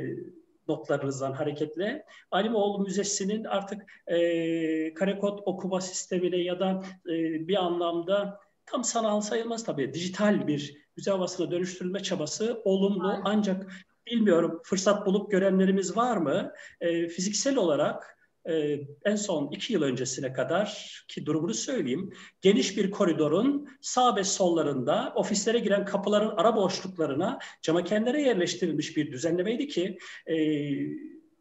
notlarınızdan 0.67 1.31
hareketle 1.31 2.05
Alimoğlu 2.31 2.83
Müzesi'nin 2.83 3.43
artık 3.43 3.81
e, 4.07 4.93
karekod 4.93 5.39
okuma 5.45 5.81
sistemiyle 5.81 6.37
ya 6.37 6.59
da 6.59 6.83
e, 7.05 7.47
bir 7.47 7.65
anlamda 7.65 8.39
tam 8.65 8.83
sanal 8.83 9.21
sayılmaz 9.21 9.63
tabii 9.63 9.93
dijital 9.93 10.47
bir 10.47 10.85
müze 10.97 11.11
havasına 11.11 11.51
dönüştürülme 11.51 11.99
çabası 11.99 12.61
olumlu 12.65 13.07
Aynen. 13.07 13.21
ancak 13.25 13.71
bilmiyorum 14.07 14.61
fırsat 14.63 15.05
bulup 15.05 15.31
görenlerimiz 15.31 15.97
var 15.97 16.17
mı? 16.17 16.51
E, 16.81 17.07
fiziksel 17.07 17.57
olarak 17.57 18.17
e, 18.49 18.79
en 19.05 19.15
son 19.15 19.49
iki 19.51 19.73
yıl 19.73 19.81
öncesine 19.81 20.33
kadar 20.33 20.95
ki 21.07 21.25
durumunu 21.25 21.53
söyleyeyim. 21.53 22.13
Geniş 22.41 22.77
bir 22.77 22.91
koridorun 22.91 23.67
sağ 23.81 24.15
ve 24.15 24.23
sollarında 24.23 25.13
ofislere 25.15 25.59
giren 25.59 25.85
kapıların 25.85 26.33
ara 26.37 26.55
boşluklarına 26.55 27.39
camakenlere 27.61 28.21
yerleştirilmiş 28.21 28.97
bir 28.97 29.11
düzenlemeydi 29.11 29.67
ki 29.67 29.97
e, 30.27 30.35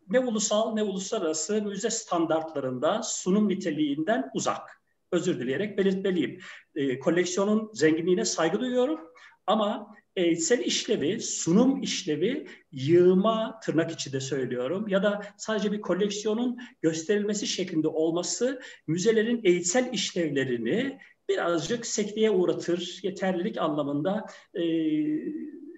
ne 0.08 0.18
ulusal 0.18 0.74
ne 0.74 0.82
uluslararası 0.82 1.62
müze 1.62 1.90
standartlarında 1.90 3.02
sunum 3.02 3.48
niteliğinden 3.48 4.30
uzak. 4.34 4.82
Özür 5.12 5.40
dileyerek 5.40 5.78
belirtmeliyim. 5.78 6.40
E, 6.74 6.98
koleksiyonun 6.98 7.70
zenginliğine 7.74 8.24
saygı 8.24 8.60
duyuyorum 8.60 9.00
ama 9.46 9.94
eğitsel 10.16 10.58
işlevi, 10.58 11.20
sunum 11.20 11.82
işlevi 11.82 12.46
yığma 12.72 13.60
tırnak 13.64 13.90
içinde 13.90 14.20
söylüyorum 14.20 14.88
ya 14.88 15.02
da 15.02 15.22
sadece 15.36 15.72
bir 15.72 15.80
koleksiyonun 15.80 16.58
gösterilmesi 16.82 17.46
şeklinde 17.46 17.88
olması 17.88 18.60
müzelerin 18.86 19.40
eğitsel 19.44 19.92
işlevlerini 19.92 20.98
birazcık 21.28 21.86
sekteye 21.86 22.30
uğratır, 22.30 23.00
yeterlilik 23.02 23.58
anlamında 23.58 24.26
e, 24.54 24.62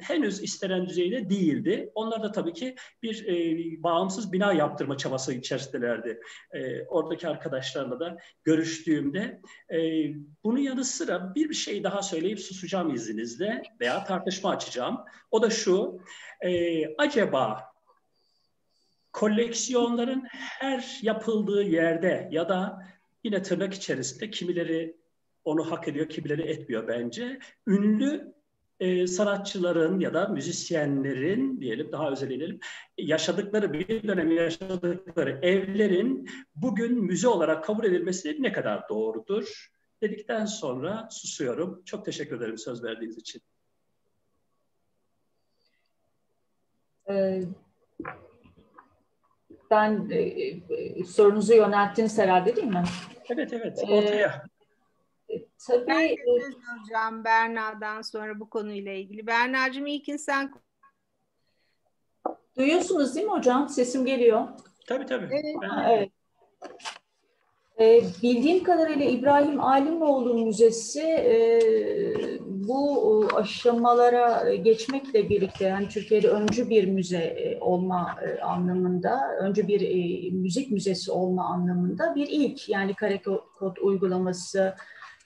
henüz 0.01 0.43
istenen 0.43 0.87
düzeyde 0.87 1.31
değildi. 1.31 1.91
Onlar 1.95 2.23
da 2.23 2.33
tabii 2.33 2.53
ki 2.53 2.75
bir 3.03 3.27
e, 3.27 3.83
bağımsız 3.83 4.33
bina 4.33 4.53
yaptırma 4.53 4.97
çabası 4.97 5.35
içerisindelerdi. 5.35 6.21
E, 6.53 6.83
oradaki 6.83 7.29
arkadaşlarla 7.29 8.01
da 8.01 8.19
görüştüğümde. 8.45 9.41
E, 9.73 9.79
bunun 10.45 10.59
yanı 10.59 10.85
sıra 10.85 11.35
bir 11.35 11.55
şey 11.55 11.85
daha 11.85 12.03
söyleyip 12.03 12.41
susacağım 12.41 12.95
izninizle 12.95 13.63
veya 13.81 14.05
tartışma 14.05 14.51
açacağım. 14.51 14.99
O 15.31 15.43
da 15.43 15.51
şu, 15.51 16.01
e, 16.41 16.87
acaba 16.97 17.65
koleksiyonların 19.13 20.25
her 20.31 20.99
yapıldığı 21.03 21.63
yerde 21.63 22.29
ya 22.31 22.49
da 22.49 22.87
yine 23.25 23.43
tırnak 23.43 23.75
içerisinde 23.75 24.31
kimileri 24.31 24.97
onu 25.45 25.71
hak 25.71 25.89
ediyor, 25.89 26.09
kimileri 26.09 26.43
etmiyor 26.43 26.89
bence. 26.89 27.39
Ünlü 27.67 28.36
e, 28.81 29.07
sanatçıların 29.07 30.01
ya 30.01 30.15
da 30.15 30.29
müzisyenlerin 30.29 31.61
diyelim 31.61 31.93
daha 31.93 32.11
özel 32.11 32.31
edelim 32.31 32.61
yaşadıkları 32.99 33.73
bir 33.73 34.09
dönem 34.09 34.31
yaşadıkları 34.31 35.39
evlerin 35.43 36.29
bugün 36.55 37.05
müze 37.05 37.29
olarak 37.29 37.65
kabul 37.65 37.85
edilmesi 37.85 38.37
ne 38.43 38.53
kadar 38.53 38.89
doğrudur 38.89 39.71
dedikten 40.03 40.45
sonra 40.45 41.09
susuyorum. 41.11 41.83
Çok 41.85 42.05
teşekkür 42.05 42.37
ederim 42.37 42.59
söz 42.59 42.85
verdiğiniz 42.85 43.19
için. 43.19 43.43
Ee, 47.11 47.43
ben 49.71 50.09
e, 50.11 50.19
e, 50.19 51.05
sorunuzu 51.05 51.55
yönelttiniz 51.55 52.19
herhalde 52.19 52.57
değil 52.57 52.69
mi? 52.69 52.85
Evet 53.29 53.53
evet 53.53 53.79
ortaya. 53.89 54.29
Ee, 54.29 54.56
Tabii. 55.67 55.87
Ben 55.87 56.09
de 56.09 56.17
söz 56.41 56.55
alacağım 56.55 57.25
Berna'dan 57.25 58.03
sonra 58.03 58.41
bu 58.41 58.51
konuyla 58.51 58.93
ilgili. 58.93 59.27
Berna'cığım 59.27 59.87
ilkin 59.87 60.17
sen 60.17 60.53
Duyuyorsunuz 62.59 63.15
değil 63.15 63.27
mi 63.27 63.33
hocam? 63.33 63.69
Sesim 63.69 64.07
geliyor. 64.07 64.49
Tabii 64.87 65.07
tabii. 65.07 65.29
Evet. 65.33 65.71
Ha, 65.71 65.87
evet. 65.91 66.11
Ee, 67.81 68.03
bildiğim 68.23 68.65
kadarıyla 68.65 69.05
İbrahim 69.05 69.61
Alimoğlu 69.61 70.35
Müzesi 70.45 71.03
e, 71.03 71.61
bu 72.41 73.29
aşamalara 73.35 74.55
geçmekle 74.55 75.29
birlikte 75.29 75.65
yani 75.65 75.89
Türkiye'de 75.89 76.29
öncü 76.29 76.71
bir 76.71 76.85
müze 76.85 77.19
e, 77.19 77.61
olma 77.61 78.17
e, 78.23 78.41
anlamında, 78.41 79.21
öncü 79.41 79.69
bir 79.69 79.81
e, 79.81 80.31
müzik 80.31 80.71
müzesi 80.71 81.11
olma 81.11 81.45
anlamında 81.45 82.15
bir 82.15 82.27
ilk 82.31 82.69
yani 82.69 82.95
kare 82.95 83.23
kod 83.59 83.77
uygulaması, 83.77 84.75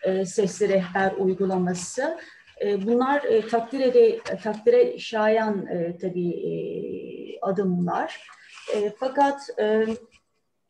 e, 0.05 0.25
sesli 0.25 0.69
rehber 0.69 1.13
uygulaması. 1.13 2.19
E, 2.61 2.87
bunlar 2.87 3.25
e, 3.25 3.47
takdir 3.47 3.81
ede, 3.81 4.19
takdire 4.43 4.99
şayan 4.99 5.67
e, 5.67 5.99
tabii 5.99 6.31
e, 6.31 6.53
adımlar. 7.41 8.21
Fakat 8.97 9.41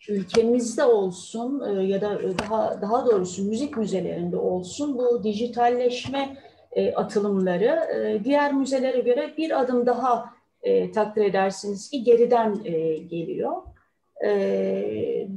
ülkemizde 0.08 0.84
olsun 0.84 1.80
ya 1.80 2.00
da 2.00 2.20
daha 2.38 2.82
daha 2.82 3.06
doğrusu 3.06 3.44
müzik 3.44 3.76
müzelerinde 3.76 4.36
olsun 4.36 4.98
bu 4.98 5.24
dijitalleşme 5.24 6.36
atılımları 6.94 7.88
diğer 8.24 8.52
müzelere 8.52 9.00
göre 9.00 9.34
bir 9.38 9.60
adım 9.60 9.86
daha 9.86 10.34
takdir 10.94 11.24
edersiniz 11.24 11.90
ki 11.90 12.04
geriden 12.04 12.62
geliyor 13.08 13.62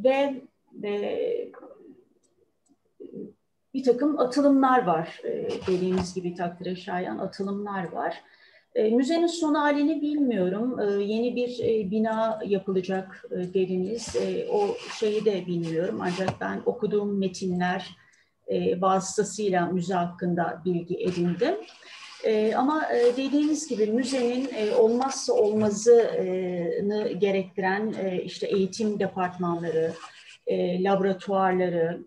ve 0.03 0.41
bir 3.73 3.83
takım 3.83 4.19
atılımlar 4.19 4.83
var. 4.83 5.21
E, 5.23 5.47
dediğiniz 5.67 6.13
gibi 6.13 6.35
takdire 6.35 6.75
şayan 6.75 7.17
atılımlar 7.17 7.91
var. 7.91 8.21
E, 8.75 8.89
müzenin 8.89 9.27
son 9.27 9.53
halini 9.53 10.01
bilmiyorum. 10.01 10.79
E, 10.79 11.03
yeni 11.03 11.35
bir 11.35 11.59
e, 11.59 11.91
bina 11.91 12.39
yapılacak 12.45 13.25
e, 13.31 13.53
dediniz. 13.53 14.15
O 14.51 14.75
şeyi 14.99 15.25
de 15.25 15.45
bilmiyorum. 15.47 15.99
Ancak 16.01 16.41
ben 16.41 16.61
okuduğum 16.65 17.19
metinler 17.19 17.89
e, 18.47 18.81
vasıtasıyla 18.81 19.65
müze 19.65 19.93
hakkında 19.93 20.61
bilgi 20.65 20.97
edindim. 20.97 21.55
Ama 22.55 22.87
e, 22.93 23.17
dediğiniz 23.17 23.67
gibi 23.67 23.85
müzenin 23.87 24.49
olmazsa 24.79 25.33
olmazını 25.33 27.11
gerektiren 27.19 27.93
işte 28.23 28.47
eğitim 28.47 28.99
departmanları, 28.99 29.93
laboratuvarları, 30.79 32.05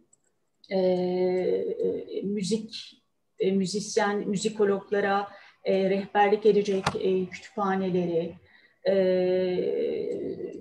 e, 0.70 0.78
e, 0.78 2.22
müzik, 2.22 3.02
e, 3.38 3.50
müzisyen, 3.50 4.28
müzikologlara 4.28 5.28
e, 5.64 5.90
rehberlik 5.90 6.46
edecek 6.46 6.84
e, 7.00 7.26
kütüphaneleri, 7.26 8.34
e, 8.88 8.94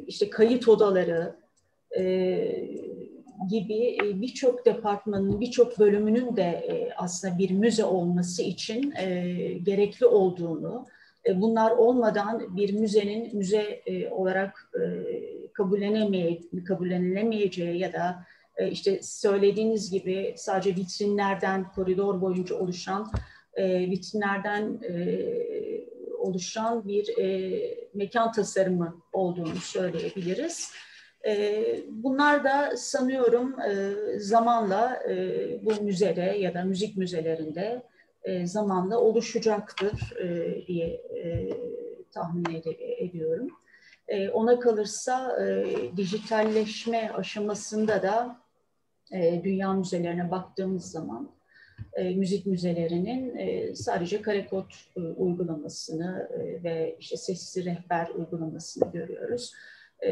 işte 0.08 0.30
kayıt 0.30 0.68
odaları 0.68 1.36
e, 1.98 2.04
gibi 3.50 3.98
e, 4.04 4.22
birçok 4.22 4.66
departmanın, 4.66 5.42
birçok 5.42 5.80
bölümünün 5.80 6.36
de 6.36 6.42
e, 6.42 6.90
aslında 6.98 7.38
bir 7.38 7.52
müze 7.52 7.86
olması 7.86 8.42
için 8.42 8.94
gerekli 9.64 10.06
olduğunu, 10.06 10.86
bunlar 11.34 11.72
olmadan 11.72 12.58
bir 12.58 12.74
müzenin 12.74 13.38
müze 13.38 13.82
e, 13.86 14.10
olarak 14.10 14.70
e, 14.76 14.80
kabullenilemeyeceği 15.54 17.80
ya 17.80 17.94
da 17.94 18.26
e, 18.58 18.72
işte 18.72 19.00
söylediğiniz 19.02 19.92
gibi 19.92 20.34
sadece 20.38 20.76
vitrinlerden 20.76 21.72
koridor 21.72 22.22
boyunca 22.22 22.56
oluşan 22.56 23.12
e, 23.56 23.90
vitrinlerden 23.90 24.80
e, 24.84 24.96
oluşan 26.18 26.88
bir 26.88 27.18
e, 27.18 27.60
mekan 27.94 28.32
tasarımı 28.32 29.02
olduğunu 29.14 29.56
söyleyebiliriz. 29.56 30.72
E, 31.28 31.66
bunlar 31.90 32.44
da 32.44 32.78
sanıyorum 32.78 33.56
zamanla 34.18 35.04
bu 35.62 35.84
müzede 35.84 36.22
ya 36.22 36.54
da 36.54 36.64
müzik 36.64 36.98
müzelerinde 36.98 37.84
zamanla 38.44 39.00
oluşacaktır 39.00 40.14
diye 40.68 41.02
tahmin 42.12 42.44
ed- 42.44 43.04
ediyorum. 43.04 43.48
Ona 44.34 44.60
kalırsa 44.60 45.38
dijitalleşme 45.98 47.12
aşamasında 47.16 48.04
da 48.04 48.45
e, 49.12 49.42
dünya 49.44 49.74
müzelerine 49.74 50.32
baktığımız 50.32 50.92
zaman 50.92 51.32
e, 51.94 52.16
müzik 52.16 52.46
müzelerinin 52.46 53.38
e, 53.38 53.76
sadece 53.76 54.22
karekod 54.22 54.72
e, 54.98 55.00
uygulamasını 55.00 56.30
e, 56.34 56.64
ve 56.64 56.96
işte 57.00 57.18
sesli 57.18 57.66
rehber 57.66 58.10
uygulamasını 58.10 58.92
görüyoruz. 58.92 59.54
E, 60.06 60.12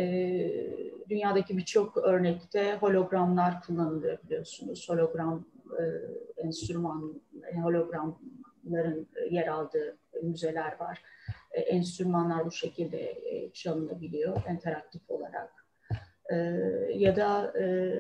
dünyadaki 1.10 1.58
birçok 1.58 1.98
örnekte 1.98 2.74
hologramlar 2.74 3.62
kullanılıyor 3.62 4.18
biliyorsunuz. 4.24 4.90
Hologram 4.90 5.46
e, 5.80 5.84
enstrüman, 6.42 7.22
hologramların 7.64 9.08
yer 9.30 9.48
aldığı 9.48 9.98
müzeler 10.22 10.80
var. 10.80 11.02
E, 11.52 11.62
enstrümanlar 11.62 12.46
bu 12.46 12.52
şekilde 12.52 13.02
e, 13.02 13.52
çalınabiliyor 13.54 14.38
interaktif 14.50 15.10
olarak. 15.10 15.66
E, 16.30 16.36
ya 16.94 17.16
da 17.16 17.60
e, 17.60 17.94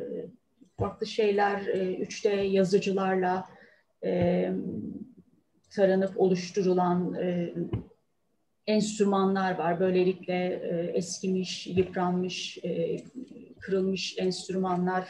farklı 0.79 1.07
şeyler 1.07 1.67
e, 1.67 2.03
3D 2.03 2.41
yazıcılarla 2.41 3.45
e, 4.03 4.51
taranıp 5.75 6.19
oluşturulan 6.21 7.13
e, 7.13 7.53
enstrümanlar 8.67 9.57
var. 9.57 9.79
Böylelikle 9.79 10.33
e, 10.33 10.91
eskimiş, 10.97 11.67
yıpranmış, 11.67 12.57
e, 12.63 12.97
kırılmış 13.59 14.15
enstrümanlar 14.17 15.07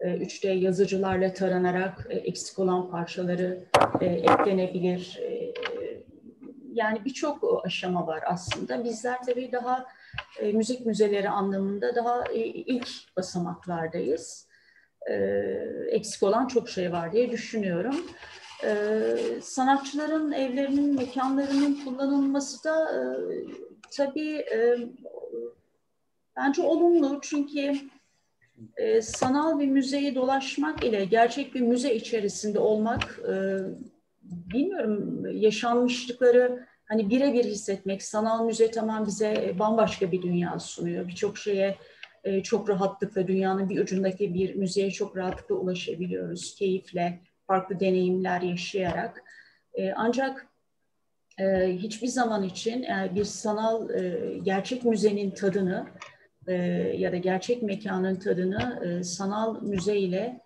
e, 0.00 0.08
3D 0.08 0.52
yazıcılarla 0.52 1.32
taranarak 1.32 2.06
e, 2.10 2.14
eksik 2.16 2.58
olan 2.58 2.90
parçaları 2.90 3.64
e, 4.00 4.06
eklenebilir. 4.06 5.18
E, 5.22 5.52
yani 6.72 7.04
birçok 7.04 7.66
aşama 7.66 8.06
var 8.06 8.22
aslında. 8.26 8.84
Bizler 8.84 9.22
tabii 9.26 9.52
daha 9.52 9.86
e, 10.40 10.52
müzik 10.52 10.86
müzeleri 10.86 11.28
anlamında 11.28 11.94
daha 11.94 12.24
e, 12.32 12.38
ilk 12.44 12.88
basamaklardayız 13.16 14.47
e, 15.10 15.14
eksik 15.90 16.22
olan 16.22 16.46
çok 16.46 16.68
şey 16.68 16.92
var 16.92 17.12
diye 17.12 17.30
düşünüyorum. 17.30 17.96
E, 18.64 18.70
sanatçıların 19.42 20.32
evlerinin, 20.32 20.94
mekanlarının 20.94 21.84
kullanılması 21.84 22.64
da 22.64 22.92
e, 22.92 23.00
tabii 23.96 24.36
e, 24.36 24.76
bence 26.36 26.62
olumlu 26.62 27.20
çünkü 27.22 27.74
sanal 29.02 29.58
bir 29.58 29.66
müzeyi 29.68 30.14
dolaşmak 30.14 30.84
ile 30.84 31.04
gerçek 31.04 31.54
bir 31.54 31.60
müze 31.60 31.94
içerisinde 31.94 32.58
olmak 32.58 33.20
bilmiyorum 34.22 35.26
yaşanmışlıkları 35.32 36.66
hani 36.88 37.10
birebir 37.10 37.44
hissetmek 37.44 38.02
sanal 38.02 38.44
müze 38.44 38.70
tamam 38.70 39.06
bize 39.06 39.54
bambaşka 39.58 40.12
bir 40.12 40.22
dünya 40.22 40.58
sunuyor 40.58 41.08
birçok 41.08 41.38
şeye 41.38 41.76
e, 42.24 42.42
çok 42.42 42.68
rahatlıkla 42.68 43.28
dünyanın 43.28 43.68
bir 43.68 43.80
ucundaki 43.80 44.34
bir 44.34 44.54
müzeye 44.54 44.90
çok 44.90 45.16
rahatlıkla 45.16 45.54
ulaşabiliyoruz. 45.54 46.54
Keyifle, 46.54 47.20
farklı 47.46 47.80
deneyimler 47.80 48.40
yaşayarak. 48.40 49.22
E, 49.74 49.92
ancak 49.92 50.46
e, 51.38 51.76
hiçbir 51.76 52.08
zaman 52.08 52.42
için 52.42 52.86
bir 53.14 53.24
sanal 53.24 53.88
gerçek 54.42 54.84
müzenin 54.84 55.30
tadını 55.30 55.86
ya 56.98 57.12
da 57.12 57.16
gerçek 57.16 57.62
mekanın 57.62 58.14
tadını 58.14 59.04
sanal 59.04 59.62
müze 59.62 59.96
ile 59.96 60.40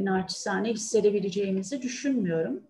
naçizane 0.00 0.70
hissedebileceğimizi 0.70 1.82
düşünmüyorum. 1.82 2.62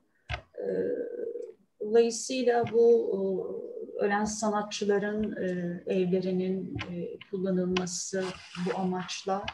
Dolayısıyla 1.80 2.64
bu 2.72 3.67
ölen 3.98 4.24
sanatçıların 4.24 5.36
e, 5.36 5.82
evlerinin 5.94 6.76
e, 6.90 7.18
kullanılması 7.30 8.24
bu 8.66 8.78
amaçla 8.78 9.46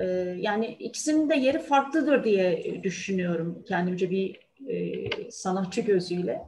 e, 0.00 0.04
yani 0.38 0.66
ikisinin 0.66 1.30
de 1.30 1.34
yeri 1.34 1.58
farklıdır 1.58 2.24
diye 2.24 2.80
düşünüyorum 2.82 3.64
kendimce 3.68 4.10
bir 4.10 4.40
e, 4.68 5.30
sanatçı 5.30 5.80
gözüyle. 5.80 6.42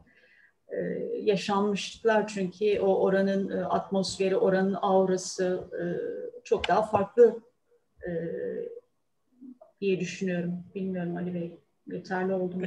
E, 0.68 0.76
yaşanmışlıklar 1.22 2.26
çünkü 2.26 2.80
o 2.80 3.00
oranın 3.00 3.50
e, 3.50 3.64
atmosferi, 3.64 4.36
oranın 4.36 4.76
aurası 4.82 5.64
e, 5.80 5.84
çok 6.44 6.68
daha 6.68 6.82
farklı 6.82 7.40
e, 8.06 8.10
diye 9.80 10.00
düşünüyorum. 10.00 10.64
Bilmiyorum 10.74 11.16
Ali 11.16 11.34
Bey 11.34 11.60
yeterli 11.86 12.34
oldu 12.34 12.56
mu? 12.56 12.66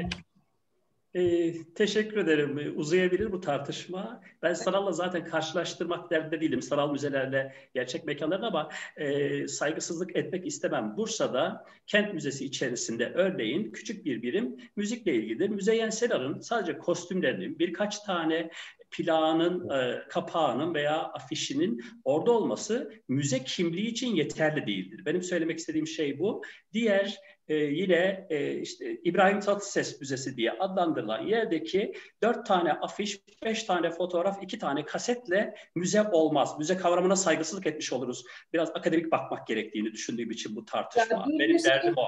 Ee, 1.16 1.54
teşekkür 1.76 2.18
ederim. 2.18 2.60
Ee, 2.60 2.70
uzayabilir 2.70 3.32
bu 3.32 3.42
tartışma. 3.42 4.22
Ben 4.42 4.54
sanalla 4.54 4.92
zaten 4.92 5.26
karşılaştırmak 5.26 6.12
derdinde 6.12 6.42
değilim. 6.42 6.62
Sanal 6.62 6.92
müzelerle 6.92 7.54
gerçek 7.74 8.06
mekanların 8.06 8.44
ama 8.44 8.70
e, 8.98 9.48
saygısızlık 9.48 10.16
etmek 10.16 10.48
istemem. 10.48 10.98
Bursa'da 10.98 11.66
Kent 11.88 12.14
Müzesi 12.14 12.46
içerisinde 12.46 13.12
örneğin 13.16 13.72
küçük 13.72 14.06
bir 14.06 14.22
birim 14.22 14.56
müzikle 14.76 15.14
ilgilidir. 15.16 15.50
Müzeyyen 15.50 15.90
Senar'ın 15.90 16.40
sadece 16.40 16.78
kostümlerinin 16.78 17.60
birkaç 17.60 18.00
tane 18.00 18.50
plağının, 18.92 19.70
e, 19.70 20.08
kapağının 20.10 20.74
veya 20.74 21.04
afişinin 21.04 21.84
orada 22.04 22.32
olması 22.32 22.94
müze 23.08 23.44
kimliği 23.44 23.88
için 23.88 24.16
yeterli 24.16 24.68
değildir. 24.68 25.06
Benim 25.06 25.24
söylemek 25.24 25.60
istediğim 25.60 25.88
şey 25.88 26.20
bu. 26.20 26.42
Diğer 26.74 27.18
e, 27.48 27.56
yine 27.56 28.28
e, 28.30 28.54
işte 28.54 29.00
İbrahim 29.04 29.40
Tatlıses 29.40 30.02
Müzesi 30.02 30.38
diye 30.38 30.52
adlandırılan 30.52 31.22
yerdeki 31.22 31.94
dört 32.24 32.46
tane 32.46 32.74
afiş, 32.74 33.20
beş 33.46 33.64
tane 33.64 33.90
fotoğraf, 33.90 34.44
iki 34.44 34.60
tane 34.60 34.86
kasetle 34.86 35.56
müze 35.76 36.04
olmaz. 36.12 36.60
Müze 36.60 36.78
kavramına 36.78 37.16
saygısızlık 37.16 37.68
etmiş 37.68 37.94
oluruz. 37.94 38.24
Biraz 38.54 38.70
akademik 38.70 39.12
bakmak 39.12 39.48
gerektiğini 39.48 39.92
düşündüğüm 39.92 40.32
için 40.32 40.56
bu 40.56 40.66
tartışma. 40.66 41.26
Benim 41.40 41.54
müze, 41.54 41.70
derdim 41.70 41.94
o. 41.98 42.06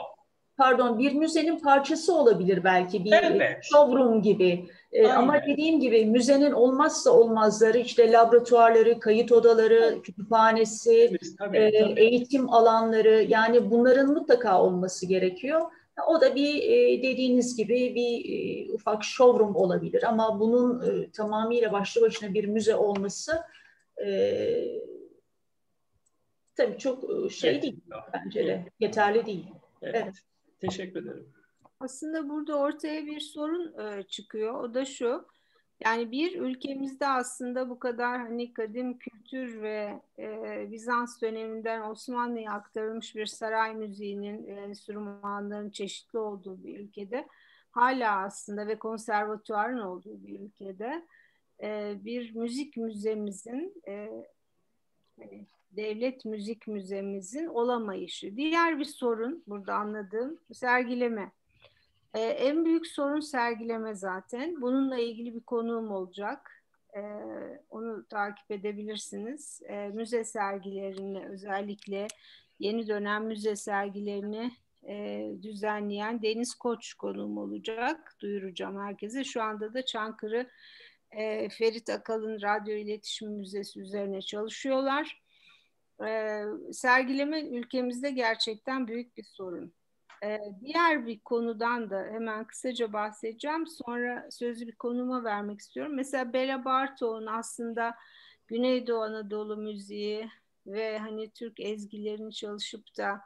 pardon 0.57 0.99
bir 0.99 1.13
müzenin 1.13 1.59
parçası 1.59 2.15
olabilir 2.15 2.63
belki 2.63 3.05
bir 3.05 3.11
evet. 3.11 3.63
showroom 3.63 4.21
gibi. 4.21 4.67
Ee, 4.95 5.07
ama 5.07 5.41
dediğim 5.47 5.79
gibi 5.79 6.05
müzenin 6.05 6.51
olmazsa 6.51 7.11
olmazları 7.11 7.77
işte 7.77 8.11
laboratuvarları, 8.11 8.99
kayıt 8.99 9.31
odaları, 9.31 10.01
kütüphanesi, 10.03 11.17
tabii, 11.37 11.57
e, 11.57 11.79
tabii. 11.79 11.99
eğitim 11.99 12.49
alanları 12.49 13.25
yani 13.29 13.71
bunların 13.71 14.13
mutlaka 14.13 14.61
olması 14.61 15.05
gerekiyor. 15.05 15.61
O 16.07 16.21
da 16.21 16.35
bir 16.35 16.63
e, 16.63 17.03
dediğiniz 17.03 17.57
gibi 17.57 17.95
bir 17.95 18.33
e, 18.33 18.73
ufak 18.73 19.03
showroom 19.03 19.55
olabilir 19.55 20.03
ama 20.03 20.39
bunun 20.39 20.81
e, 20.81 21.11
tamamıyla 21.11 21.71
başlı 21.71 22.01
başına 22.01 22.33
bir 22.33 22.45
müze 22.45 22.75
olması 22.75 23.41
tabii 26.55 26.77
çok 26.77 27.31
şey 27.31 27.61
değil 27.61 27.79
bence 28.13 28.47
de 28.47 28.65
yeterli 28.79 29.25
değil. 29.25 29.45
Evet. 29.81 30.01
evet. 30.03 30.15
Teşekkür 30.59 31.03
ederim. 31.03 31.27
Aslında 31.79 32.29
burada 32.29 32.55
ortaya 32.57 33.05
bir 33.05 33.19
sorun 33.19 34.03
çıkıyor. 34.03 34.53
O 34.63 34.73
da 34.73 34.85
şu. 34.85 35.27
Yani 35.83 36.11
bir 36.11 36.39
ülkemizde 36.39 37.07
aslında 37.07 37.69
bu 37.69 37.79
kadar 37.79 38.19
hani 38.19 38.53
kadim 38.53 38.97
kültür 38.97 39.61
ve 39.61 40.01
e, 40.19 40.67
Bizans 40.71 41.21
döneminden 41.21 41.81
Osmanlı'ya 41.81 42.51
aktarılmış 42.51 43.15
bir 43.15 43.25
saray 43.25 43.75
müziğinin, 43.75 44.47
e, 44.47 44.51
enstrümanların 44.51 45.69
çeşitli 45.69 46.19
olduğu 46.19 46.63
bir 46.63 46.79
ülkede 46.79 47.27
hala 47.71 48.23
aslında 48.23 48.67
ve 48.67 48.79
konservatuarın 48.79 49.79
olduğu 49.79 50.23
bir 50.23 50.39
ülkede 50.39 51.05
e, 51.63 51.95
bir 52.05 52.35
müzik 52.35 52.77
müzemizin 52.77 53.81
e, 53.87 54.09
hani 55.19 55.45
devlet 55.71 56.25
müzik 56.25 56.67
müzemizin 56.67 57.45
olamayışı. 57.45 58.37
Diğer 58.37 58.79
bir 58.79 58.85
sorun 58.85 59.43
burada 59.47 59.73
anladığım 59.73 60.39
sergileme. 60.53 61.31
Ee, 62.15 62.19
en 62.19 62.65
büyük 62.65 62.87
sorun 62.87 63.19
sergileme 63.19 63.95
zaten. 63.95 64.61
Bununla 64.61 64.97
ilgili 64.97 65.35
bir 65.35 65.43
konuğum 65.43 65.91
olacak. 65.91 66.63
Ee, 66.95 67.01
onu 67.69 68.07
takip 68.07 68.51
edebilirsiniz. 68.51 69.61
Ee, 69.69 69.87
müze 69.87 70.23
sergilerini 70.23 71.25
özellikle 71.27 72.07
yeni 72.59 72.87
dönem 72.87 73.25
müze 73.25 73.55
sergilerini 73.55 74.51
e, 74.87 75.27
düzenleyen 75.41 76.21
Deniz 76.21 76.55
Koç 76.55 76.93
konuğum 76.93 77.37
olacak. 77.37 78.15
Duyuracağım 78.19 78.79
herkese. 78.79 79.23
Şu 79.23 79.41
anda 79.41 79.73
da 79.73 79.85
Çankırı 79.85 80.49
e, 81.11 81.49
Ferit 81.49 81.89
Akalın 81.89 82.41
Radyo 82.41 82.73
İletişim 82.75 83.31
Müzesi 83.31 83.79
üzerine 83.79 84.21
çalışıyorlar. 84.21 85.21
E, 86.05 86.43
sergileme 86.71 87.41
ülkemizde 87.41 88.11
gerçekten 88.11 88.87
büyük 88.87 89.17
bir 89.17 89.23
sorun. 89.23 89.73
Ee, 90.23 90.39
diğer 90.61 91.07
bir 91.07 91.19
konudan 91.19 91.89
da 91.89 92.07
hemen 92.11 92.43
kısaca 92.43 92.93
bahsedeceğim. 92.93 93.67
Sonra 93.67 94.27
sözü 94.31 94.67
bir 94.67 94.75
konuma 94.75 95.23
vermek 95.23 95.59
istiyorum. 95.59 95.95
Mesela 95.95 96.33
Bela 96.33 96.65
Bartok'un 96.65 97.25
aslında 97.25 97.95
Güneydoğu 98.47 99.01
Anadolu 99.01 99.57
müziği 99.57 100.29
ve 100.67 100.97
hani 100.99 101.29
Türk 101.29 101.59
ezgilerini 101.59 102.33
çalışıp 102.33 102.97
da 102.97 103.21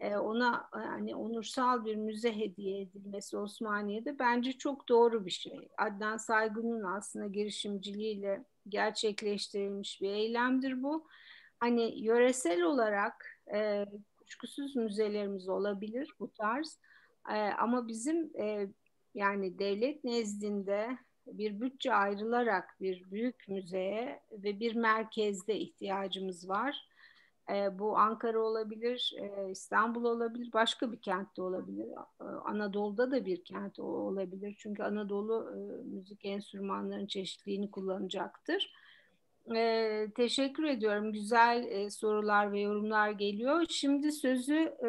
e, 0.00 0.16
ona 0.16 0.68
hani 0.70 1.16
onursal 1.16 1.84
bir 1.84 1.96
müze 1.96 2.36
hediye 2.36 2.80
edilmesi 2.80 3.36
Osmaniye'de 3.36 4.18
bence 4.18 4.52
çok 4.52 4.88
doğru 4.88 5.26
bir 5.26 5.30
şey. 5.30 5.68
Adnan 5.78 6.16
Saygun'un 6.16 6.82
aslında 6.82 7.26
girişimciliğiyle 7.26 8.44
gerçekleştirilmiş 8.68 10.00
bir 10.02 10.10
eylemdir 10.10 10.82
bu. 10.82 11.06
Hani 11.60 12.00
yöresel 12.04 12.62
olarak 12.62 13.26
e, 13.54 13.86
kuşkusuz 14.26 14.76
müzelerimiz 14.76 15.48
olabilir 15.48 16.14
bu 16.20 16.32
tarz. 16.32 16.78
E, 17.30 17.36
ama 17.36 17.88
bizim 17.88 18.30
e, 18.40 18.68
yani 19.14 19.58
devlet 19.58 20.04
nezdinde 20.04 20.98
bir 21.26 21.60
bütçe 21.60 21.94
ayrılarak 21.94 22.76
bir 22.80 23.10
büyük 23.10 23.48
müzeye 23.48 24.20
ve 24.32 24.60
bir 24.60 24.74
merkezde 24.74 25.58
ihtiyacımız 25.58 26.48
var. 26.48 26.88
E, 27.50 27.78
bu 27.78 27.98
Ankara 27.98 28.38
olabilir, 28.38 29.14
e, 29.18 29.50
İstanbul 29.50 30.04
olabilir, 30.04 30.52
başka 30.52 30.92
bir 30.92 31.00
kentte 31.00 31.42
olabilir. 31.42 31.88
E, 32.20 32.24
Anadolu'da 32.24 33.10
da 33.10 33.26
bir 33.26 33.44
kent 33.44 33.78
olabilir. 33.78 34.54
Çünkü 34.58 34.82
Anadolu 34.82 35.50
e, 35.50 35.58
müzik 35.84 36.24
enstrümanlarının 36.24 37.06
çeşitliliğini 37.06 37.70
kullanacaktır. 37.70 38.74
E, 39.52 40.06
teşekkür 40.16 40.64
ediyorum. 40.64 41.12
Güzel 41.12 41.64
e, 41.70 41.90
sorular 41.90 42.52
ve 42.52 42.60
yorumlar 42.60 43.10
geliyor. 43.10 43.66
Şimdi 43.68 44.12
sözü 44.12 44.74
e, 44.84 44.88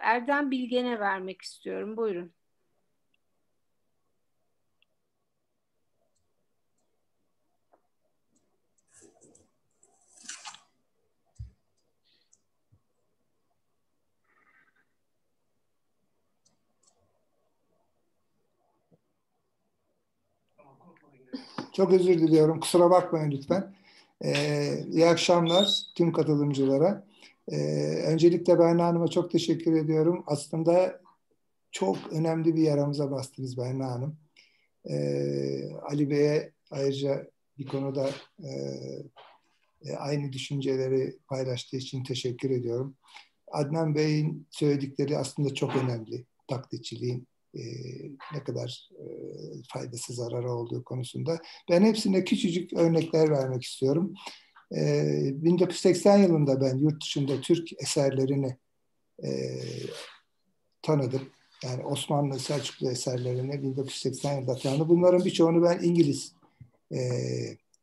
Erdem 0.00 0.50
Bilgen'e 0.50 1.00
vermek 1.00 1.42
istiyorum. 1.42 1.96
Buyurun. 1.96 2.32
Çok 21.72 21.92
özür 21.92 22.18
diliyorum. 22.18 22.60
Kusura 22.60 22.90
bakmayın 22.90 23.30
lütfen. 23.30 23.74
Ee, 24.24 24.84
iyi 24.92 25.06
akşamlar 25.06 25.82
tüm 25.94 26.12
katılımcılara. 26.12 27.06
Ee, 27.48 27.56
öncelikle 28.06 28.58
Berna 28.58 28.84
Hanım'a 28.84 29.08
çok 29.08 29.30
teşekkür 29.30 29.72
ediyorum. 29.72 30.24
Aslında 30.26 31.00
çok 31.72 31.96
önemli 32.12 32.56
bir 32.56 32.62
yaramıza 32.62 33.10
bastınız 33.10 33.58
Berna 33.58 33.90
Hanım. 33.90 34.16
Ee, 34.90 35.72
Ali 35.90 36.10
Bey'e 36.10 36.52
ayrıca 36.70 37.30
bir 37.58 37.66
konuda 37.66 38.10
e, 38.44 38.50
e, 39.84 39.96
aynı 39.96 40.32
düşünceleri 40.32 41.18
paylaştığı 41.28 41.76
için 41.76 42.04
teşekkür 42.04 42.50
ediyorum. 42.50 42.96
Adnan 43.52 43.94
Bey'in 43.94 44.46
söyledikleri 44.50 45.18
aslında 45.18 45.54
çok 45.54 45.76
önemli. 45.76 46.26
Taklitçiliğin 46.48 47.28
e, 47.54 47.62
ne 48.34 48.44
kadar 48.44 48.88
e, 48.92 49.04
faydası 49.68 50.12
zararı 50.12 50.52
olduğu 50.52 50.84
konusunda. 50.84 51.38
Ben 51.70 51.82
hepsine 51.82 52.24
küçücük 52.24 52.72
örnekler 52.72 53.30
vermek 53.30 53.62
istiyorum. 53.62 54.14
E, 54.76 55.20
1980 55.34 56.18
yılında 56.18 56.60
ben 56.60 56.76
yurt 56.76 57.02
dışında 57.02 57.40
Türk 57.40 57.72
eserlerini 57.82 58.56
e, 59.24 59.60
tanıdım. 60.82 61.22
Yani 61.64 61.84
Osmanlı 61.84 62.38
Selçuklu 62.38 62.90
eserlerini 62.90 63.62
1980 63.62 64.32
yılında 64.32 64.56
tanıdım. 64.56 64.88
Bunların 64.88 65.24
birçoğunu 65.24 65.62
ben 65.62 65.78
İngiliz 65.82 66.32
e, 66.92 66.98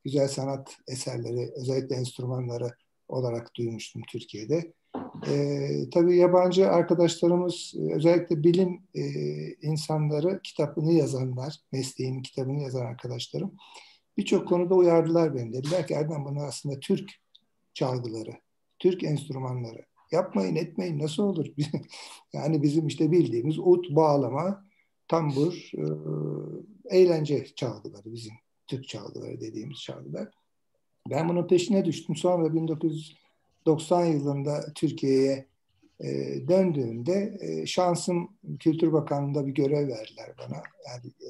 güzel 0.04 0.28
sanat 0.28 0.78
eserleri, 0.88 1.52
özellikle 1.56 1.96
enstrümanları 1.96 2.72
olarak 3.08 3.56
duymuştum 3.56 4.02
Türkiye'de. 4.12 4.74
E, 5.28 5.70
tabii 5.94 6.18
yabancı 6.18 6.70
arkadaşlarımız 6.70 7.74
özellikle 7.92 8.44
bilim 8.44 8.82
e, 8.96 9.04
insanları 9.62 10.42
kitabını 10.44 10.94
yazanlar, 10.94 11.56
mesleğin 11.72 12.22
kitabını 12.22 12.62
yazan 12.62 12.86
arkadaşlarım 12.86 13.52
birçok 14.18 14.48
konuda 14.48 14.76
uyardılar 14.76 15.36
beni. 15.36 15.54
Dediler 15.54 15.88
ki 15.88 15.94
Erdem 15.94 16.26
bunlar 16.26 16.48
aslında 16.48 16.80
Türk 16.80 17.12
çalgıları, 17.74 18.32
Türk 18.80 19.04
enstrümanları. 19.04 19.86
Yapmayın 20.12 20.56
etmeyin 20.56 21.00
nasıl 21.00 21.24
olur? 21.24 21.46
yani 22.34 22.64
bizim 22.64 22.88
işte 22.88 23.12
bildiğimiz 23.12 23.60
ut, 23.60 23.90
bağlama, 23.90 24.66
tambur, 25.08 25.72
e, 25.78 25.86
eğlence 26.98 27.46
çalgıları 27.56 28.14
bizim 28.14 28.34
Türk 28.68 28.88
çalgıları 28.88 29.42
dediğimiz 29.42 29.78
çalgılar. 29.78 30.28
Ben 31.10 31.30
bunun 31.30 31.48
peşine 31.48 31.86
düştüm. 31.86 32.16
Sonra 32.16 32.54
1900 32.54 33.21
90 33.66 34.06
yılında 34.06 34.74
Türkiye'ye 34.76 35.52
e, 36.04 36.08
döndüğümde 36.48 37.38
e, 37.42 37.66
şansım 37.66 38.30
Kültür 38.60 38.94
Bakanlığı'nda 38.94 39.48
bir 39.48 39.52
görev 39.52 39.88
verdiler 39.88 40.34
bana. 40.38 40.64
Yani 40.88 41.12
e, 41.22 41.30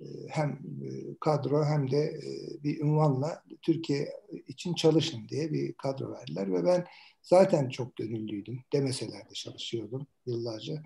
e 0.00 0.06
hem 0.28 0.50
e, 0.50 0.88
kadro 1.20 1.64
hem 1.64 1.90
de 1.90 1.98
e, 1.98 2.62
bir 2.64 2.80
ünvanla 2.80 3.42
Türkiye 3.62 4.08
için 4.48 4.74
çalışın 4.74 5.28
diye 5.28 5.52
bir 5.52 5.72
kadro 5.72 6.12
verdiler 6.12 6.52
ve 6.52 6.64
ben 6.64 6.86
zaten 7.22 7.68
çok 7.68 7.96
gönüllüydüm. 7.96 8.60
Demeseler 8.72 9.30
de 9.30 9.34
çalışıyordum 9.34 10.06
yıllarca. 10.26 10.82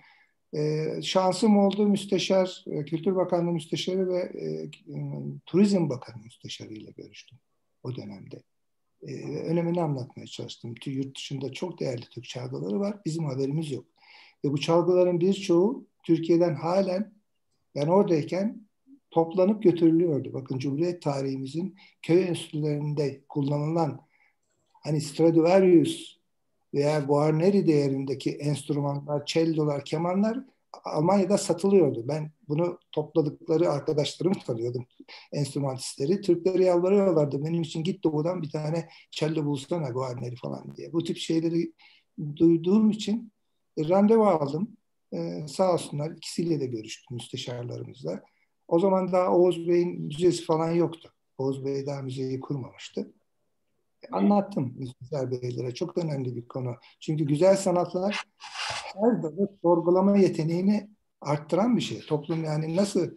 Şansım 1.02 1.58
oldu 1.58 1.86
müsteşar, 1.86 2.64
Kültür 2.86 3.16
Bakanlığı 3.16 3.52
müsteşarı 3.52 4.08
ve 4.08 4.32
Turizm 5.46 5.88
Bakanı 5.88 6.22
müsteşarı 6.22 6.74
ile 6.74 6.90
görüştüm 6.90 7.38
o 7.82 7.96
dönemde 7.96 8.42
e, 9.02 9.14
önemini 9.38 9.82
anlatmaya 9.82 10.26
çalıştım. 10.26 10.74
Yurt 10.86 11.16
dışında 11.16 11.52
çok 11.52 11.80
değerli 11.80 12.04
Türk 12.10 12.24
çalgıları 12.24 12.80
var. 12.80 12.96
Bizim 13.04 13.24
haberimiz 13.24 13.70
yok. 13.70 13.84
Ve 14.44 14.52
bu 14.52 14.60
çalgıların 14.60 15.20
birçoğu 15.20 15.86
Türkiye'den 16.02 16.54
halen 16.54 17.12
ben 17.74 17.86
oradayken 17.86 18.68
toplanıp 19.10 19.62
götürülüyordu. 19.62 20.32
Bakın 20.32 20.58
Cumhuriyet 20.58 21.02
tarihimizin 21.02 21.76
köy 22.02 22.28
enstitülerinde 22.28 23.20
kullanılan 23.28 24.00
hani 24.72 25.00
Stradivarius 25.00 26.18
veya 26.74 27.00
Guarneri 27.00 27.66
değerindeki 27.66 28.30
enstrümanlar, 28.30 29.26
cellolar, 29.26 29.84
kemanlar 29.84 30.44
Almanya'da 30.84 31.38
satılıyordu. 31.38 32.08
Ben 32.08 32.30
bunu 32.48 32.78
topladıkları 32.92 33.70
arkadaşlarımı 33.70 34.34
tanıyordum, 34.46 34.86
enstrümanistleri. 35.32 36.20
Türkleri 36.20 36.64
yalvarıyorlardı. 36.64 37.44
Benim 37.44 37.62
için 37.62 37.84
git 37.84 38.04
doğudan 38.04 38.42
bir 38.42 38.50
tane 38.50 38.88
cello 39.10 39.44
bulsana 39.44 39.88
Guarneri 39.88 40.36
falan 40.36 40.76
diye. 40.76 40.92
Bu 40.92 41.04
tip 41.04 41.16
şeyleri 41.16 41.72
duyduğum 42.36 42.90
için 42.90 43.32
e, 43.76 43.88
randevu 43.88 44.24
aldım. 44.24 44.78
Ee, 45.12 45.46
sağ 45.48 45.72
olsunlar 45.72 46.10
ikisiyle 46.10 46.60
de 46.60 46.66
görüştüm 46.66 47.14
müsteşarlarımızla. 47.16 48.22
O 48.68 48.78
zaman 48.78 49.12
daha 49.12 49.36
Oğuz 49.36 49.68
Bey'in 49.68 50.02
müzesi 50.02 50.44
falan 50.44 50.70
yoktu. 50.70 51.12
Oğuz 51.38 51.64
Bey 51.64 51.86
daha 51.86 52.02
müzeyi 52.02 52.40
kurmamıştı. 52.40 53.12
Anlattım 54.12 54.74
müzisyen 54.76 55.30
beylere. 55.30 55.74
Çok 55.74 55.98
önemli 55.98 56.36
bir 56.36 56.48
konu. 56.48 56.76
Çünkü 57.00 57.24
güzel 57.24 57.56
sanatlar 57.56 58.24
her 58.94 59.22
dalı 59.22 59.58
sorgulama 59.62 60.18
yeteneğini 60.18 60.90
arttıran 61.20 61.76
bir 61.76 61.82
şey. 61.82 62.00
Toplum 62.00 62.44
yani 62.44 62.76
nasıl 62.76 63.10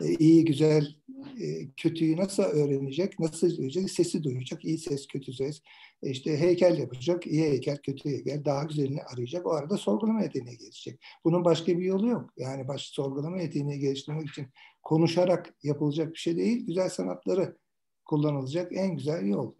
e, 0.00 0.14
iyi, 0.18 0.44
güzel, 0.44 0.94
e, 1.40 1.70
kötüyü 1.76 2.16
nasıl 2.16 2.42
öğrenecek, 2.42 3.18
nasıl 3.18 3.56
duyacak, 3.56 3.90
sesi 3.90 4.24
duyacak, 4.24 4.64
iyi 4.64 4.78
ses, 4.78 5.06
kötü 5.06 5.32
ses. 5.32 5.60
E, 6.02 6.10
işte 6.10 6.40
heykel 6.40 6.78
yapacak, 6.78 7.26
iyi 7.26 7.42
heykel, 7.42 7.76
kötü 7.76 8.08
heykel, 8.10 8.44
daha 8.44 8.64
güzelini 8.64 9.02
arayacak. 9.02 9.46
O 9.46 9.50
arada 9.50 9.76
sorgulama 9.76 10.22
yeteneği 10.22 10.58
gelişecek. 10.58 11.00
Bunun 11.24 11.44
başka 11.44 11.78
bir 11.78 11.84
yolu 11.84 12.08
yok. 12.08 12.30
Yani 12.36 12.68
baş 12.68 12.82
sorgulama 12.82 13.38
yeteneği 13.38 13.80
geliştirmek 13.80 14.28
için 14.28 14.46
konuşarak 14.82 15.54
yapılacak 15.62 16.12
bir 16.12 16.18
şey 16.18 16.36
değil. 16.36 16.66
Güzel 16.66 16.88
sanatları 16.88 17.56
kullanılacak 18.04 18.72
en 18.72 18.96
güzel 18.96 19.26
yol. 19.26 19.54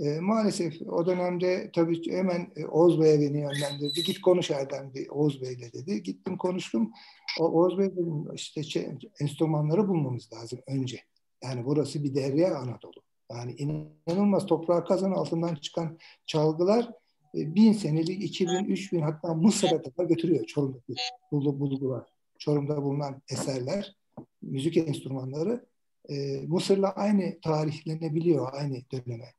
E, 0.00 0.20
maalesef 0.20 0.82
o 0.82 1.06
dönemde 1.06 1.70
tabii 1.74 2.10
hemen 2.10 2.52
e, 2.56 2.66
Oğuz 2.66 3.00
Bey'e 3.00 3.20
beni 3.20 3.40
yönlendirdi. 3.40 4.02
Git 4.06 4.20
konuş 4.20 4.50
Erdem 4.50 4.94
Bey, 4.94 5.06
Oğuz 5.10 5.42
Bey'le 5.42 5.72
dedi. 5.72 6.02
Gittim 6.02 6.38
konuştum. 6.38 6.92
O, 7.40 7.44
Oğuz 7.44 7.78
Bey 7.78 7.92
dedim 7.92 8.34
işte 8.34 8.62
şey, 8.62 8.88
enstrümanları 9.20 9.88
bulmamız 9.88 10.32
lazım 10.32 10.58
önce. 10.66 11.00
Yani 11.44 11.64
burası 11.64 12.04
bir 12.04 12.14
derya 12.14 12.56
Anadolu. 12.56 13.02
Yani 13.32 13.52
inanılmaz 13.52 14.46
toprağa 14.46 14.84
kazan 14.84 15.12
altından 15.12 15.54
çıkan 15.54 15.98
çalgılar 16.26 16.90
e, 17.34 17.54
bin 17.54 17.72
senelik, 17.72 18.24
iki 18.24 18.46
bin, 18.46 18.64
üç 18.64 18.92
bin 18.92 19.00
hatta 19.00 19.34
Mısır'a 19.34 19.82
kadar 19.82 20.04
götürüyor 20.04 20.44
Çorum'daki 20.44 20.94
bulgular. 21.32 22.06
Çorum'da 22.38 22.82
bulunan 22.82 23.22
eserler, 23.30 23.96
müzik 24.42 24.76
enstrümanları 24.76 25.66
e, 26.08 26.40
Mısır'la 26.46 26.90
aynı 26.90 27.40
tarihlenebiliyor, 27.40 28.52
aynı 28.52 28.82
döneme. 28.92 29.34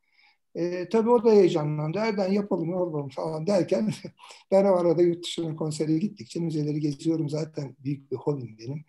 E, 0.56 0.90
tabii 0.90 1.10
o 1.10 1.24
da 1.24 1.32
heyecanlandı. 1.32 1.98
Nereden 1.98 2.32
yapalım, 2.32 2.70
yapalım 2.70 3.10
falan 3.10 3.48
derken 3.48 3.92
ben 4.52 4.66
o 4.66 4.76
arada 4.76 5.02
yurt 5.02 5.24
dışına 5.24 5.56
konsere 5.56 5.98
gittikçe 5.98 6.40
müzeleri 6.40 6.80
geziyorum. 6.80 7.30
Zaten 7.30 7.76
büyük 7.80 8.12
bir 8.12 8.18
hobim 8.18 8.58
benim. 8.60 8.86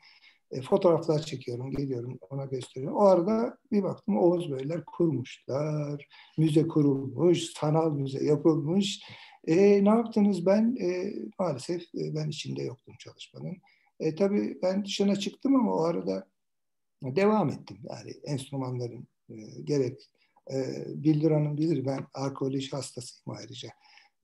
E, 0.51 0.63
fotoğraflar 0.63 1.19
çekiyorum, 1.23 1.71
geliyorum 1.71 2.19
ona 2.31 2.45
gösteriyorum. 2.45 2.99
O 2.99 3.05
arada 3.05 3.59
bir 3.73 3.83
baktım 3.83 4.19
Oğuz 4.19 4.53
Beyler 4.53 4.85
kurmuşlar. 4.85 6.09
Müze 6.39 6.69
kurulmuş, 6.69 7.43
sanal 7.43 7.93
müze 7.93 8.25
yapılmış. 8.25 9.03
E, 9.47 9.85
ne 9.85 9.89
yaptınız? 9.89 10.47
Ben 10.47 10.77
e, 10.81 11.13
maalesef 11.39 11.83
e, 11.83 12.15
ben 12.15 12.29
içinde 12.29 12.63
yoktum 12.63 12.95
çalışmanın. 12.99 13.57
E, 14.01 14.15
tabii 14.15 14.59
ben 14.63 14.85
dışına 14.85 15.17
çıktım 15.17 15.57
ama 15.57 15.75
o 15.75 15.81
arada 15.85 16.27
devam 17.03 17.49
ettim. 17.49 17.79
Yani 17.85 18.11
enstrümanların 18.25 19.07
e, 19.31 19.35
gerek 19.65 20.11
e, 20.53 20.85
Bildir 20.87 21.31
Hanım 21.31 21.57
bilir 21.57 21.87
ben 21.87 22.07
arkeoloji 22.15 22.71
hastasıyım 22.71 23.39
ayrıca. 23.39 23.69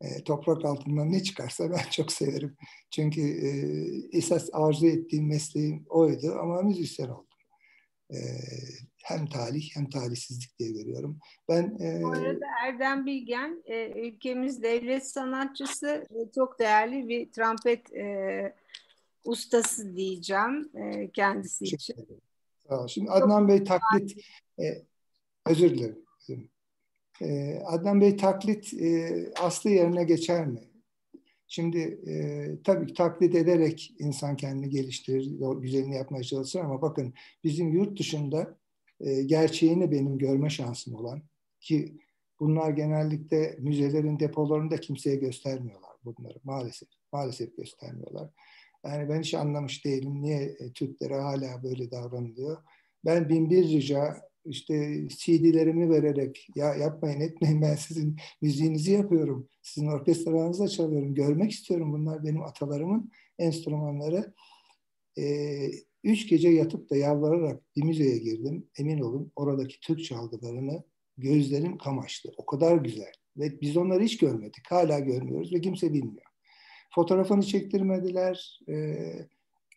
E, 0.00 0.24
toprak 0.24 0.64
altından 0.64 1.12
ne 1.12 1.22
çıkarsa 1.22 1.70
ben 1.70 1.90
çok 1.90 2.12
severim. 2.12 2.56
Çünkü 2.90 3.20
e, 3.20 3.48
esas 4.18 4.48
arzu 4.52 4.86
ettiğim 4.86 5.28
mesleğim 5.28 5.84
oydu 5.88 6.36
ama 6.40 6.62
müzisyen 6.62 7.08
oldum. 7.08 7.26
E, 8.10 8.18
hem 9.02 9.26
talih 9.26 9.76
hem 9.76 9.90
talihsizlik 9.90 10.58
diye 10.58 10.72
görüyorum. 10.72 11.18
Ben 11.48 11.78
e, 11.80 12.02
Bu 12.02 12.08
arada 12.08 12.46
Erdem 12.64 13.06
Bilgen 13.06 13.62
e, 13.64 14.08
ülkemiz 14.08 14.62
devlet 14.62 15.06
sanatçısı 15.06 16.06
e, 16.10 16.32
çok 16.34 16.58
değerli 16.58 17.08
bir 17.08 17.32
trompet 17.32 17.92
e, 17.92 18.54
ustası 19.24 19.96
diyeceğim 19.96 20.70
e, 20.74 21.10
kendisi 21.10 21.64
için. 21.64 21.94
Sağ 22.68 22.78
olun. 22.78 22.86
Şimdi 22.86 23.10
Adnan 23.10 23.48
Bey 23.48 23.64
taklit 23.64 24.24
e, 24.58 24.64
özür 25.46 25.70
dilerim. 25.70 26.04
E, 27.22 27.58
Adnan 27.66 28.00
Bey 28.00 28.16
taklit 28.16 28.74
e, 28.74 29.12
aslı 29.40 29.70
yerine 29.70 30.04
geçer 30.04 30.46
mi? 30.46 30.60
Şimdi 31.46 31.78
e, 32.06 32.46
tabii 32.64 32.86
ki 32.86 32.94
taklit 32.94 33.34
ederek 33.34 33.94
insan 33.98 34.36
kendini 34.36 34.70
geliştirir, 34.70 35.30
güzelini 35.60 35.94
yapmaya 35.94 36.22
çalışır 36.24 36.60
ama 36.60 36.82
bakın 36.82 37.14
bizim 37.44 37.72
yurt 37.72 37.98
dışında 37.98 38.58
e, 39.00 39.22
gerçeğini 39.22 39.90
benim 39.90 40.18
görme 40.18 40.50
şansım 40.50 40.94
olan 40.94 41.22
ki 41.60 41.98
bunlar 42.40 42.70
genellikle 42.70 43.56
müzelerin 43.58 44.20
depolarında 44.20 44.76
kimseye 44.76 45.16
göstermiyorlar 45.16 45.90
bunları 46.04 46.38
maalesef. 46.44 46.88
Maalesef 47.12 47.56
göstermiyorlar. 47.56 48.30
Yani 48.84 49.08
ben 49.08 49.20
hiç 49.20 49.34
anlamış 49.34 49.84
değilim 49.84 50.22
niye 50.22 50.56
e, 50.58 50.72
Türklere 50.72 51.20
hala 51.20 51.62
böyle 51.62 51.90
davranılıyor. 51.90 52.56
Ben 53.04 53.28
bin 53.28 53.50
bir 53.50 53.68
rica 53.68 54.31
işte 54.44 55.08
CD'lerimi 55.08 55.90
vererek 55.90 56.48
ya 56.54 56.74
yapmayın 56.74 57.20
etmeyin 57.20 57.62
ben 57.62 57.74
sizin 57.74 58.16
müziğinizi 58.42 58.92
yapıyorum. 58.92 59.48
Sizin 59.62 59.86
orkestranızda 59.86 60.68
çalıyorum. 60.68 61.14
Görmek 61.14 61.50
istiyorum. 61.50 61.92
Bunlar 61.92 62.24
benim 62.24 62.42
atalarımın 62.42 63.10
enstrümanları. 63.38 64.34
Ee, 65.18 65.70
üç 66.04 66.28
gece 66.28 66.48
yatıp 66.48 66.90
da 66.90 66.96
yalvararak 66.96 67.62
bir 67.76 67.84
müzeye 67.84 68.18
girdim. 68.18 68.66
Emin 68.78 69.00
olun 69.00 69.32
oradaki 69.36 69.80
Türk 69.80 70.04
çalgılarını 70.04 70.82
gözlerim 71.18 71.78
kamaştı. 71.78 72.32
O 72.36 72.46
kadar 72.46 72.76
güzel. 72.76 73.12
Ve 73.36 73.60
biz 73.60 73.76
onları 73.76 74.02
hiç 74.02 74.18
görmedik. 74.18 74.70
Hala 74.70 74.98
görmüyoruz 74.98 75.52
ve 75.52 75.60
kimse 75.60 75.92
bilmiyor. 75.92 76.26
Fotoğrafını 76.94 77.42
çektirmediler. 77.42 78.60
E, 78.68 78.96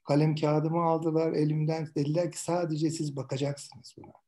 kalem 0.03 0.35
kağıdımı 0.35 0.81
aldılar 0.83 1.33
elimden. 1.33 1.87
Dediler 1.95 2.31
ki 2.31 2.41
sadece 2.41 2.89
siz 2.89 3.15
bakacaksınız 3.15 3.95
buna. 3.97 4.24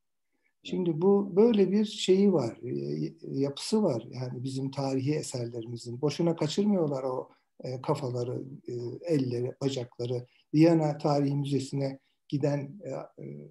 Şimdi 0.70 1.02
bu 1.02 1.36
böyle 1.36 1.72
bir 1.72 1.86
şeyi 1.86 2.34
var, 2.34 2.58
e, 2.64 3.14
yapısı 3.40 3.84
var 3.84 4.08
yani 4.12 4.44
bizim 4.44 4.72
tarihi 4.72 5.16
eserlerimizin. 5.16 6.02
Boşuna 6.02 6.36
kaçırmıyorlar 6.36 7.04
o 7.04 7.30
e, 7.64 7.82
kafaları, 7.82 8.44
e, 8.68 8.74
elleri, 9.14 9.52
bacakları. 9.62 10.28
Viyana 10.54 10.98
Tarihi 10.98 11.36
Müzesi'ne 11.36 12.00
giden 12.28 12.80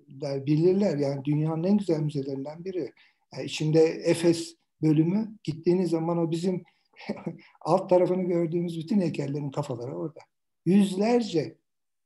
der 0.08 0.46
bilirler 0.46 0.96
yani 0.98 1.24
dünyanın 1.24 1.64
en 1.64 1.78
güzel 1.78 2.00
müzelerinden 2.00 2.64
biri. 2.64 2.92
Yani 3.34 3.44
içinde 3.44 3.80
Efes 3.84 4.56
bölümü 4.82 5.38
gittiğiniz 5.44 5.90
zaman 5.90 6.18
o 6.18 6.30
bizim 6.30 6.62
alt 7.60 7.90
tarafını 7.90 8.22
gördüğümüz 8.22 8.78
bütün 8.78 9.00
heykellerin 9.00 9.50
kafaları 9.50 9.96
orada. 9.96 10.20
Yüzlerce 10.66 11.56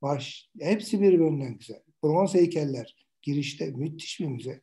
baş, 0.02 0.50
hepsi 0.60 1.00
birbirinden 1.00 1.58
güzel. 1.58 1.80
Bronz 2.02 2.34
heykeller 2.34 2.96
girişte 3.22 3.70
müthiş 3.70 4.20
bir 4.20 4.26
müze. 4.26 4.60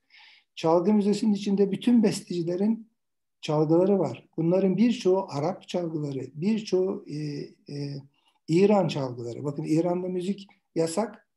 Çalgı 0.57 0.93
Müzesi'nin 0.93 1.33
içinde 1.33 1.71
bütün 1.71 2.03
bestecilerin 2.03 2.89
çalgıları 3.41 3.99
var. 3.99 4.27
Bunların 4.37 4.77
birçoğu 4.77 5.27
Arap 5.29 5.67
çalgıları, 5.67 6.27
birçoğu 6.33 7.05
e, 7.07 7.15
e, 7.73 7.95
İran 8.47 8.87
çalgıları. 8.87 9.43
Bakın 9.43 9.63
İran'da 9.63 10.07
müzik 10.07 10.47
yasak. 10.75 11.27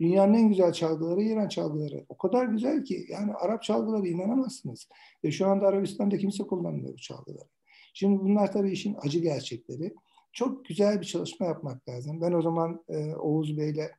Dünyanın 0.00 0.34
en 0.34 0.48
güzel 0.48 0.72
çalgıları 0.72 1.22
İran 1.22 1.48
çalgıları. 1.48 2.04
O 2.08 2.16
kadar 2.18 2.46
güzel 2.46 2.84
ki 2.84 3.06
yani 3.08 3.34
Arap 3.34 3.62
çalgıları 3.62 4.08
inanamazsınız. 4.08 4.88
Ve 5.24 5.32
şu 5.32 5.46
anda 5.46 5.66
Arabistan'da 5.66 6.18
kimse 6.18 6.44
kullanmıyor 6.44 6.92
bu 6.92 7.00
çalgıları. 7.00 7.48
Şimdi 7.94 8.20
bunlar 8.20 8.52
tabii 8.52 8.72
işin 8.72 8.96
acı 9.02 9.18
gerçekleri. 9.18 9.94
Çok 10.32 10.64
güzel 10.64 11.00
bir 11.00 11.06
çalışma 11.06 11.46
yapmak 11.46 11.88
lazım. 11.88 12.20
Ben 12.20 12.32
o 12.32 12.42
zaman 12.42 12.84
e, 12.88 13.14
Oğuz 13.14 13.58
Bey'le 13.58 13.90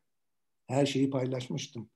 her 0.67 0.85
şeyi 0.85 1.09
paylaşmıştım. 1.09 1.89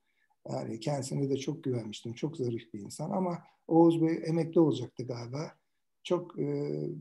Yani 0.50 0.80
kendisine 0.80 1.30
de 1.30 1.38
çok 1.38 1.64
güvenmiştim. 1.64 2.14
Çok 2.14 2.38
zarif 2.38 2.74
bir 2.74 2.80
insan 2.80 3.12
ama 3.12 3.44
Oğuz 3.68 4.02
Bey 4.02 4.20
emekli 4.26 4.60
olacaktı 4.60 5.04
galiba. 5.04 5.52
Çok 6.04 6.40
e, 6.40 6.46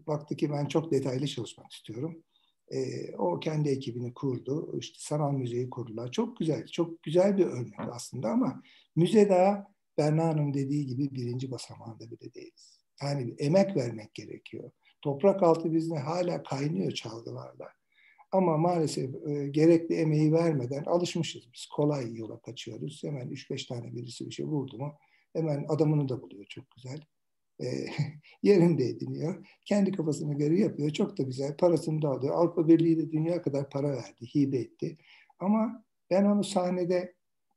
baktı 0.07 0.37
ki 0.37 0.51
ben 0.51 0.67
çok 0.67 0.93
detaylı 0.93 1.27
çalışmak 1.27 1.73
istiyorum. 1.73 2.23
E, 2.71 3.13
o 3.17 3.41
kendi 3.41 3.69
ekibini 3.69 4.15
kurdu. 4.15 4.79
İşte 4.79 4.97
sanal 5.01 5.33
müzeyi 5.33 5.71
kurdular. 5.71 6.13
Çok 6.13 6.37
güzel, 6.37 6.67
çok 6.67 7.03
güzel 7.03 7.39
bir 7.39 7.47
örnek 7.47 7.81
aslında 7.93 8.29
ama 8.29 8.63
müze 8.97 9.29
daha 9.29 9.73
Berna 9.99 10.25
Hanım 10.25 10.55
dediği 10.55 10.87
gibi 10.87 11.15
birinci 11.15 11.51
basamağında 11.51 12.11
bile 12.11 12.35
değiliz. 12.35 12.81
Yani 13.03 13.35
emek 13.39 13.77
vermek 13.77 14.15
gerekiyor. 14.15 14.71
Toprak 15.03 15.43
altı 15.43 15.73
bizde 15.73 15.99
hala 15.99 16.43
kaynıyor 16.43 16.93
çalgılarda. 16.93 17.78
Ama 18.33 18.57
maalesef 18.57 19.15
e, 19.27 19.49
gerekli 19.49 19.95
emeği 19.95 20.33
vermeden 20.33 20.85
alışmışız 20.85 21.43
biz. 21.55 21.67
Kolay 21.67 22.17
yola 22.17 22.41
kaçıyoruz. 22.41 23.01
Hemen 23.05 23.29
3-5 23.29 23.69
tane 23.69 23.97
birisi 23.97 24.27
bir 24.27 24.31
şey 24.35 24.47
buldu 24.47 24.79
mu 24.79 24.95
hemen 25.33 25.67
adamını 25.69 26.09
da 26.09 26.23
buluyor 26.23 26.45
çok 26.45 26.71
güzel. 26.71 27.01
e, 27.61 27.67
yerinde 28.43 28.85
ediniyor. 28.85 29.47
Kendi 29.65 29.93
kafasına 29.93 30.33
göre 30.33 30.61
yapıyor. 30.61 30.91
Çok 30.91 31.19
da 31.19 31.23
güzel. 31.23 31.57
Parasını 31.57 32.03
da 32.03 32.09
alıyor. 32.09 32.35
Avrupa 32.35 32.69
Birliği 32.69 32.99
de 32.99 33.13
dünya 33.13 33.43
kadar 33.43 33.71
para 33.71 33.93
verdi, 33.93 34.27
hibe 34.35 34.59
etti. 34.59 34.99
Ama 35.39 35.85
ben 36.11 36.25
onu 36.25 36.45
sahnede 36.45 37.15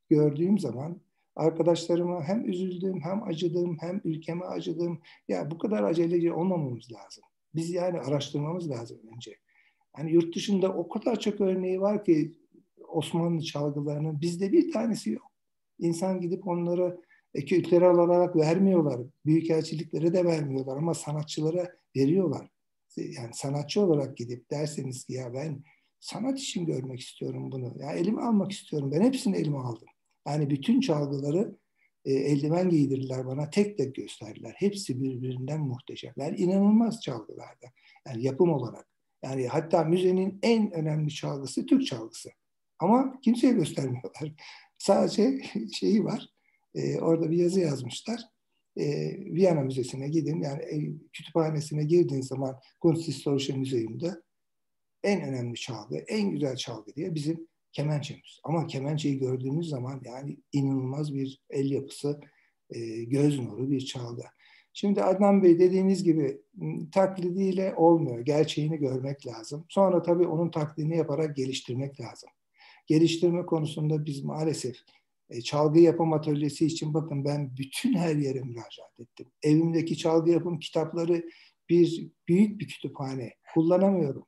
gördüğüm 0.10 0.60
zaman 0.60 1.02
arkadaşlarıma 1.36 2.24
hem 2.24 2.50
üzüldüm, 2.50 3.02
hem 3.02 3.24
acıdım, 3.24 3.78
hem 3.80 4.02
ülkeme 4.04 4.46
acıdım. 4.46 5.02
Ya 5.28 5.52
bu 5.52 5.58
kadar 5.58 5.84
aceleci 5.84 6.34
olmamamız 6.34 6.92
lazım. 6.92 7.24
Biz 7.56 7.70
yani 7.70 8.00
araştırmamız 8.00 8.70
lazım 8.70 9.00
önce. 9.16 9.36
Yani 9.98 10.12
yurt 10.12 10.36
dışında 10.36 10.74
o 10.74 10.90
kadar 10.90 11.20
çok 11.20 11.42
örneği 11.42 11.82
var 11.82 12.06
ki 12.06 12.32
Osmanlı 12.88 13.42
çalgılarının 13.42 14.22
bizde 14.22 14.52
bir 14.52 14.72
tanesi 14.72 15.12
yok. 15.12 15.32
İnsan 15.80 16.22
gidip 16.22 16.48
onları 16.48 17.02
e, 17.34 17.46
kültürel 17.46 17.98
olarak 17.98 18.36
vermiyorlar. 18.36 19.02
Büyükelçiliklere 19.26 20.14
de 20.14 20.26
vermiyorlar 20.26 20.78
ama 20.78 20.94
sanatçılara 20.94 21.70
veriyorlar. 21.96 22.48
Yani 22.98 23.34
sanatçı 23.34 23.82
olarak 23.82 24.18
gidip 24.18 24.52
derseniz 24.52 25.06
ki 25.06 25.14
ya 25.14 25.34
ben 25.34 25.64
sanat 26.00 26.40
için 26.40 26.66
görmek 26.66 27.00
istiyorum 27.00 27.52
bunu. 27.52 27.76
Ya 27.80 27.92
elime 27.92 28.22
almak 28.22 28.52
istiyorum. 28.52 28.92
Ben 28.92 29.02
hepsini 29.02 29.38
elime 29.38 29.58
aldım. 29.58 29.88
Yani 30.28 30.50
bütün 30.50 30.80
çalgıları 30.80 31.58
e, 32.06 32.14
eldiven 32.14 32.70
giydirdiler 32.70 33.26
bana. 33.26 33.50
Tek 33.50 33.78
tek 33.78 33.96
gösterdiler. 33.96 34.54
Hepsi 34.58 35.02
birbirinden 35.02 35.62
muhteşemler. 35.62 36.34
İnanılmaz 36.38 37.02
çalgılarda. 37.02 37.68
Yani 38.08 38.24
yapım 38.24 38.50
olarak. 38.50 38.91
Yani 39.24 39.48
hatta 39.48 39.84
müzenin 39.84 40.40
en 40.42 40.72
önemli 40.72 41.14
çalgısı 41.14 41.66
Türk 41.66 41.88
çalgısı. 41.88 42.30
Ama 42.80 43.20
kimseye 43.22 43.54
göstermiyorlar. 43.54 44.34
Sadece 44.78 45.42
şeyi 45.74 46.04
var. 46.04 46.30
E, 46.76 47.00
orada 47.00 47.32
bir 47.32 47.38
yazı 47.38 47.60
yazmışlar. 47.60 48.22
E, 48.78 48.86
Viyana 49.34 49.62
Müzesi'ne 49.62 50.10
gidin. 50.10 50.42
Yani 50.42 50.64
e, 50.64 50.78
kütüphanesine 51.14 51.84
girdiğin 51.84 52.22
zaman 52.22 52.60
Kunsthistorische 52.80 53.54
Museum'da 53.54 54.24
en 55.04 55.22
önemli 55.22 55.56
çalgı, 55.56 55.98
en 55.98 56.32
güzel 56.32 56.56
çalgı 56.56 56.96
diye 56.96 57.16
bizim 57.16 57.48
kemençemiz. 57.72 58.40
Ama 58.44 58.68
kemençeyi 58.68 59.20
gördüğümüz 59.20 59.70
zaman 59.70 60.02
yani 60.06 60.38
inanılmaz 60.52 61.14
bir 61.14 61.42
el 61.50 61.72
yapısı, 61.72 62.20
e, 62.70 63.04
göz 63.04 63.40
nuru 63.40 63.72
bir 63.72 63.86
çalgı. 63.86 64.24
Şimdi 64.74 65.04
Adnan 65.04 65.44
Bey 65.44 65.60
dediğiniz 65.60 66.04
gibi 66.04 66.42
taklidiyle 66.92 67.76
olmuyor. 67.76 68.20
Gerçeğini 68.20 68.78
görmek 68.78 69.28
lazım. 69.28 69.66
Sonra 69.70 70.02
tabii 70.02 70.28
onun 70.28 70.52
taklidini 70.52 70.98
yaparak 70.98 71.36
geliştirmek 71.36 72.02
lazım. 72.02 72.30
Geliştirme 72.88 73.46
konusunda 73.46 74.06
biz 74.06 74.24
maalesef 74.24 74.76
e, 75.30 75.42
çalgı 75.42 75.80
yapım 75.80 76.14
atölyesi 76.14 76.66
için 76.66 76.94
bakın 76.94 77.26
ben 77.26 77.58
bütün 77.58 77.94
her 77.94 78.16
yere 78.16 78.42
müracaat 78.42 79.00
ettim. 79.00 79.28
Evimdeki 79.44 79.98
çalgı 79.98 80.32
yapım 80.32 80.60
kitapları 80.60 81.24
bir 81.70 82.12
büyük 82.28 82.60
bir 82.60 82.68
kütüphane. 82.68 83.34
Kullanamıyorum. 83.54 84.26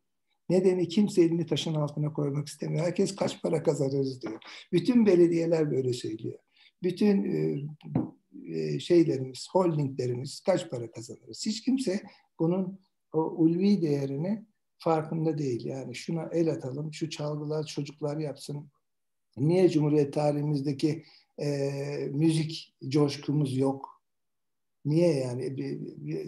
Nedeni 0.49 0.87
kimse 0.87 1.21
elini 1.21 1.45
taşın 1.45 1.75
altına 1.75 2.13
koymak 2.13 2.47
istemiyor. 2.47 2.85
Herkes 2.85 3.15
kaç 3.15 3.41
para 3.41 3.63
kazanırız 3.63 4.21
diyor. 4.21 4.39
Bütün 4.71 5.05
belediyeler 5.05 5.71
böyle 5.71 5.93
söylüyor. 5.93 6.39
Bütün 6.83 7.23
e, 7.23 7.61
e, 8.47 8.79
şeylerimiz, 8.79 9.47
holdinglerimiz 9.51 10.39
kaç 10.39 10.69
para 10.69 10.91
kazanırız? 10.91 11.45
Hiç 11.45 11.61
kimse 11.61 12.01
bunun 12.39 12.79
o 13.13 13.19
ulvi 13.19 13.81
değerini 13.81 14.45
farkında 14.77 15.37
değil. 15.37 15.65
Yani 15.65 15.95
şuna 15.95 16.23
el 16.23 16.51
atalım, 16.51 16.93
şu 16.93 17.09
çalgılar 17.09 17.65
çocuklar 17.65 18.17
yapsın. 18.17 18.69
Niye 19.37 19.69
Cumhuriyet 19.69 20.13
tarihimizdeki 20.13 21.03
e, 21.41 21.69
müzik 22.11 22.75
coşkumuz 22.87 23.57
yok? 23.57 24.01
Niye 24.85 25.13
yani? 25.13 25.55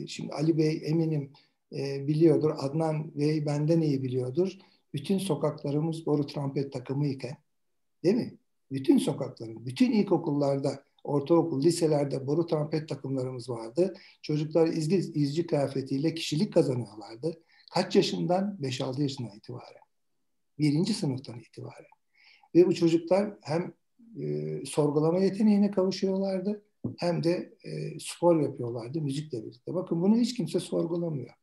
Şimdi 0.07 0.34
Ali 0.34 0.57
Bey 0.57 0.82
eminim 0.86 1.32
e, 1.76 2.07
biliyordur. 2.07 2.52
Adnan 2.57 3.19
Bey 3.19 3.45
benden 3.45 3.82
iyi 3.82 4.03
biliyordur. 4.03 4.52
Bütün 4.94 5.18
sokaklarımız 5.18 6.06
boru 6.06 6.26
trompet 6.27 6.73
takımı 6.73 7.07
iken 7.07 7.38
değil 8.03 8.15
mi? 8.15 8.38
Bütün 8.72 8.98
sokakların, 8.98 9.65
bütün 9.65 9.91
ilkokullarda, 9.91 10.84
ortaokul, 11.06 11.64
liselerde 11.64 12.27
boru 12.27 12.45
trompet 12.45 12.90
takımlarımız 12.90 13.49
vardı. 13.49 13.94
Çocuklar 14.22 14.68
izci, 14.68 14.95
izci 14.95 15.48
kıyafetiyle 15.48 16.14
kişilik 16.14 16.53
kazanıyorlardı. 16.53 17.41
Kaç 17.73 17.95
yaşından? 17.95 18.57
5-6 18.61 19.02
yaşından 19.02 19.38
itibaren. 19.38 19.82
Birinci 20.60 20.94
sınıftan 20.94 21.40
itibaren. 21.40 21.95
Ve 22.56 22.68
bu 22.68 22.76
çocuklar 22.76 23.34
hem 23.41 23.73
e, 24.22 24.65
sorgulama 24.65 25.19
yeteneğine 25.19 25.72
kavuşuyorlardı 25.72 26.65
hem 26.98 27.23
de 27.23 27.53
e, 27.64 27.99
spor 27.99 28.41
yapıyorlardı 28.41 29.02
müzikle 29.02 29.45
birlikte. 29.45 29.73
Bakın 29.73 30.02
bunu 30.02 30.18
hiç 30.18 30.34
kimse 30.34 30.60
sorgulamıyor. 30.60 31.34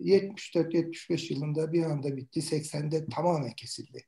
74-75 0.00 1.32
yılında 1.32 1.72
bir 1.72 1.82
anda 1.82 2.16
bitti. 2.16 2.40
80'de 2.40 3.06
tamamen 3.06 3.52
kesildi. 3.52 4.04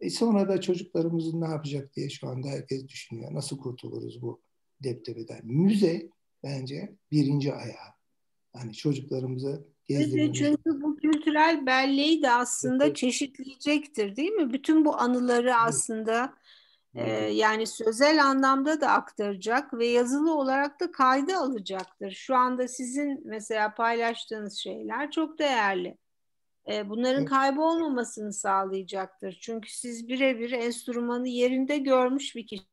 E 0.00 0.10
sonra 0.10 0.48
da 0.48 0.60
çocuklarımızın 0.60 1.40
ne 1.40 1.48
yapacak 1.48 1.96
diye 1.96 2.08
şu 2.08 2.28
anda 2.28 2.48
herkes 2.48 2.88
düşünüyor. 2.88 3.34
Nasıl 3.34 3.58
kurtuluruz 3.58 4.22
bu 4.22 4.42
deptebeden? 4.84 5.40
Müze 5.46 6.10
bence 6.42 6.96
birinci 7.10 7.52
ayağı. 7.52 7.90
Yani 8.56 8.72
çocuklarımızı 8.72 9.66
gezdirmemiz. 9.86 10.38
Çünkü 10.38 10.82
bu 10.82 10.96
kültürel 10.96 11.66
belleği 11.66 12.22
de 12.22 12.30
aslında 12.30 12.84
evet. 12.84 12.96
çeşitleyecektir 12.96 14.16
değil 14.16 14.32
mi? 14.32 14.52
Bütün 14.52 14.84
bu 14.84 14.96
anıları 14.96 15.48
evet. 15.48 15.56
aslında 15.58 16.34
e, 16.94 17.10
yani 17.14 17.66
sözel 17.66 18.24
anlamda 18.24 18.80
da 18.80 18.88
aktaracak 18.90 19.74
ve 19.74 19.86
yazılı 19.86 20.34
olarak 20.34 20.80
da 20.80 20.92
kayda 20.92 21.38
alacaktır. 21.38 22.10
Şu 22.10 22.34
anda 22.34 22.68
sizin 22.68 23.22
mesela 23.24 23.74
paylaştığınız 23.74 24.58
şeyler 24.58 25.10
çok 25.10 25.38
değerli. 25.38 25.96
E, 26.68 26.88
bunların 26.88 27.24
kaybolmamasını 27.24 28.32
sağlayacaktır. 28.32 29.38
Çünkü 29.40 29.72
siz 29.72 30.08
birebir 30.08 30.52
enstrümanı 30.52 31.28
yerinde 31.28 31.78
görmüş 31.78 32.36
bir 32.36 32.46
kişi. 32.46 32.64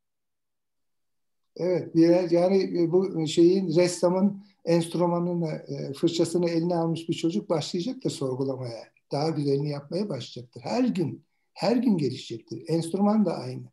Evet, 1.55 2.31
yani 2.31 2.91
bu 2.91 3.27
şeyin 3.27 3.76
ressamın 3.76 4.43
enstrümanını, 4.65 5.49
e, 5.49 5.93
fırçasını 5.93 6.49
eline 6.49 6.76
almış 6.76 7.09
bir 7.09 7.14
çocuk 7.14 7.49
başlayacak 7.49 8.03
da 8.03 8.09
sorgulamaya. 8.09 8.84
Daha 9.11 9.30
güzelini 9.30 9.69
yapmaya 9.69 10.09
başlayacaktır. 10.09 10.61
Her 10.61 10.84
gün, 10.84 11.26
her 11.53 11.76
gün 11.76 11.97
gelişecektir. 11.97 12.64
Enstrüman 12.68 13.26
da 13.26 13.38
aynı. 13.38 13.64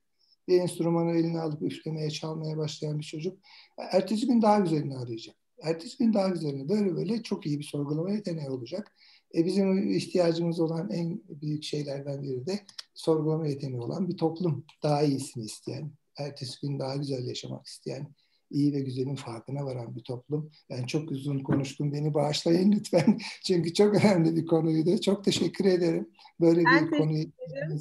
Bir 0.49 0.61
enstrümanı 0.61 1.11
eline 1.11 1.41
alıp 1.41 1.63
üflemeye, 1.63 2.11
çalmaya 2.11 2.57
başlayan 2.57 2.99
bir 2.99 3.05
çocuk 3.05 3.39
ertesi 3.79 4.27
gün 4.27 4.43
daha 4.43 4.59
güzelini 4.59 4.97
arayacak. 4.97 5.37
Ertesi 5.63 5.99
gün 5.99 6.15
daha 6.15 6.29
güzelini. 6.29 6.69
Böyle 6.69 6.97
böyle 6.97 7.23
çok 7.23 7.47
iyi 7.47 7.59
bir 7.59 7.65
sorgulama 7.65 8.11
yeteneği 8.11 8.51
olacak. 8.51 8.93
E 9.35 9.45
bizim 9.45 9.91
ihtiyacımız 9.91 10.61
olan 10.61 10.91
en 10.91 11.23
büyük 11.29 11.63
şeylerden 11.63 12.23
biri 12.23 12.47
de 12.47 12.61
sorgulama 12.95 13.47
yeteneği 13.47 13.81
olan 13.81 14.09
bir 14.09 14.17
toplum. 14.17 14.65
Daha 14.83 15.03
iyisini 15.03 15.45
isteyen, 15.45 15.91
ertesi 16.19 16.67
gün 16.67 16.79
daha 16.79 16.97
güzel 16.97 17.27
yaşamak 17.27 17.67
isteyen, 17.67 18.15
iyi 18.51 18.73
ve 18.73 18.81
güzelin 18.81 19.17
farkına 19.17 19.65
varan 19.65 19.97
bir 19.97 20.03
toplum. 20.03 20.51
Ben 20.71 20.87
çok 20.87 21.11
uzun 21.11 21.39
konuştum. 21.39 21.93
Beni 21.93 22.15
bağışlayın 22.15 22.73
lütfen. 22.73 23.19
Çünkü 23.47 23.75
çok 23.75 23.95
önemli 23.95 24.37
bir 24.37 24.47
konuydu. 24.47 25.01
Çok 25.01 25.25
teşekkür 25.25 25.65
ederim. 25.65 26.11
Böyle 26.41 26.65
ben 26.65 26.93
bir 26.93 26.99
konuyu 26.99 27.27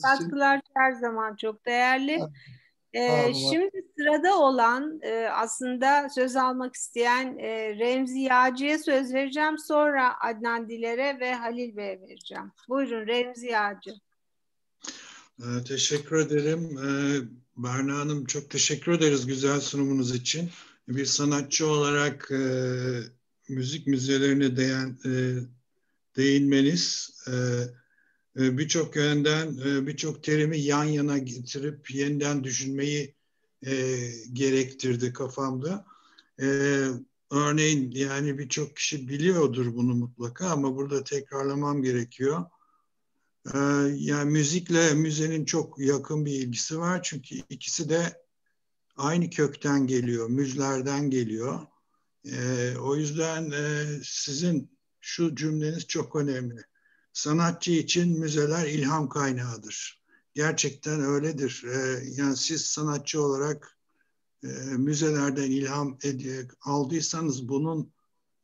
Katkılar 0.03 0.61
her 0.75 0.91
zaman 0.91 1.35
çok 1.35 1.65
değerli. 1.65 2.19
Ee, 2.93 3.33
şimdi 3.33 3.85
sırada 3.97 4.37
olan 4.37 4.99
e, 5.01 5.27
aslında 5.27 6.09
söz 6.09 6.35
almak 6.35 6.75
isteyen 6.75 7.37
e, 7.37 7.77
Remzi 7.79 8.19
Yağcı'ya 8.19 8.79
söz 8.79 9.13
vereceğim. 9.13 9.57
Sonra 9.57 10.21
Adnan 10.21 10.69
Diler'e 10.69 11.19
ve 11.19 11.33
Halil 11.33 11.77
Bey'e 11.77 12.01
vereceğim. 12.01 12.51
Buyurun 12.69 13.07
Remzi 13.07 13.47
Yağcı. 13.47 13.91
Ee, 15.39 15.63
teşekkür 15.67 16.15
ederim. 16.15 16.77
Ee, 16.77 17.19
Berna 17.57 17.99
Hanım 17.99 18.25
çok 18.25 18.49
teşekkür 18.49 18.91
ederiz 18.91 19.25
güzel 19.25 19.59
sunumunuz 19.59 20.15
için. 20.15 20.49
Bir 20.87 21.05
sanatçı 21.05 21.67
olarak 21.67 22.31
e, 22.31 22.41
müzik 23.49 23.87
müzelerine 23.87 24.57
değen, 24.57 24.97
e, 25.05 25.11
değinmeniz 26.17 27.09
e, 27.27 27.31
e, 27.31 27.37
birçok 28.35 28.95
yönden 28.95 29.57
e, 29.65 29.87
birçok 29.87 30.23
terimi 30.23 30.59
yan 30.59 30.83
yana 30.83 31.17
getirip 31.17 31.91
yeniden 31.91 32.43
düşünmeyi 32.43 33.15
e, 33.65 33.97
gerektirdi 34.33 35.13
kafamda. 35.13 35.85
E, 36.41 36.45
örneğin 37.31 37.91
yani 37.91 38.37
birçok 38.37 38.75
kişi 38.75 39.07
biliyordur 39.07 39.75
bunu 39.75 39.95
mutlaka 39.95 40.49
ama 40.49 40.75
burada 40.75 41.03
tekrarlamam 41.03 41.83
gerekiyor. 41.83 42.45
E, 43.53 43.57
yani 43.95 44.31
müzikle 44.31 44.93
müzenin 44.93 45.45
çok 45.45 45.79
yakın 45.79 46.25
bir 46.25 46.31
ilgisi 46.31 46.79
var 46.79 47.03
çünkü 47.03 47.35
ikisi 47.49 47.89
de 47.89 48.23
aynı 48.95 49.29
kökten 49.29 49.87
geliyor, 49.87 50.29
müzlerden 50.29 51.09
geliyor. 51.09 51.67
E, 52.25 52.73
o 52.77 52.95
yüzden 52.95 53.51
e, 53.51 53.85
sizin 54.03 54.77
şu 55.01 55.35
cümleniz 55.35 55.87
çok 55.87 56.15
önemli 56.15 56.63
sanatçı 57.13 57.71
için 57.71 58.19
müzeler 58.19 58.67
ilham 58.67 59.09
kaynağıdır. 59.09 60.03
Gerçekten 60.33 61.01
öyledir. 61.01 61.63
Ee, 61.67 62.03
yani 62.15 62.37
siz 62.37 62.65
sanatçı 62.65 63.21
olarak 63.21 63.77
e, 64.43 64.47
müzelerden 64.77 65.51
ilham 65.51 65.97
aldıysanız 66.61 67.47
bunun 67.47 67.93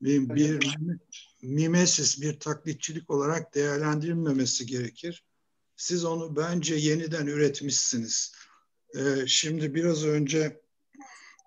bir, 0.02 0.30
bir 0.30 0.78
mimesis, 1.42 2.22
bir 2.22 2.40
taklitçilik 2.40 3.10
olarak 3.10 3.56
değerlendirilmemesi 3.56 4.66
gerekir. 4.66 5.26
Siz 5.76 6.06
onu 6.06 6.36
bence 6.36 6.76
yeniden 6.76 7.28
üretmişsiniz. 7.28 8.34
Ee, 8.96 9.28
şimdi 9.28 9.76
biraz 9.76 10.04
önce 10.04 10.62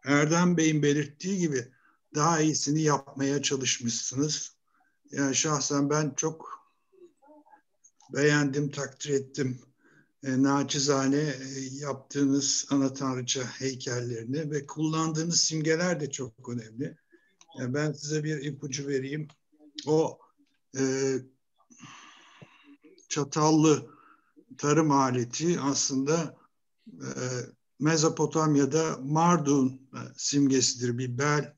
Erdem 0.05 0.57
Bey'in 0.57 0.82
belirttiği 0.82 1.39
gibi 1.39 1.73
daha 2.15 2.40
iyisini 2.40 2.82
yapmaya 2.82 3.43
çalışmışsınız. 3.43 4.57
Yani 5.11 5.35
şahsen 5.35 5.90
ben 5.90 6.12
çok 6.16 6.61
beğendim, 8.12 8.70
takdir 8.70 9.10
ettim. 9.10 9.59
E, 10.24 10.43
naçizane 10.43 11.16
e, 11.16 11.60
yaptığınız 11.72 12.66
ana 12.70 12.94
tanrıça 12.94 13.43
heykellerini 13.43 14.51
ve 14.51 14.66
kullandığınız 14.66 15.40
simgeler 15.40 16.01
de 16.01 16.10
çok 16.10 16.48
önemli. 16.48 16.97
Yani 17.59 17.74
ben 17.74 17.93
size 17.93 18.24
bir 18.24 18.44
ipucu 18.44 18.89
vereyim. 18.89 19.28
O 19.86 20.18
e, 20.78 21.14
çatallı 23.09 23.90
tarım 24.59 24.90
aleti 24.90 25.60
aslında 25.60 26.36
e, 26.89 27.10
Mezopotamya'da 27.80 28.98
Mardun 29.02 29.68
e, 29.68 29.98
simgesidir. 30.16 30.98
Bir 30.98 31.18
bel, 31.18 31.55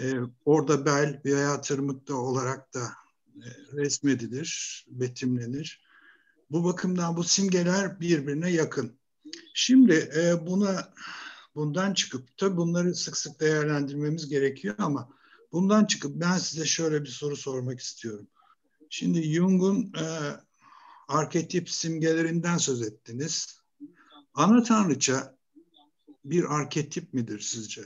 e, 0.00 0.14
orada 0.44 0.86
bel 0.86 1.20
veya 1.24 1.60
tırmıkta 1.60 2.14
olarak 2.14 2.74
da 2.74 2.80
e, 2.80 3.01
resmedilir, 3.72 4.84
betimlenir. 4.88 5.82
Bu 6.50 6.64
bakımdan 6.64 7.16
bu 7.16 7.24
simgeler 7.24 8.00
birbirine 8.00 8.50
yakın. 8.50 8.98
Şimdi 9.54 10.10
e, 10.16 10.46
buna 10.46 10.92
bundan 11.54 11.94
çıkıp 11.94 12.36
tabii 12.36 12.56
bunları 12.56 12.94
sık 12.94 13.16
sık 13.16 13.40
değerlendirmemiz 13.40 14.28
gerekiyor 14.28 14.74
ama 14.78 15.08
bundan 15.52 15.84
çıkıp 15.84 16.20
ben 16.20 16.38
size 16.38 16.64
şöyle 16.64 17.02
bir 17.02 17.08
soru 17.08 17.36
sormak 17.36 17.80
istiyorum. 17.80 18.28
Şimdi 18.90 19.22
Jung'un 19.22 19.92
e, 19.98 20.06
arketip 21.08 21.70
simgelerinden 21.70 22.56
söz 22.56 22.82
ettiniz. 22.82 23.60
Ana 24.34 24.62
tanrıça 24.62 25.36
bir 26.24 26.54
arketip 26.54 27.14
midir 27.14 27.40
sizce? 27.40 27.84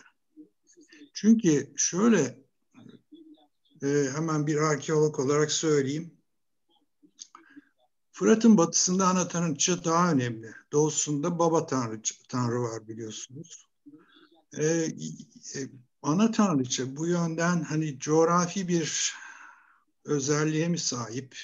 Çünkü 1.13 1.73
şöyle 1.77 2.46
e, 3.83 4.11
hemen 4.15 4.47
bir 4.47 4.57
arkeolog 4.57 5.21
olarak 5.21 5.53
söyleyeyim. 5.53 6.11
Fırat'ın 8.13 8.59
batısında 8.59 9.07
ana 9.07 9.29
tanrıça 9.29 9.85
daha 9.85 10.13
önemli. 10.13 10.55
Doğusunda 10.73 11.39
baba 11.39 11.67
tanrı, 11.67 12.01
tanrı 12.29 12.63
var 12.63 12.89
biliyorsunuz. 12.89 13.67
E, 14.59 14.65
e, 14.67 15.61
ana 16.03 16.31
tanrıça 16.31 16.97
bu 16.97 17.07
yönden 17.07 17.63
hani 17.63 17.99
coğrafi 17.99 18.69
bir 18.69 19.15
özelliğe 20.05 20.69
mi 20.69 20.79
sahip? 20.79 21.37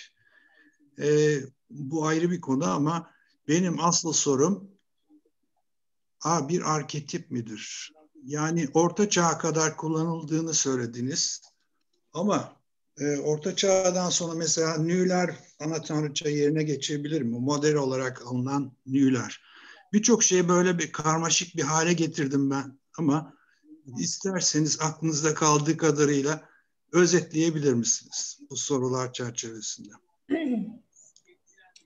E, 0.98 1.38
bu 1.70 2.06
ayrı 2.06 2.30
bir 2.30 2.40
konu 2.40 2.64
ama 2.64 3.10
benim 3.48 3.80
asıl 3.80 4.12
sorum 4.12 4.70
a, 6.24 6.48
bir 6.48 6.74
arketip 6.74 7.30
midir? 7.30 7.92
Yani 8.24 8.68
orta 8.74 9.10
çağa 9.10 9.38
kadar 9.38 9.76
kullanıldığını 9.76 10.54
söylediniz. 10.54 11.51
Ama 12.12 12.56
e, 13.00 13.18
orta 13.18 13.56
çağdan 13.56 14.10
sonra 14.10 14.34
mesela 14.34 14.78
nüler 14.78 15.34
ana 15.60 15.82
tanrıça 15.82 16.28
yerine 16.28 16.62
geçebilir 16.62 17.22
mi? 17.22 17.38
Model 17.38 17.74
olarak 17.74 18.22
alınan 18.26 18.72
nüler. 18.86 19.42
Birçok 19.92 20.22
şeyi 20.22 20.48
böyle 20.48 20.78
bir 20.78 20.92
karmaşık 20.92 21.56
bir 21.56 21.62
hale 21.62 21.92
getirdim 21.92 22.50
ben. 22.50 22.78
Ama 22.98 23.34
isterseniz 23.98 24.80
aklınızda 24.80 25.34
kaldığı 25.34 25.76
kadarıyla 25.76 26.48
özetleyebilir 26.92 27.72
misiniz 27.72 28.38
bu 28.50 28.56
sorular 28.56 29.12
çerçevesinde? 29.12 29.92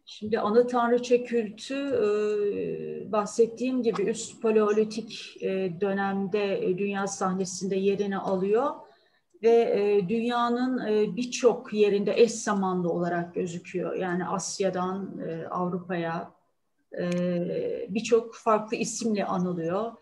Şimdi 0.06 0.40
ana 0.40 0.66
tanrıça 0.66 1.24
kültü 1.24 1.74
e, 1.74 3.12
bahsettiğim 3.12 3.82
gibi 3.82 4.02
üst 4.02 4.42
paleolitik 4.42 5.36
e, 5.42 5.80
dönemde 5.80 6.66
e, 6.66 6.78
dünya 6.78 7.06
sahnesinde 7.06 7.76
yerini 7.76 8.18
alıyor 8.18 8.85
ve 9.42 10.00
dünyanın 10.08 10.86
birçok 11.16 11.72
yerinde 11.72 12.20
eş 12.20 12.32
zamanlı 12.32 12.90
olarak 12.90 13.34
gözüküyor. 13.34 13.94
Yani 13.94 14.26
Asya'dan 14.26 15.20
Avrupa'ya 15.50 16.30
birçok 17.88 18.34
farklı 18.34 18.76
isimle 18.76 19.24
anılıyor. 19.24 19.92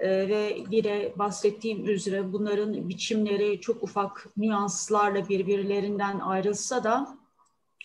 ve 0.00 0.56
yine 0.70 1.12
bahsettiğim 1.16 1.88
üzere 1.88 2.32
bunların 2.32 2.88
biçimleri 2.88 3.60
çok 3.60 3.82
ufak 3.82 4.26
nüanslarla 4.36 5.28
birbirlerinden 5.28 6.20
ayrılsa 6.20 6.84
da 6.84 7.18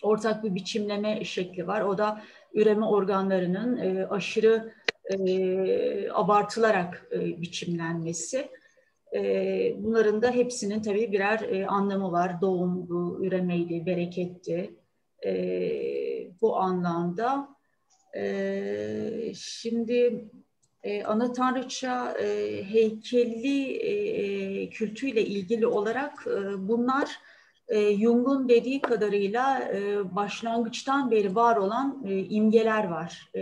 ortak 0.02 0.44
bir 0.44 0.54
biçimleme 0.54 1.24
şekli 1.24 1.66
var. 1.66 1.80
O 1.80 1.98
da 1.98 2.22
üreme 2.54 2.86
organlarının 2.86 3.76
e, 3.76 4.06
aşırı 4.06 4.72
e, 5.04 6.10
abartılarak 6.10 7.08
e, 7.12 7.40
biçimlenmesi. 7.40 8.50
Bunların 9.76 10.22
da 10.22 10.30
hepsinin 10.30 10.82
tabii 10.82 11.12
birer 11.12 11.66
anlamı 11.68 12.12
var. 12.12 12.40
Doğumdu, 12.40 13.24
üremeydi, 13.24 13.86
bereketti. 13.86 14.74
Bu 16.40 16.56
anlamda. 16.56 17.48
Şimdi 19.34 20.24
ana 21.04 21.32
tanrıça 21.32 22.14
heykelli 22.72 23.80
kültüyle 24.70 25.24
ilgili 25.24 25.66
olarak 25.66 26.26
bunlar 26.58 27.18
Jung'un 27.72 28.48
dediği 28.48 28.80
kadarıyla 28.80 29.70
başlangıçtan 30.16 31.10
beri 31.10 31.34
var 31.34 31.56
olan 31.56 32.06
imgeler 32.30 32.84
var. 32.84 33.32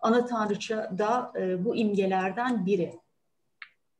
Ana 0.00 0.26
tanrıça 0.26 0.90
da 0.98 1.32
bu 1.64 1.76
imgelerden 1.76 2.66
biri. 2.66 2.92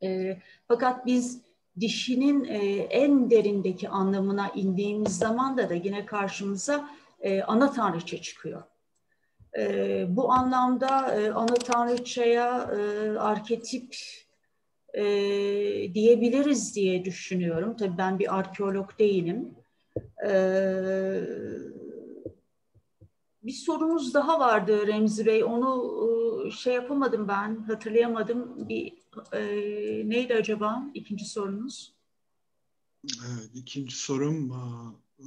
E, 0.06 0.38
fakat 0.68 1.06
biz 1.06 1.40
dişinin 1.80 2.44
e, 2.44 2.58
en 2.90 3.30
derindeki 3.30 3.88
anlamına 3.88 4.50
indiğimiz 4.54 5.18
zaman 5.18 5.56
da 5.58 5.70
da 5.70 5.74
yine 5.74 6.06
karşımıza 6.06 6.88
e, 7.20 7.42
ana 7.42 7.72
tanrıça 7.72 8.22
çıkıyor. 8.22 8.62
E, 9.58 10.04
bu 10.08 10.32
anlamda 10.32 11.20
e, 11.20 11.30
ana 11.30 11.54
tanrıçaya 11.54 12.70
e, 12.78 13.10
arketip 13.18 13.96
e, 14.94 15.04
diyebiliriz 15.94 16.76
diye 16.76 17.04
düşünüyorum. 17.04 17.76
Tabii 17.76 17.98
ben 17.98 18.18
bir 18.18 18.38
arkeolog 18.38 18.98
değilim. 18.98 19.54
E, 20.28 20.32
bir 23.46 23.52
sorunuz 23.52 24.14
daha 24.14 24.40
vardı 24.40 24.86
Remzi 24.86 25.26
Bey. 25.26 25.44
Onu 25.44 26.02
e, 26.46 26.50
şey 26.50 26.74
yapamadım 26.74 27.28
ben, 27.28 27.56
hatırlayamadım. 27.56 28.68
Bir 28.68 28.92
e, 29.32 29.42
neydi 30.08 30.34
acaba 30.34 30.82
ikinci 30.94 31.24
sorunuz? 31.24 31.94
Evet, 33.04 33.50
ikinci 33.54 33.96
sorum 33.96 34.52
e, 35.18 35.24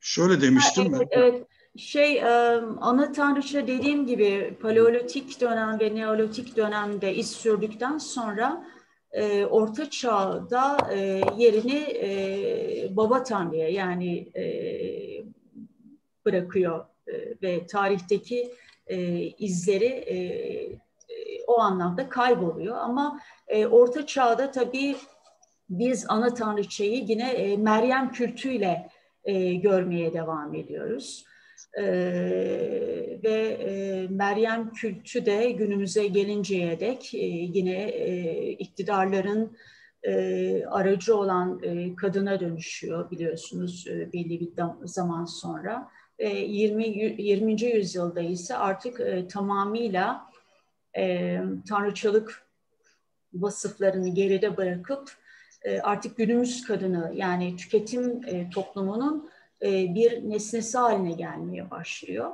şöyle 0.00 0.40
demiştim. 0.40 0.92
Ha, 0.92 0.98
evet, 0.98 1.08
evet. 1.12 1.46
Şey 1.76 2.24
ana 2.80 3.12
tanrıça 3.12 3.66
dediğim 3.66 4.06
gibi 4.06 4.58
paleolitik 4.62 5.40
dönem 5.40 5.80
ve 5.80 5.94
neolitik 5.94 6.56
dönemde 6.56 7.14
iz 7.14 7.30
sürdükten 7.30 7.98
sonra 7.98 8.66
e, 9.12 9.46
Orta 9.46 9.90
Çağ'da 9.90 10.76
e, 10.92 11.22
yerini 11.36 11.78
e, 11.78 12.96
baba 12.96 13.22
tanrıya 13.22 13.68
yani 13.68 14.18
e, 14.34 14.44
bırakıyor 16.28 16.84
e, 17.06 17.12
ve 17.42 17.66
tarihteki 17.66 18.52
e, 18.86 18.98
izleri 19.20 19.86
e, 19.86 20.16
e, 20.16 21.44
o 21.46 21.60
anlamda 21.60 22.08
kayboluyor. 22.08 22.76
Ama 22.76 23.20
e, 23.48 23.66
Orta 23.66 24.06
Çağ'da 24.06 24.50
tabii 24.50 24.96
biz 25.70 26.06
ana 26.08 26.34
tanrıçayı 26.34 27.04
yine 27.04 27.30
e, 27.30 27.56
Meryem 27.56 28.12
kültüyle 28.12 28.88
e, 29.24 29.54
görmeye 29.54 30.12
devam 30.12 30.54
ediyoruz. 30.54 31.24
Ee, 31.78 33.20
ve 33.24 33.58
e, 33.60 34.06
Meryem 34.10 34.72
kültü 34.72 35.26
de 35.26 35.50
günümüze 35.50 36.06
gelinceye 36.06 36.80
dek 36.80 37.14
e, 37.14 37.26
yine 37.26 37.82
e, 37.82 38.32
iktidarların 38.52 39.56
e, 40.02 40.64
aracı 40.64 41.16
olan 41.16 41.60
e, 41.62 41.96
kadına 41.96 42.40
dönüşüyor 42.40 43.10
biliyorsunuz 43.10 43.86
e, 43.88 44.12
belli 44.12 44.40
bir 44.40 44.50
zaman 44.84 45.24
sonra. 45.24 45.88
E, 46.18 46.28
20. 46.28 47.22
20. 47.22 47.62
yüzyılda 47.62 48.20
ise 48.20 48.56
artık 48.56 49.00
e, 49.00 49.28
tamamıyla 49.28 50.30
e, 50.96 51.38
tanrıçılık 51.68 52.42
vasıflarını 53.34 54.08
geride 54.08 54.56
bırakıp 54.56 55.12
e, 55.62 55.80
artık 55.80 56.16
günümüz 56.16 56.66
kadını 56.66 57.12
yani 57.14 57.56
tüketim 57.56 58.20
e, 58.26 58.50
toplumunun 58.50 59.30
e, 59.62 59.94
bir 59.94 60.30
nesnesi 60.30 60.78
haline 60.78 61.12
gelmeye 61.12 61.70
başlıyor. 61.70 62.30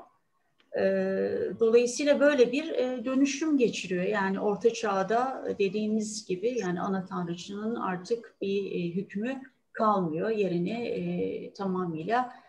dolayısıyla 1.60 2.20
böyle 2.20 2.52
bir 2.52 2.68
dönüşüm 3.04 3.58
geçiriyor. 3.58 4.04
Yani 4.04 4.40
Orta 4.40 4.72
Çağ'da 4.72 5.44
dediğimiz 5.58 6.26
gibi 6.26 6.58
yani 6.58 6.80
ana 6.80 7.04
tanrıçının 7.04 7.74
artık 7.74 8.34
bir 8.40 8.94
hükmü 8.94 9.42
kalmıyor. 9.72 10.30
Yerini 10.30 11.52
tamamıyla 11.56 12.43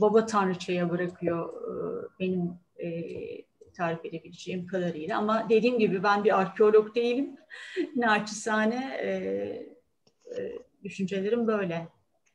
baba 0.00 0.26
tanrıçaya 0.26 0.90
bırakıyor 0.90 1.52
benim 2.20 2.50
tarif 3.74 4.04
edebileceğim 4.04 4.66
kadarıyla. 4.66 5.18
Ama 5.18 5.46
dediğim 5.50 5.78
gibi 5.78 6.02
ben 6.02 6.24
bir 6.24 6.40
arkeolog 6.40 6.94
değilim. 6.94 7.36
Naçizane 7.96 9.00
düşüncelerim 10.84 11.46
böyle. 11.46 11.88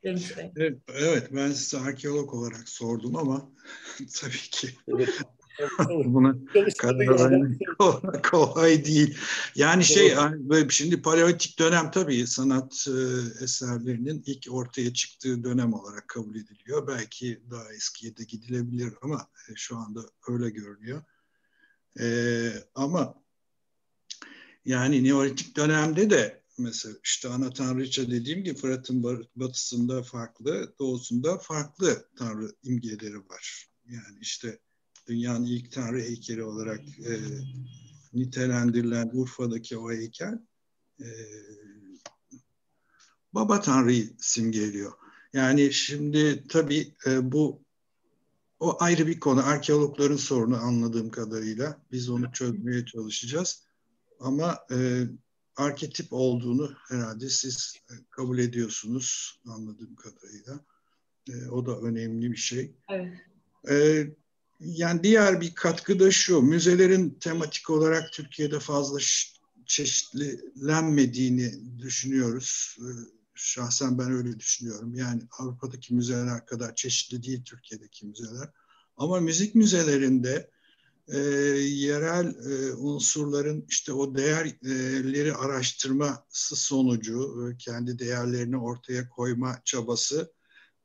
Evet, 0.03 0.77
evet, 0.87 1.27
ben 1.31 1.51
size 1.51 1.77
arkeolog 1.77 2.33
olarak 2.33 2.69
sordum 2.69 3.15
ama 3.15 3.49
tabii 4.21 4.49
ki 4.51 4.67
buna 6.05 6.35
karar 6.77 8.21
kolay 8.31 8.85
değil. 8.85 9.17
Yani 9.55 9.83
şey 9.83 10.15
şimdi 10.69 11.01
paleolitik 11.01 11.59
dönem 11.59 11.91
tabii 11.91 12.27
sanat 12.27 12.87
e, 12.87 12.97
eserlerinin 13.43 14.23
ilk 14.25 14.47
ortaya 14.51 14.93
çıktığı 14.93 15.43
dönem 15.43 15.73
olarak 15.73 16.07
kabul 16.07 16.35
ediliyor. 16.35 16.87
Belki 16.87 17.41
daha 17.51 17.73
eskiye 17.73 18.17
de 18.17 18.23
gidilebilir 18.23 18.93
ama 19.01 19.27
e, 19.49 19.55
şu 19.55 19.77
anda 19.77 20.01
öyle 20.27 20.49
görünüyor. 20.49 21.01
Ee, 21.99 22.53
ama 22.75 23.23
yani 24.65 25.03
Neolitik 25.03 25.57
dönemde 25.57 26.09
de 26.09 26.43
mesela 26.57 26.95
işte 27.03 27.29
ana 27.29 27.49
tanrıça 27.49 28.11
dediğim 28.11 28.43
gibi 28.43 28.59
Fırat'ın 28.59 29.27
batısında 29.35 30.03
farklı, 30.03 30.75
doğusunda 30.79 31.37
farklı 31.37 32.07
tanrı 32.17 32.55
imgeleri 32.63 33.17
var. 33.29 33.67
Yani 33.85 34.17
işte 34.21 34.59
dünyanın 35.11 35.45
ilk 35.45 35.71
tanrı 35.71 36.01
heykeli 36.01 36.43
olarak 36.43 36.79
e, 36.79 37.11
nitelendirilen 38.13 39.09
Urfa'daki 39.13 39.77
o 39.77 39.91
heykel 39.91 40.39
e, 40.99 41.07
baba 43.33 43.61
tanrıyı 43.61 44.09
simgeliyor. 44.17 44.93
Yani 45.33 45.73
şimdi 45.73 46.47
tabii 46.47 46.95
e, 47.07 47.31
bu 47.31 47.63
o 48.59 48.77
ayrı 48.79 49.07
bir 49.07 49.19
konu. 49.19 49.45
Arkeologların 49.45 50.15
sorunu 50.15 50.57
anladığım 50.57 51.09
kadarıyla. 51.09 51.81
Biz 51.91 52.09
onu 52.09 52.31
çözmeye 52.31 52.85
çalışacağız. 52.85 53.63
Ama 54.19 54.59
e, 54.71 55.03
arketip 55.55 56.07
olduğunu 56.11 56.73
herhalde 56.89 57.29
siz 57.29 57.75
e, 57.91 57.93
kabul 58.09 58.39
ediyorsunuz 58.39 59.39
anladığım 59.47 59.95
kadarıyla. 59.95 60.65
E, 61.29 61.47
o 61.47 61.65
da 61.65 61.79
önemli 61.79 62.31
bir 62.31 62.38
şey. 62.38 62.75
Evet. 62.89 63.17
E, 63.69 64.07
yani 64.61 65.03
diğer 65.03 65.41
bir 65.41 65.55
katkı 65.55 65.99
da 65.99 66.11
şu, 66.11 66.41
müzelerin 66.41 67.17
tematik 67.19 67.69
olarak 67.69 68.13
Türkiye'de 68.13 68.59
fazla 68.59 68.99
çeşitlenmediğini 69.65 71.79
düşünüyoruz. 71.79 72.77
E, 72.79 72.88
şahsen 73.35 73.97
ben 73.97 74.11
öyle 74.11 74.39
düşünüyorum. 74.39 74.95
Yani 74.95 75.21
Avrupa'daki 75.39 75.93
müzeler 75.93 76.45
kadar 76.45 76.75
çeşitli 76.75 77.23
değil 77.23 77.43
Türkiye'deki 77.43 78.05
müzeler. 78.05 78.49
Ama 78.97 79.19
müzik 79.19 79.55
müzelerinde 79.55 80.49
e, 81.07 81.17
yerel 81.17 82.25
e, 82.25 82.73
unsurların 82.73 83.65
işte 83.69 83.93
o 83.93 84.15
değerleri 84.15 85.33
araştırması 85.33 86.55
sonucu 86.55 87.49
e, 87.49 87.57
kendi 87.57 87.99
değerlerini 87.99 88.57
ortaya 88.57 89.09
koyma 89.09 89.61
çabası 89.65 90.31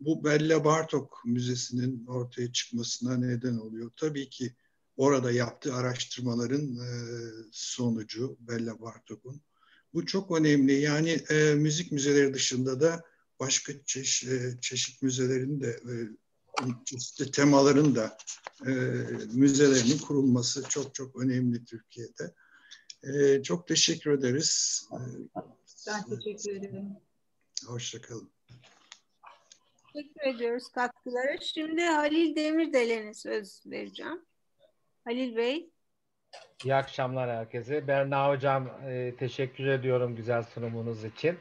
bu 0.00 0.24
Bella 0.24 0.64
Bartok 0.64 1.22
Müzesi'nin 1.24 2.06
ortaya 2.06 2.52
çıkmasına 2.52 3.16
neden 3.16 3.56
oluyor. 3.56 3.90
Tabii 3.96 4.28
ki 4.28 4.54
orada 4.96 5.30
yaptığı 5.32 5.74
araştırmaların 5.74 6.76
e, 6.76 6.88
sonucu 7.52 8.36
Bella 8.40 8.80
Bartok'un. 8.80 9.42
Bu 9.94 10.06
çok 10.06 10.38
önemli. 10.38 10.80
Yani 10.80 11.10
e, 11.10 11.54
müzik 11.54 11.92
müzeleri 11.92 12.34
dışında 12.34 12.80
da 12.80 13.02
başka 13.40 13.72
çeşit, 13.84 14.28
e, 14.28 14.58
çeşit 14.60 15.02
müzelerin 15.02 15.60
de 15.60 15.68
e, 15.68 15.92
çeşitli 16.84 17.30
temaların 17.30 17.94
da 17.94 18.16
e, 18.66 18.70
müzelerinin 19.32 19.98
kurulması 19.98 20.62
çok 20.68 20.94
çok 20.94 21.16
önemli 21.16 21.64
Türkiye'de. 21.64 22.34
E, 23.02 23.42
çok 23.42 23.68
teşekkür 23.68 24.10
ederiz. 24.10 24.82
Ben 25.86 26.04
teşekkür 26.04 26.56
ederim. 26.56 26.96
Hoşçakalın. 27.66 28.35
Teşekkür 29.96 30.34
ediyoruz 30.34 30.68
katkıları. 30.68 31.36
Şimdi 31.42 31.82
Halil 31.82 32.36
Demirdelen'e 32.36 33.14
söz 33.14 33.66
vereceğim. 33.66 34.24
Halil 35.04 35.36
Bey. 35.36 35.70
İyi 36.64 36.74
akşamlar 36.74 37.30
herkese. 37.30 37.88
Berna 37.88 38.28
Hocam 38.28 38.70
e, 38.86 39.14
teşekkür 39.18 39.66
ediyorum 39.66 40.16
güzel 40.16 40.42
sunumunuz 40.42 41.04
için. 41.04 41.38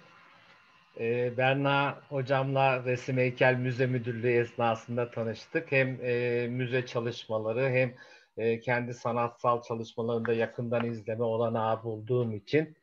E, 1.00 1.38
Berna 1.38 2.02
hocamla 2.10 2.86
Resim 2.86 3.18
Heykel 3.18 3.56
Müze 3.56 3.86
Müdürlüğü 3.88 4.32
esnasında 4.32 5.12
tanıştık. 5.12 5.72
Hem 5.72 6.00
e, 6.02 6.48
müze 6.48 6.86
çalışmaları 6.86 7.70
hem 7.70 7.96
e, 8.38 8.60
kendi 8.60 8.94
sanatsal 8.94 9.62
çalışmalarında 9.62 10.34
yakından 10.34 10.86
izleme 10.86 11.24
olanağı 11.24 11.84
bulduğum 11.84 12.36
için 12.36 12.78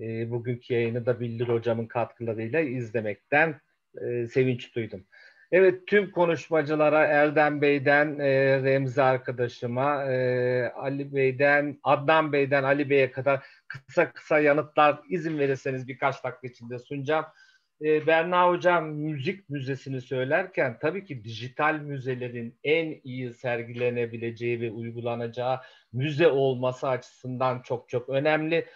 e, 0.00 0.30
bugünkü 0.30 0.74
yayını 0.74 1.06
da 1.06 1.20
Bildir 1.20 1.48
hocamın 1.48 1.86
katkılarıyla 1.86 2.60
izlemekten 2.60 3.60
e, 3.94 4.26
sevinç 4.26 4.74
duydum. 4.74 5.04
Evet 5.52 5.86
tüm 5.86 6.10
konuşmacılara 6.10 7.04
Erdem 7.04 7.62
Bey'den 7.62 8.18
e, 8.18 8.62
Remzi 8.62 9.02
arkadaşıma, 9.02 10.04
e, 10.04 10.68
Ali 10.68 11.14
Bey'den, 11.14 11.78
Adnan 11.82 12.32
Bey'den 12.32 12.64
Ali 12.64 12.90
Bey'e 12.90 13.10
kadar 13.10 13.46
kısa 13.68 14.12
kısa 14.12 14.38
yanıtlar 14.38 15.00
izin 15.08 15.38
verirseniz 15.38 15.88
birkaç 15.88 16.24
dakika 16.24 16.46
içinde 16.48 16.78
sunacağım 16.78 17.24
e, 17.84 18.06
Berna 18.06 18.48
Hocam 18.48 18.86
müzik 18.88 19.48
müzesini 19.48 20.00
söylerken 20.00 20.78
tabii 20.80 21.04
ki 21.04 21.24
dijital 21.24 21.74
müzelerin 21.74 22.58
en 22.64 23.00
iyi 23.04 23.34
sergilenebileceği 23.34 24.60
ve 24.60 24.70
uygulanacağı 24.70 25.60
müze 25.92 26.28
olması 26.28 26.88
açısından 26.88 27.62
çok 27.62 27.88
çok 27.88 28.08
önemli. 28.08 28.66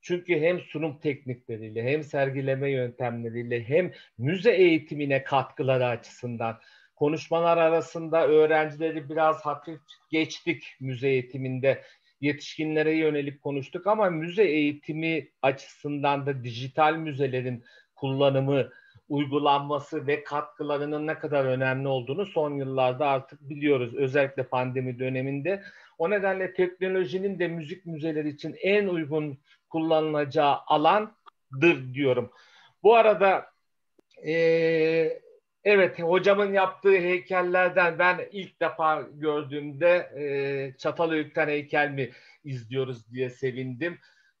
Çünkü 0.00 0.40
hem 0.40 0.60
sunum 0.60 0.98
teknikleriyle 0.98 1.82
hem 1.82 2.02
sergileme 2.02 2.70
yöntemleriyle 2.70 3.64
hem 3.64 3.92
müze 4.18 4.52
eğitimine 4.52 5.24
katkıları 5.24 5.86
açısından 5.86 6.58
konuşmalar 6.96 7.56
arasında 7.56 8.26
öğrencileri 8.26 9.08
biraz 9.08 9.46
hafif 9.46 9.80
geçtik 10.10 10.76
müze 10.80 11.08
eğitiminde 11.08 11.82
yetişkinlere 12.20 12.92
yönelik 12.92 13.42
konuştuk 13.42 13.86
ama 13.86 14.10
müze 14.10 14.44
eğitimi 14.44 15.28
açısından 15.42 16.26
da 16.26 16.44
dijital 16.44 16.94
müzelerin 16.94 17.64
kullanımı, 17.94 18.70
uygulanması 19.08 20.06
ve 20.06 20.24
katkılarının 20.24 21.06
ne 21.06 21.18
kadar 21.18 21.44
önemli 21.44 21.88
olduğunu 21.88 22.26
son 22.26 22.54
yıllarda 22.54 23.06
artık 23.06 23.50
biliyoruz. 23.50 23.94
Özellikle 23.94 24.42
pandemi 24.42 24.98
döneminde. 24.98 25.62
O 25.98 26.10
nedenle 26.10 26.52
teknolojinin 26.54 27.38
de 27.38 27.48
müzik 27.48 27.86
müzeleri 27.86 28.28
için 28.28 28.56
en 28.62 28.86
uygun 28.86 29.38
kullanılacağı 29.68 30.56
alandır 30.66 31.94
diyorum. 31.94 32.30
Bu 32.82 32.94
arada 32.94 33.46
e, 34.26 34.32
evet 35.64 35.98
hocamın 35.98 36.52
yaptığı 36.52 36.98
heykellerden 36.98 37.98
ben 37.98 38.28
ilk 38.32 38.60
defa 38.60 39.06
gördüğümde 39.12 40.10
e, 40.16 40.78
Çatalhöyük'ten 40.78 41.48
heykel 41.48 41.90
mi 41.90 42.10
izliyoruz 42.44 43.12
diye 43.12 43.30
sevindim 43.30 43.98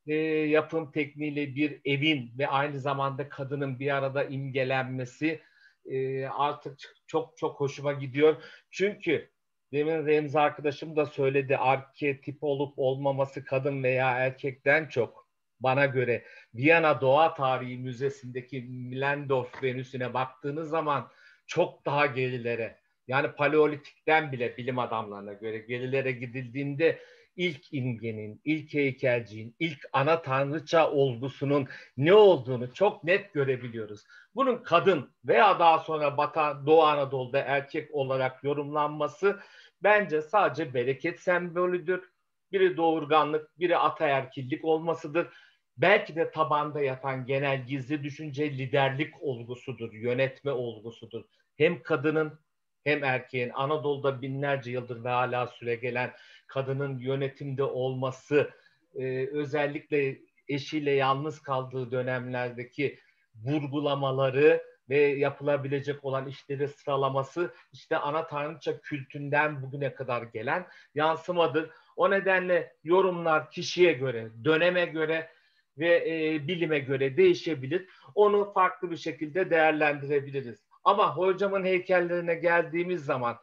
e, 0.08 0.14
yapım 0.48 0.90
tekniğiyle 0.90 1.54
bir 1.54 1.80
evin 1.84 2.32
ve 2.38 2.48
aynı 2.48 2.80
zamanda 2.80 3.28
kadının 3.28 3.80
bir 3.80 3.96
arada 3.96 4.24
imgelenmesi 4.24 5.40
e, 5.86 6.26
artık 6.26 6.78
çok 7.06 7.36
çok 7.36 7.60
hoşuma 7.60 7.92
gidiyor. 7.92 8.42
Çünkü 8.70 9.30
demin 9.72 10.06
Remzi 10.06 10.38
arkadaşım 10.38 10.96
da 10.96 11.06
söyledi 11.06 11.56
arketip 11.56 12.38
olup 12.40 12.74
olmaması 12.76 13.44
kadın 13.44 13.82
veya 13.82 14.10
erkekten 14.10 14.86
çok. 14.88 15.28
Bana 15.60 15.86
göre 15.86 16.24
Viyana 16.54 17.00
Doğa 17.00 17.34
Tarihi 17.34 17.78
Müzesi'ndeki 17.78 18.62
Millendorf 18.62 19.62
Venüsüne 19.62 20.14
baktığınız 20.14 20.70
zaman 20.70 21.10
çok 21.46 21.86
daha 21.86 22.06
gerilere 22.06 22.78
yani 23.08 23.32
paleolitikten 23.32 24.32
bile 24.32 24.56
bilim 24.56 24.78
adamlarına 24.78 25.32
göre 25.32 25.58
gerilere 25.58 26.12
gidildiğinde 26.12 26.98
ilk 27.38 27.72
imgenin, 27.72 28.40
ilk 28.44 28.74
heykelciğin, 28.74 29.56
ilk 29.58 29.78
ana 29.92 30.22
tanrıça 30.22 30.90
olgusunun 30.90 31.68
ne 31.96 32.14
olduğunu 32.14 32.74
çok 32.74 33.04
net 33.04 33.32
görebiliyoruz. 33.32 34.04
Bunun 34.34 34.62
kadın 34.62 35.10
veya 35.24 35.58
daha 35.58 35.78
sonra 35.78 36.16
Batı 36.16 36.66
Doğu 36.66 36.82
Anadolu'da 36.82 37.38
erkek 37.38 37.94
olarak 37.94 38.44
yorumlanması 38.44 39.40
bence 39.82 40.22
sadece 40.22 40.74
bereket 40.74 41.20
sembolüdür. 41.20 42.10
Biri 42.52 42.76
doğurganlık, 42.76 43.58
biri 43.58 43.76
ataerkillik 43.76 44.64
olmasıdır. 44.64 45.28
Belki 45.76 46.16
de 46.16 46.30
tabanda 46.30 46.82
yatan 46.82 47.26
genel 47.26 47.66
gizli 47.66 48.02
düşünce 48.04 48.50
liderlik 48.50 49.22
olgusudur, 49.22 49.92
yönetme 49.92 50.50
olgusudur. 50.50 51.24
Hem 51.56 51.82
kadının 51.82 52.38
hem 52.84 53.04
erkeğin 53.04 53.50
Anadolu'da 53.54 54.22
binlerce 54.22 54.70
yıldır 54.70 55.04
ve 55.04 55.08
hala 55.08 55.46
süre 55.46 55.74
gelen 55.74 56.12
kadının 56.48 56.98
yönetimde 56.98 57.62
olması 57.62 58.50
e, 58.94 59.26
özellikle 59.26 60.18
eşiyle 60.48 60.90
yalnız 60.90 61.42
kaldığı 61.42 61.90
dönemlerdeki 61.90 62.98
vurgulamaları 63.44 64.62
ve 64.88 64.98
yapılabilecek 64.98 66.04
olan 66.04 66.26
işleri 66.26 66.68
sıralaması 66.68 67.54
işte 67.72 67.96
ana 67.96 68.26
tanrıça 68.26 68.80
kültünden 68.80 69.62
bugüne 69.62 69.94
kadar 69.94 70.22
gelen 70.22 70.66
yansımadır. 70.94 71.70
O 71.96 72.10
nedenle 72.10 72.72
yorumlar 72.84 73.50
kişiye 73.50 73.92
göre, 73.92 74.30
döneme 74.44 74.86
göre 74.86 75.30
ve 75.78 76.04
e, 76.06 76.48
bilime 76.48 76.78
göre 76.78 77.16
değişebilir. 77.16 77.88
Onu 78.14 78.52
farklı 78.52 78.90
bir 78.90 78.96
şekilde 78.96 79.50
değerlendirebiliriz. 79.50 80.68
Ama 80.84 81.16
hocamın 81.16 81.64
heykellerine 81.64 82.34
geldiğimiz 82.34 83.04
zaman 83.04 83.38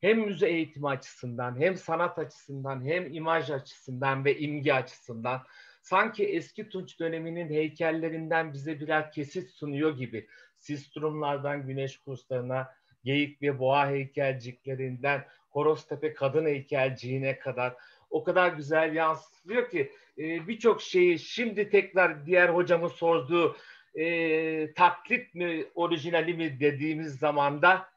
hem 0.00 0.20
müze 0.20 0.48
eğitimi 0.48 0.88
açısından, 0.88 1.60
hem 1.60 1.76
sanat 1.76 2.18
açısından, 2.18 2.84
hem 2.84 3.12
imaj 3.12 3.50
açısından 3.50 4.24
ve 4.24 4.38
imge 4.38 4.72
açısından 4.72 5.42
sanki 5.82 6.26
eski 6.26 6.68
Tunç 6.68 7.00
döneminin 7.00 7.50
heykellerinden 7.50 8.52
bize 8.52 8.80
birer 8.80 9.12
kesit 9.12 9.50
sunuyor 9.50 9.96
gibi. 9.96 10.26
Sistrumlardan 10.56 11.66
güneş 11.66 11.98
kurslarına, 11.98 12.68
geyik 13.04 13.42
ve 13.42 13.58
boğa 13.58 13.90
heykelciklerinden 13.90 15.24
Horoztepe 15.50 16.12
kadın 16.12 16.46
heykelciğine 16.46 17.38
kadar 17.38 17.74
o 18.10 18.24
kadar 18.24 18.52
güzel 18.52 18.94
yansıtılıyor 18.94 19.70
ki 19.70 19.92
e, 20.18 20.48
birçok 20.48 20.82
şeyi 20.82 21.18
şimdi 21.18 21.70
tekrar 21.70 22.26
diğer 22.26 22.48
hocamın 22.48 22.88
sorduğu 22.88 23.56
e, 23.94 24.74
taklit 24.74 25.34
mi 25.34 25.64
orijinali 25.74 26.34
mi 26.34 26.60
dediğimiz 26.60 27.18
zamanda 27.18 27.88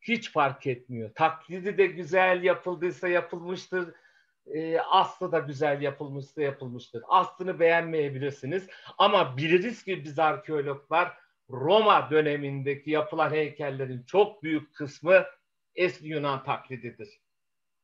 hiç 0.00 0.32
fark 0.32 0.66
etmiyor. 0.66 1.14
Taklidi 1.14 1.78
de 1.78 1.86
güzel 1.86 2.42
yapıldıysa 2.42 3.08
yapılmıştır. 3.08 3.94
E, 4.46 4.78
aslı 4.78 5.32
da 5.32 5.38
güzel 5.38 5.82
yapılmışsa 5.82 6.42
yapılmıştır. 6.42 7.02
Aslını 7.08 7.60
beğenmeyebilirsiniz. 7.60 8.66
Ama 8.98 9.36
biliriz 9.36 9.84
ki 9.84 10.04
biz 10.04 10.18
arkeologlar 10.18 11.12
Roma 11.50 12.10
dönemindeki 12.10 12.90
yapılan 12.90 13.30
heykellerin 13.30 14.02
çok 14.02 14.42
büyük 14.42 14.74
kısmı 14.74 15.24
eski 15.74 16.08
Yunan 16.08 16.44
taklididir. 16.44 17.20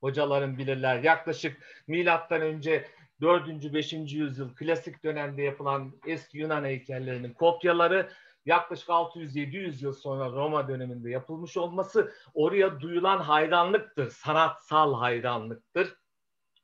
Hocaların 0.00 0.58
bilirler. 0.58 1.02
Yaklaşık 1.02 1.62
milattan 1.86 2.40
önce 2.40 2.88
4. 3.20 3.74
5. 3.74 3.92
yüzyıl 3.92 4.54
klasik 4.54 5.04
dönemde 5.04 5.42
yapılan 5.42 5.92
eski 6.06 6.38
Yunan 6.38 6.64
heykellerinin 6.64 7.32
kopyaları 7.32 8.10
yaklaşık 8.46 8.88
600-700 8.88 9.84
yıl 9.84 9.92
sonra 9.92 10.32
Roma 10.32 10.68
döneminde 10.68 11.10
yapılmış 11.10 11.56
olması 11.56 12.12
oraya 12.34 12.80
duyulan 12.80 13.18
hayranlıktır, 13.18 14.10
sanatsal 14.10 14.94
hayranlıktır. 14.94 15.96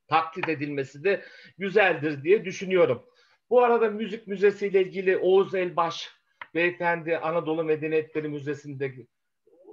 Taklit 0.09 0.48
edilmesi 0.48 1.04
de 1.04 1.24
güzeldir 1.59 2.24
diye 2.24 2.44
düşünüyorum. 2.44 3.02
Bu 3.50 3.62
arada 3.62 3.90
müzik 3.90 4.26
müzesi 4.26 4.66
ile 4.66 4.82
ilgili 4.82 5.16
Oğuz 5.16 5.54
Elbaş 5.54 6.10
beyefendi 6.54 7.18
Anadolu 7.18 7.64
Medeniyetleri 7.64 8.28
Müzesi'nde 8.28 8.92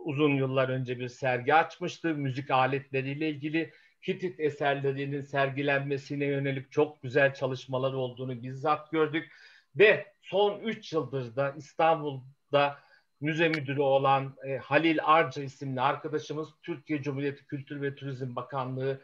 uzun 0.03 0.35
yıllar 0.35 0.69
önce 0.69 0.99
bir 0.99 1.07
sergi 1.07 1.53
açmıştı. 1.53 2.15
Müzik 2.15 2.51
aletleriyle 2.51 3.29
ilgili 3.29 3.71
Hitit 4.07 4.39
eserlerinin 4.39 5.21
sergilenmesine 5.21 6.25
yönelik 6.25 6.71
çok 6.71 7.01
güzel 7.01 7.33
çalışmalar 7.33 7.93
olduğunu 7.93 8.43
bizzat 8.43 8.91
gördük. 8.91 9.31
Ve 9.75 10.13
son 10.21 10.59
3 10.59 10.93
yıldır 10.93 11.35
da 11.35 11.53
İstanbul'da 11.57 12.79
müze 13.21 13.49
müdürü 13.49 13.81
olan 13.81 14.35
e, 14.47 14.57
Halil 14.57 14.97
Arca 15.03 15.43
isimli 15.43 15.81
arkadaşımız 15.81 16.49
Türkiye 16.63 17.01
Cumhuriyeti 17.01 17.45
Kültür 17.45 17.81
ve 17.81 17.95
Turizm 17.95 18.35
Bakanlığı 18.35 19.01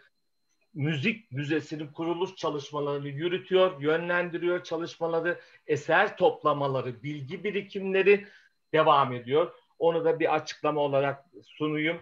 Müzik 0.73 1.31
Müzesi'nin 1.31 1.87
kuruluş 1.87 2.35
çalışmalarını 2.35 3.07
yürütüyor, 3.07 3.81
yönlendiriyor 3.81 4.63
çalışmaları, 4.63 5.39
eser 5.67 6.17
toplamaları, 6.17 7.03
bilgi 7.03 7.43
birikimleri 7.43 8.27
devam 8.73 9.13
ediyor. 9.13 9.51
Onu 9.79 10.05
da 10.05 10.19
bir 10.19 10.35
açıklama 10.35 10.81
olarak 10.81 11.25
sunuyum. 11.43 12.01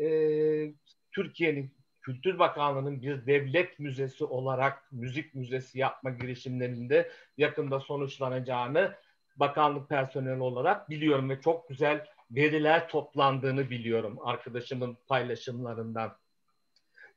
Ee, 0.00 0.72
Türkiye'nin 1.12 1.74
Kültür 2.02 2.38
Bakanlığı'nın 2.38 3.02
bir 3.02 3.26
devlet 3.26 3.78
müzesi 3.78 4.24
olarak 4.24 4.92
müzik 4.92 5.34
müzesi 5.34 5.78
yapma 5.78 6.10
girişimlerinde 6.10 7.10
yakında 7.38 7.80
sonuçlanacağını 7.80 8.94
bakanlık 9.36 9.88
personeli 9.88 10.42
olarak 10.42 10.90
biliyorum 10.90 11.30
ve 11.30 11.40
çok 11.40 11.68
güzel 11.68 12.06
veriler 12.30 12.88
toplandığını 12.88 13.70
biliyorum 13.70 14.18
arkadaşımın 14.24 14.98
paylaşımlarından. 15.08 16.16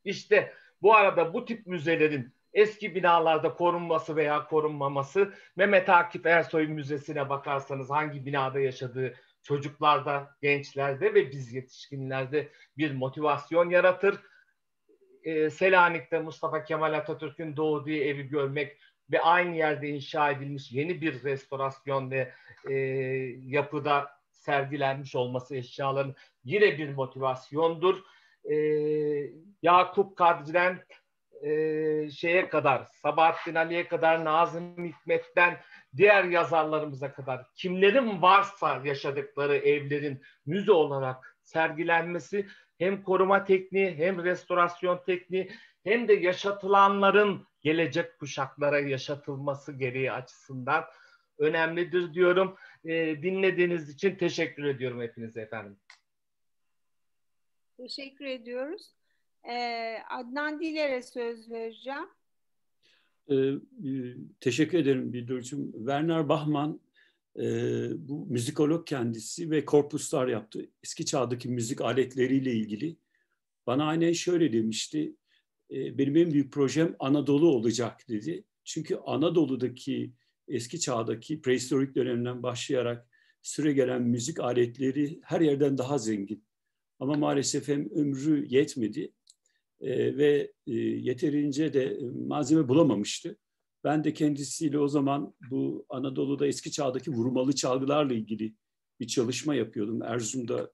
İşte 0.06 0.54
bu 0.82 0.96
arada 0.96 1.34
bu 1.34 1.46
tip 1.46 1.68
müzelerin 1.68 2.34
eski 2.54 2.96
binalarda 2.96 3.54
korunması 3.54 4.16
veya 4.16 4.48
korunmaması 4.48 5.34
Mehmet 5.56 5.90
Akif 5.90 6.26
Ersoy 6.26 6.68
Müzesi'ne 6.68 7.30
bakarsanız 7.30 7.90
hangi 7.90 8.26
binada 8.26 8.60
yaşadığı 8.60 9.14
çocuklarda, 9.44 10.36
gençlerde 10.42 11.14
ve 11.14 11.32
biz 11.32 11.54
yetişkinlerde 11.54 12.50
bir 12.78 12.92
motivasyon 12.92 13.70
yaratır 13.70 14.20
e, 15.26 15.50
Selanik'te 15.50 16.20
Mustafa 16.20 16.64
Kemal 16.64 16.94
Atatürk'ün 16.94 17.58
doğduğu 17.58 17.92
evi 17.92 18.30
görmek 18.30 18.78
ve 19.12 19.22
aynı 19.22 19.56
yerde 19.56 19.90
inşa 19.90 20.32
edilmiş 20.32 20.72
yeni 20.72 21.02
bir 21.02 21.24
restorasyon 21.24 22.12
ve 22.12 22.32
e, 22.70 22.74
yapıda 23.42 24.08
sergilenmiş 24.32 25.16
olması 25.16 25.56
eşyaların 25.56 26.16
yine 26.44 26.78
bir 26.78 26.90
motivasyondur. 26.90 28.04
E, 28.50 28.56
Yakup 29.62 30.18
Kadri'den 30.18 30.80
e, 31.42 32.10
şeye 32.10 32.50
kadar, 32.50 32.84
Sabahattin 32.84 33.56
Ali'ye 33.56 33.88
kadar, 33.88 34.26
Nazım 34.26 34.86
Hikmet'ten 34.86 35.58
diğer 35.98 36.24
yazarlarımıza 36.24 37.14
kadar 37.14 37.46
kimlerin 37.56 38.22
varsa 38.22 38.82
yaşadıkları 38.84 39.58
evlerin 39.58 40.22
müze 40.46 40.72
olarak 40.72 41.38
sergilenmesi 41.44 42.48
hem 42.78 43.04
koruma 43.04 43.44
tekniği 43.44 43.96
hem 43.96 44.24
restorasyon 44.24 45.02
tekniği 45.06 45.52
hem 45.84 46.08
de 46.08 46.14
yaşatılanların 46.14 47.48
gelecek 47.62 48.20
kuşaklara 48.20 48.80
yaşatılması 48.80 49.74
gereği 49.74 50.12
açısından 50.12 50.84
önemlidir 51.38 52.14
diyorum. 52.14 52.56
E, 52.86 53.22
dinlediğiniz 53.22 53.90
için 53.90 54.16
teşekkür 54.16 54.64
ediyorum 54.64 55.02
hepinize 55.02 55.42
efendim. 55.42 55.78
Teşekkür 57.78 58.26
ediyoruz. 58.26 58.92
Ee, 59.50 59.98
Adnan 60.10 60.60
Diler'e 60.60 61.02
söz 61.02 61.52
vereceğim. 61.52 62.08
Ee, 63.32 63.52
teşekkür 64.40 64.78
ederim 64.78 65.14
Bildur'cum. 65.14 65.72
Werner 65.72 66.30
Bachmann 66.30 66.80
e, 67.40 67.48
bu 68.08 68.26
müzikolog 68.26 68.88
kendisi 68.88 69.52
ve 69.52 69.66
korpuslar 69.66 70.28
yaptı. 70.28 70.70
Eski 70.84 71.06
çağdaki 71.06 71.50
müzik 71.50 71.82
aletleriyle 71.82 72.54
ilgili. 72.54 72.98
Bana 73.68 73.86
aynen 73.86 74.14
şöyle 74.14 74.54
demişti. 74.54 75.16
E, 75.72 75.98
benim 75.98 76.18
en 76.18 76.32
büyük 76.32 76.54
projem 76.54 76.96
Anadolu 77.00 77.48
olacak 77.48 78.10
dedi. 78.10 78.44
Çünkü 78.64 78.96
Anadolu'daki 78.96 80.14
eski 80.48 80.80
çağdaki 80.80 81.42
prehistorik 81.42 81.96
dönemden 81.96 82.44
başlayarak 82.44 83.08
süre 83.42 83.74
gelen 83.74 84.02
müzik 84.02 84.40
aletleri 84.40 85.20
her 85.24 85.42
yerden 85.42 85.78
daha 85.78 85.98
zengin. 85.98 86.44
Ama 87.00 87.14
maalesef 87.14 87.68
hem 87.68 87.90
ömrü 87.90 88.46
yetmedi 88.50 89.12
e, 89.82 90.18
ve 90.18 90.52
e, 90.68 90.74
yeterince 90.74 91.74
de 91.74 92.00
malzeme 92.28 92.68
bulamamıştı. 92.68 93.38
Ben 93.86 94.04
de 94.04 94.14
kendisiyle 94.14 94.80
o 94.80 94.88
zaman 94.88 95.34
bu 95.50 95.86
Anadolu'da 95.90 96.48
eski 96.48 96.72
çağdaki 96.72 97.12
vurmalı 97.12 97.56
çalgılarla 97.56 98.14
ilgili 98.14 98.54
bir 99.00 99.08
çalışma 99.08 99.56
yapıyordum. 99.56 100.02
Erzurum'da 100.02 100.72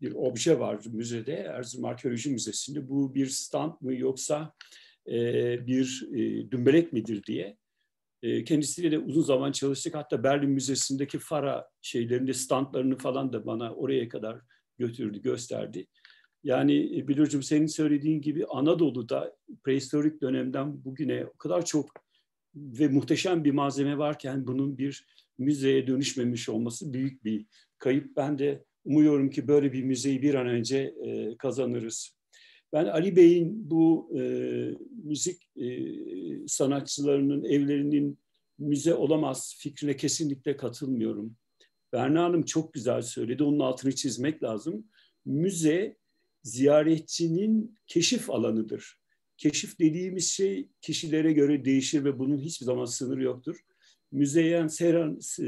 bir 0.00 0.12
obje 0.14 0.58
var 0.58 0.78
müzede, 0.92 1.32
Erzurum 1.32 1.84
Arkeoloji 1.84 2.30
Müzesi'nde. 2.30 2.88
Bu 2.88 3.14
bir 3.14 3.26
stand 3.26 3.72
mı 3.80 3.94
yoksa 3.94 4.54
e, 5.08 5.16
bir 5.66 6.08
e, 6.12 6.50
dümbelek 6.50 6.92
midir 6.92 7.22
diye. 7.24 7.56
E, 8.22 8.44
kendisiyle 8.44 8.90
de 8.90 8.98
uzun 8.98 9.22
zaman 9.22 9.52
çalıştık. 9.52 9.94
Hatta 9.94 10.24
Berlin 10.24 10.50
Müzesi'ndeki 10.50 11.18
Fara 11.18 11.68
şeylerinde 11.80 12.34
standlarını 12.34 12.98
falan 12.98 13.32
da 13.32 13.46
bana 13.46 13.74
oraya 13.74 14.08
kadar 14.08 14.40
götürdü, 14.78 15.22
gösterdi. 15.22 15.86
Yani 16.44 16.98
e, 16.98 17.08
Bilircim 17.08 17.42
senin 17.42 17.66
söylediğin 17.66 18.20
gibi 18.20 18.46
Anadolu'da 18.46 19.36
prehistorik 19.64 20.22
dönemden 20.22 20.84
bugüne 20.84 21.26
o 21.34 21.36
kadar 21.38 21.64
çok 21.64 22.11
ve 22.54 22.88
muhteşem 22.88 23.44
bir 23.44 23.50
malzeme 23.50 23.98
varken 23.98 24.46
bunun 24.46 24.78
bir 24.78 25.06
müzeye 25.38 25.86
dönüşmemiş 25.86 26.48
olması 26.48 26.92
büyük 26.92 27.24
bir 27.24 27.46
kayıp. 27.78 28.16
Ben 28.16 28.38
de 28.38 28.64
umuyorum 28.84 29.30
ki 29.30 29.48
böyle 29.48 29.72
bir 29.72 29.82
müzeyi 29.82 30.22
bir 30.22 30.34
an 30.34 30.46
önce 30.46 30.94
e, 31.04 31.36
kazanırız. 31.36 32.16
Ben 32.72 32.84
Ali 32.84 33.16
Bey'in 33.16 33.70
bu 33.70 34.12
e, 34.18 34.22
müzik 35.04 35.42
e, 35.56 35.66
sanatçılarının 36.46 37.44
evlerinin 37.44 38.18
müze 38.58 38.94
olamaz 38.94 39.56
fikrine 39.58 39.96
kesinlikle 39.96 40.56
katılmıyorum. 40.56 41.36
Berna 41.92 42.22
Hanım 42.24 42.42
çok 42.42 42.72
güzel 42.72 43.02
söyledi. 43.02 43.42
Onun 43.42 43.60
altını 43.60 43.94
çizmek 43.94 44.42
lazım. 44.42 44.86
müze 45.24 45.96
ziyaretçinin 46.42 47.78
keşif 47.86 48.30
alanıdır. 48.30 49.01
Keşif 49.42 49.78
dediğimiz 49.78 50.30
şey 50.30 50.68
kişilere 50.80 51.32
göre 51.32 51.64
değişir 51.64 52.04
ve 52.04 52.18
bunun 52.18 52.38
hiçbir 52.38 52.66
zaman 52.66 52.84
sınırı 52.84 53.22
yoktur. 53.22 53.56
Müzeyyen 54.12 54.66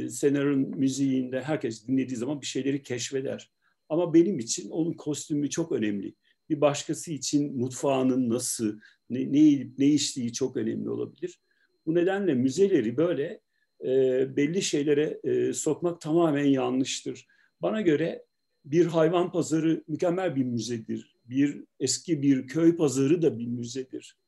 Senar'ın 0.09 0.79
müziğinde 0.79 1.43
herkes 1.43 1.89
dinlediği 1.89 2.17
zaman 2.17 2.41
bir 2.41 2.47
şeyleri 2.47 2.83
keşfeder. 2.83 3.51
Ama 3.89 4.15
benim 4.15 4.39
için 4.39 4.71
onun 4.71 4.93
kostümü 4.93 5.51
çok 5.51 5.73
önemli. 5.73 6.15
Bir 6.51 6.61
başkası 6.61 7.13
için 7.13 7.59
mutfağının 7.59 8.31
nasıl, 8.31 8.79
ne, 9.11 9.33
ne, 9.33 9.67
ne 9.79 9.87
içtiği 9.87 10.33
çok 10.33 10.57
önemli 10.57 10.91
olabilir. 10.91 11.41
Bu 11.87 11.95
nedenle 11.95 12.35
müzeleri 12.35 12.97
böyle 12.97 13.41
e, 13.85 13.89
belli 14.37 14.63
şeylere 14.63 15.21
e, 15.25 15.53
sokmak 15.53 16.01
tamamen 16.01 16.45
yanlıştır. 16.45 17.27
Bana 17.63 17.81
göre 17.81 18.25
bir 18.65 18.87
hayvan 18.87 19.33
pazarı 19.33 19.85
mükemmel 19.89 20.37
bir 20.37 20.45
müzedir. 20.45 21.14
Bir 21.25 21.65
eski 21.81 22.23
bir 22.23 22.47
köy 22.47 22.77
pazarı 22.77 23.23
da 23.23 23.39
bir 23.39 23.47
müzedir. 23.47 24.19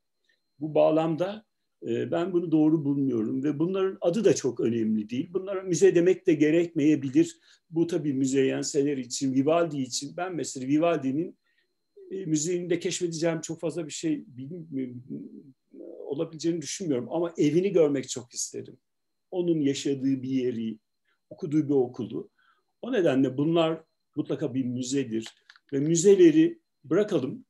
Bu 0.60 0.74
bağlamda 0.74 1.44
e, 1.82 2.10
ben 2.10 2.32
bunu 2.32 2.52
doğru 2.52 2.84
bulmuyorum 2.84 3.44
ve 3.44 3.58
bunların 3.58 3.98
adı 4.00 4.24
da 4.24 4.34
çok 4.34 4.60
önemli 4.60 5.10
değil. 5.10 5.30
Bunlara 5.32 5.62
müze 5.62 5.94
demek 5.94 6.26
de 6.26 6.34
gerekmeyebilir. 6.34 7.38
Bu 7.70 7.86
tabii 7.86 8.12
müzeyyenseler 8.12 8.96
için, 8.96 9.34
Vivaldi 9.34 9.80
için. 9.80 10.16
Ben 10.16 10.34
mesela 10.34 10.66
Vivaldi'nin 10.66 11.38
e, 12.70 12.78
keşfedeceğim 12.78 13.40
çok 13.40 13.60
fazla 13.60 13.86
bir 13.86 13.92
şey 13.92 14.24
olabileceğini 16.06 16.62
düşünmüyorum. 16.62 17.08
Ama 17.10 17.34
evini 17.38 17.72
görmek 17.72 18.08
çok 18.08 18.34
isterim. 18.34 18.76
Onun 19.30 19.60
yaşadığı 19.60 20.22
bir 20.22 20.30
yeri, 20.30 20.78
okuduğu 21.30 21.68
bir 21.68 21.74
okulu. 21.74 22.30
O 22.82 22.92
nedenle 22.92 23.36
bunlar 23.36 23.82
mutlaka 24.16 24.54
bir 24.54 24.64
müzedir. 24.64 25.34
Ve 25.72 25.78
müzeleri 25.78 26.60
bırakalım. 26.90 27.44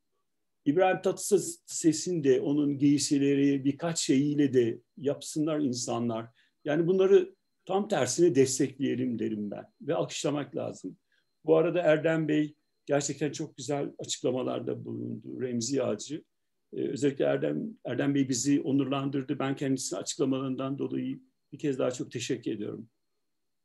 İbrahim 0.65 1.03
Tatlıses'in 1.03 2.25
de 2.25 2.41
onun 2.41 2.79
giysileri 2.79 3.65
birkaç 3.65 3.99
şeyiyle 3.99 4.53
de 4.53 4.81
yapsınlar 4.97 5.61
insanlar. 5.61 6.27
Yani 6.65 6.87
bunları 6.87 7.35
tam 7.65 7.89
tersine 7.89 8.35
destekleyelim 8.35 9.19
derim 9.19 9.51
ben. 9.51 9.65
Ve 9.81 9.95
alkışlamak 9.95 10.57
lazım. 10.57 10.97
Bu 11.45 11.57
arada 11.57 11.81
Erdem 11.81 12.29
Bey 12.29 12.55
gerçekten 12.87 13.33
çok 13.33 13.57
güzel 13.57 13.93
açıklamalarda 13.99 14.85
bulundu. 14.85 15.41
Remzi 15.41 15.83
Ağacı. 15.83 16.25
Ee, 16.73 16.89
özellikle 16.89 17.25
Erdem, 17.25 17.63
Erdem 17.85 18.15
Bey 18.15 18.29
bizi 18.29 18.61
onurlandırdı. 18.61 19.39
Ben 19.39 19.57
kendisine 19.57 19.99
açıklamalarından 19.99 20.79
dolayı 20.79 21.21
bir 21.53 21.59
kez 21.59 21.79
daha 21.79 21.91
çok 21.91 22.13
teşekkür 22.13 22.51
ediyorum. 22.51 22.89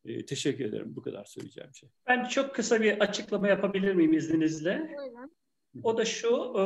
E, 0.05 0.25
teşekkür 0.25 0.65
ederim. 0.65 0.95
Bu 0.95 1.01
kadar 1.01 1.25
söyleyeceğim 1.25 1.69
şey. 1.73 1.89
Ben 2.07 2.25
çok 2.25 2.55
kısa 2.55 2.81
bir 2.81 2.99
açıklama 2.99 3.47
yapabilir 3.47 3.93
miyim 3.93 4.13
izninizle? 4.13 4.95
O 5.83 5.97
da 5.97 6.05
şu, 6.05 6.53
e, 6.57 6.63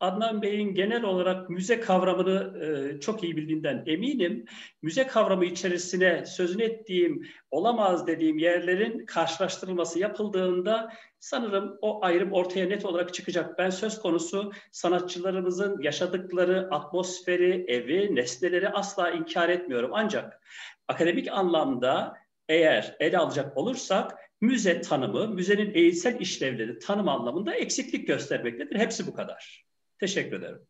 Adnan 0.00 0.42
Bey'in 0.42 0.74
genel 0.74 1.04
olarak 1.04 1.50
müze 1.50 1.80
kavramını 1.80 2.64
e, 2.64 3.00
çok 3.00 3.24
iyi 3.24 3.36
bildiğinden 3.36 3.84
eminim. 3.86 4.44
Müze 4.82 5.06
kavramı 5.06 5.44
içerisine 5.44 6.26
sözünü 6.26 6.62
ettiğim, 6.62 7.26
olamaz 7.50 8.06
dediğim 8.06 8.38
yerlerin 8.38 9.06
karşılaştırılması 9.06 9.98
yapıldığında 9.98 10.92
sanırım 11.18 11.78
o 11.80 12.04
ayrım 12.04 12.32
ortaya 12.32 12.66
net 12.66 12.84
olarak 12.84 13.14
çıkacak. 13.14 13.58
Ben 13.58 13.70
söz 13.70 13.98
konusu 13.98 14.52
sanatçılarımızın 14.72 15.82
yaşadıkları 15.82 16.68
atmosferi, 16.70 17.64
evi, 17.68 18.14
nesneleri 18.14 18.68
asla 18.68 19.10
inkar 19.10 19.48
etmiyorum. 19.48 19.90
Ancak 19.94 20.42
akademik 20.88 21.28
anlamda 21.32 22.14
eğer 22.48 22.96
ele 23.00 23.18
alacak 23.18 23.56
olursak 23.56 24.27
müze 24.40 24.80
tanımı, 24.80 25.28
müzenin 25.28 25.74
eğitsel 25.74 26.20
işlevleri 26.20 26.78
tanım 26.78 27.08
anlamında 27.08 27.54
eksiklik 27.54 28.06
göstermektedir. 28.06 28.78
Hepsi 28.78 29.06
bu 29.06 29.14
kadar. 29.14 29.66
Teşekkür 30.00 30.38
ederim. 30.38 30.66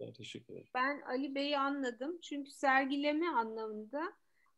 Ben 0.00 0.12
teşekkür 0.12 0.52
ederim. 0.52 0.68
Ben 0.74 1.00
Ali 1.00 1.34
Bey'i 1.34 1.58
anladım. 1.58 2.18
Çünkü 2.20 2.50
sergileme 2.50 3.28
anlamında 3.28 4.12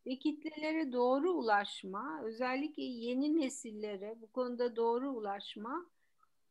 ve 0.07 0.19
kitlelere 0.19 0.93
doğru 0.93 1.33
ulaşma, 1.33 2.23
özellikle 2.25 2.83
yeni 2.83 3.41
nesillere 3.41 4.15
bu 4.21 4.33
konuda 4.33 4.77
doğru 4.77 5.11
ulaşma 5.11 5.87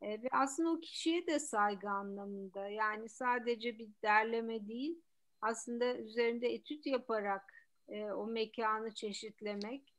e, 0.02 0.24
ve 0.24 0.28
aslında 0.32 0.72
o 0.72 0.80
kişiye 0.80 1.28
de 1.28 1.40
saygı 1.40 1.90
anlamında. 1.90 2.70
Yani 2.70 3.10
sadece 3.10 3.78
bir 3.78 3.90
derleme 4.03 4.68
değil, 4.68 5.02
aslında 5.41 5.98
üzerinde 5.98 6.53
etüt 6.53 6.86
yaparak 6.86 7.53
e, 7.88 8.03
o 8.03 8.28
mekanı 8.28 8.94
çeşitlemek 8.94 9.90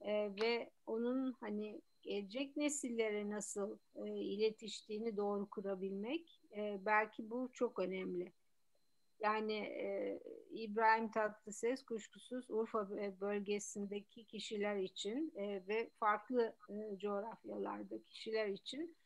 e, 0.00 0.30
ve 0.42 0.70
onun 0.86 1.32
hani 1.32 1.80
gelecek 2.02 2.56
nesillere 2.56 3.30
nasıl 3.30 3.78
e, 3.94 4.06
iletiştiğini 4.06 5.16
doğru 5.16 5.50
kurabilmek 5.50 6.40
e, 6.56 6.78
belki 6.86 7.30
bu 7.30 7.50
çok 7.52 7.78
önemli. 7.78 8.32
Yani 9.20 9.52
e, 9.52 10.20
İbrahim 10.50 11.10
Tatlıses 11.10 11.84
kuşkusuz 11.84 12.50
Urfa 12.50 12.90
bölgesindeki 13.20 14.24
kişiler 14.24 14.76
için 14.76 15.32
e, 15.36 15.62
ve 15.68 15.90
farklı 15.98 16.54
e, 16.68 16.98
coğrafyalarda 16.98 18.02
kişiler 18.02 18.46
için 18.46 18.96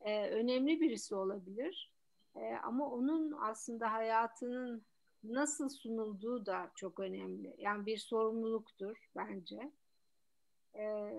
e, 0.00 0.30
önemli 0.30 0.80
birisi 0.80 1.14
olabilir. 1.14 1.92
E, 2.36 2.54
ama 2.62 2.90
onun 2.90 3.32
aslında 3.40 3.92
hayatının 3.92 4.82
nasıl 5.24 5.68
sunulduğu 5.68 6.46
da 6.46 6.70
çok 6.74 7.00
önemli. 7.00 7.54
Yani 7.58 7.86
bir 7.86 7.98
sorumluluktur 7.98 9.10
bence. 9.16 9.72
Ee, 10.74 11.10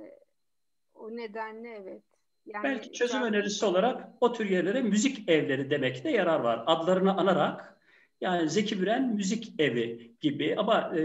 o 0.93 1.15
nedenle 1.17 1.69
evet. 1.69 2.03
Yani 2.45 2.63
Belki 2.63 2.91
çözüm 2.91 3.21
ben... 3.21 3.27
önerisi 3.27 3.65
olarak 3.65 4.09
o 4.21 4.33
tür 4.33 4.49
yerlere 4.49 4.81
müzik 4.81 5.29
evleri 5.29 5.69
demekte 5.69 6.11
yarar 6.11 6.39
var. 6.39 6.63
Adlarını 6.67 7.17
anarak 7.17 7.75
yani 8.21 8.49
Zeki 8.49 8.75
Müren 8.75 9.15
Müzik 9.15 9.53
Evi 9.59 10.15
gibi 10.21 10.55
ama 10.57 10.97
e, 10.97 11.01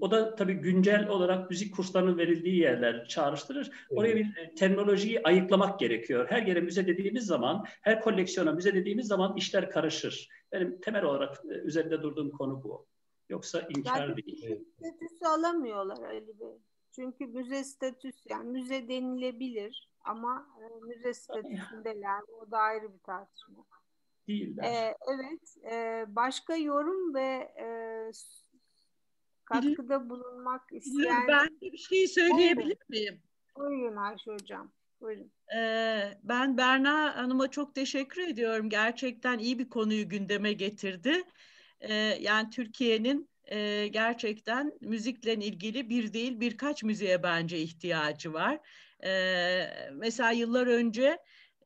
o 0.00 0.10
da 0.10 0.34
tabii 0.34 0.54
güncel 0.54 1.08
olarak 1.08 1.50
müzik 1.50 1.76
kurslarının 1.76 2.18
verildiği 2.18 2.56
yerler 2.56 3.08
çağrıştırır. 3.08 3.70
Oraya 3.90 4.16
bir 4.16 4.36
e, 4.36 4.54
terminolojiyi 4.54 5.22
ayıklamak 5.22 5.80
gerekiyor. 5.80 6.26
Her 6.30 6.42
yere 6.42 6.60
müze 6.60 6.86
dediğimiz 6.86 7.26
zaman, 7.26 7.64
her 7.80 8.00
koleksiyona 8.00 8.52
müze 8.52 8.74
dediğimiz 8.74 9.06
zaman 9.06 9.36
işler 9.36 9.70
karışır. 9.70 10.28
Benim 10.52 10.80
temel 10.80 11.04
olarak 11.04 11.44
e, 11.44 11.54
üzerinde 11.54 12.02
durduğum 12.02 12.30
konu 12.30 12.62
bu. 12.62 12.86
Yoksa 13.28 13.60
inkar 13.76 13.98
Zaten 13.98 14.16
değil. 14.16 14.60
statüsü 14.78 15.24
alamıyorlar 15.24 16.02
Ali 16.02 16.40
Bey. 16.40 16.58
Çünkü 16.90 17.26
müze 17.26 17.64
statüsü 17.64 18.28
yani 18.28 18.50
müze 18.50 18.88
denilebilir 18.88 19.90
ama 20.04 20.48
e, 20.60 20.84
müze 20.84 21.14
statüsündeler. 21.14 22.20
O 22.28 22.50
da 22.50 22.58
ayrı 22.58 22.94
bir 22.94 22.98
tartışma 22.98 23.64
değiller. 24.28 24.64
Ee, 24.64 24.96
evet. 25.08 25.56
E, 25.72 26.04
başka 26.08 26.56
yorum 26.56 27.14
ve 27.14 27.54
e, 27.58 27.66
katkıda 29.44 30.10
bulunmak 30.10 30.62
isteyen... 30.72 31.28
Ben 31.28 31.48
bir 31.60 31.76
şey 31.76 32.08
söyleyebilir 32.08 32.78
miyim? 32.88 33.22
Buyurun 33.56 33.96
Ayşe 33.96 34.30
Hocam. 34.30 34.72
Buyurun. 35.00 35.32
Ee, 35.56 36.18
ben 36.22 36.56
Berna 36.56 37.16
Hanım'a 37.16 37.50
çok 37.50 37.74
teşekkür 37.74 38.22
ediyorum. 38.28 38.68
Gerçekten 38.68 39.38
iyi 39.38 39.58
bir 39.58 39.70
konuyu 39.70 40.08
gündeme 40.08 40.52
getirdi. 40.52 41.22
Ee, 41.80 41.94
yani 42.20 42.50
Türkiye'nin 42.50 43.27
e, 43.48 43.88
gerçekten 43.88 44.72
müzikle 44.80 45.34
ilgili 45.34 45.90
bir 45.90 46.12
değil 46.12 46.40
birkaç 46.40 46.82
müziğe 46.82 47.22
bence 47.22 47.58
ihtiyacı 47.58 48.32
var. 48.32 48.58
Ee, 49.04 49.70
mesela 49.92 50.30
yıllar 50.30 50.66
önce 50.66 51.18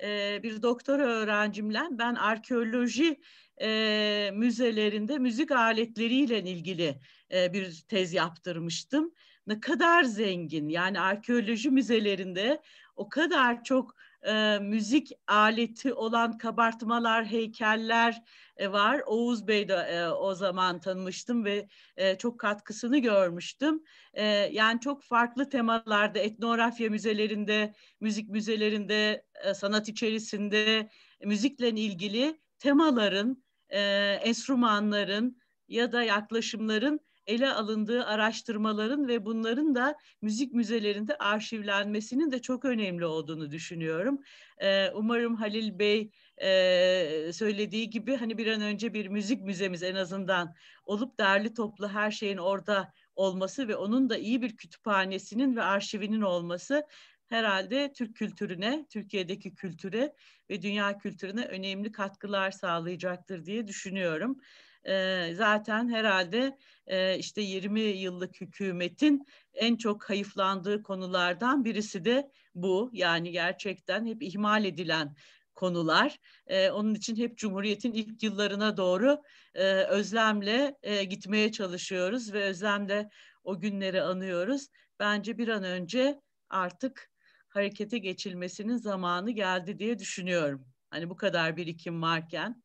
e, 0.03 0.41
bir 0.43 0.63
doktora 0.63 1.03
öğrencimle 1.03 1.81
ben 1.91 2.15
arkeoloji 2.15 3.21
e, 3.63 4.31
müzelerinde 4.35 5.19
müzik 5.19 5.51
aletleriyle 5.51 6.39
ilgili 6.39 7.01
e, 7.33 7.53
bir 7.53 7.85
tez 7.89 8.13
yaptırmıştım. 8.13 9.15
Ne 9.47 9.61
kadar 9.61 10.05
zengin 10.05 10.69
yani 10.69 11.01
arkeoloji 11.01 11.71
müzelerinde 11.71 12.63
o 12.97 13.09
kadar 13.09 13.65
çok 13.65 13.95
e, 14.27 14.59
müzik 14.63 15.13
aleti 15.27 15.95
olan 15.95 16.39
kabartmalar, 16.39 17.27
heykeller 17.27 18.23
e, 18.57 18.73
var. 18.73 19.03
Oğuz 19.07 19.49
Bey 19.49 19.69
de 19.69 19.75
e, 19.75 20.09
o 20.09 20.35
zaman 20.35 20.81
tanımıştım 20.81 21.45
ve 21.45 21.69
e, 21.97 22.19
çok 22.19 22.41
katkısını 22.41 22.99
görmüştüm. 22.99 23.83
E, 24.15 24.25
yani 24.53 24.81
çok 24.81 25.03
farklı 25.03 25.49
temalarda 25.49 26.19
etnografya 26.19 26.91
müzelerinde, 26.91 27.75
müzik 28.01 28.29
müzelerinde, 28.29 29.25
e, 29.45 29.55
sanat 29.55 29.89
içerisinde 29.89 30.91
müzikle 31.25 31.69
ilgili 31.69 32.41
temaların, 32.59 33.45
e, 33.69 33.81
enstrümanların 34.23 35.43
ya 35.69 35.93
da 35.93 36.03
yaklaşımların 36.03 37.01
ele 37.27 37.53
alındığı 37.53 38.05
araştırmaların 38.07 39.09
ve 39.09 39.25
bunların 39.25 39.75
da 39.75 39.97
müzik 40.23 40.53
müzelerinde 40.53 41.19
arşivlenmesinin 41.19 42.31
de 42.31 42.43
çok 42.43 42.65
önemli 42.65 43.07
olduğunu 43.07 43.51
düşünüyorum. 43.51 44.19
Ee, 44.59 44.91
umarım 44.95 45.35
Halil 45.35 45.79
Bey 45.79 46.11
e, 46.43 47.31
söylediği 47.33 47.91
gibi 47.91 48.17
hani 48.17 48.39
bir 48.39 48.47
an 48.47 48.61
önce 48.61 48.95
bir 48.95 49.07
müzik 49.07 49.43
müzemiz 49.43 49.83
en 49.83 49.95
azından 49.95 50.55
olup 50.85 51.19
derli 51.19 51.55
toplu 51.55 51.89
her 51.89 52.11
şeyin 52.11 52.39
orada 52.39 52.93
olması 53.17 53.69
ve 53.69 53.77
onun 53.77 54.11
da 54.11 54.17
iyi 54.17 54.43
bir 54.43 54.57
kütüphanesinin 54.57 55.57
ve 55.57 55.63
arşivinin 55.63 56.21
olması 56.21 56.87
herhalde 57.33 57.93
Türk 57.93 58.17
kültürüne, 58.17 58.87
Türkiye'deki 58.91 59.55
kültüre 59.55 60.15
ve 60.51 60.63
dünya 60.63 60.99
kültürüne 60.99 61.45
önemli 61.45 61.93
katkılar 61.93 62.51
sağlayacaktır 62.51 63.45
diye 63.45 63.67
düşünüyorum. 63.69 64.41
E, 64.89 65.29
zaten 65.35 65.89
herhalde 65.89 66.59
e, 66.87 67.19
işte 67.19 67.43
20 67.43 67.81
yıllık 67.81 68.41
hükümetin 68.41 69.27
en 69.55 69.77
çok 69.77 70.11
hayıflandığı 70.11 70.83
konulardan 70.83 71.65
birisi 71.65 72.05
de 72.05 72.31
bu. 72.55 72.91
Yani 72.93 73.31
gerçekten 73.31 74.07
hep 74.07 74.23
ihmal 74.23 74.65
edilen 74.65 75.17
konular. 75.55 76.19
E, 76.47 76.71
onun 76.71 76.95
için 76.95 77.17
hep 77.17 77.39
Cumhuriyet'in 77.39 77.93
ilk 77.93 78.23
yıllarına 78.23 78.77
doğru 78.77 79.23
e, 79.55 79.65
özlemle 79.73 80.77
e, 80.83 81.05
gitmeye 81.05 81.53
çalışıyoruz 81.53 82.33
ve 82.33 82.45
özlemle 82.45 83.11
o 83.45 83.61
günleri 83.61 84.03
anıyoruz. 84.03 84.69
Bence 84.99 85.39
bir 85.39 85.49
an 85.49 85.65
önce 85.65 86.21
artık 86.51 87.11
harekete 87.49 87.99
geçilmesinin 87.99 88.77
zamanı 88.77 89.31
geldi 89.31 89.79
diye 89.79 89.99
düşünüyorum. 89.99 90.67
Hani 90.91 91.11
bu 91.11 91.17
kadar 91.17 91.57
birikim 91.57 92.03
varken 92.03 92.63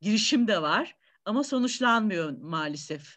girişim 0.00 0.48
de 0.48 0.62
var 0.62 0.96
ama 1.24 1.44
sonuçlanmıyor 1.44 2.38
maalesef. 2.38 3.16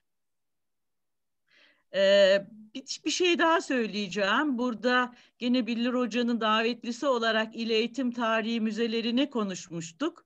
Ee, 1.95 2.47
bir, 2.73 3.01
bir 3.05 3.11
şey 3.11 3.39
daha 3.39 3.61
söyleyeceğim. 3.61 4.57
Burada 4.57 5.15
gene 5.39 5.67
Billir 5.67 5.93
Hoca'nın 5.93 6.41
davetlisi 6.41 7.07
olarak 7.07 7.55
İl 7.55 7.69
Eğitim 7.69 8.11
Tarihi 8.11 8.61
Müzelerini 8.61 9.29
konuşmuştuk. 9.29 10.25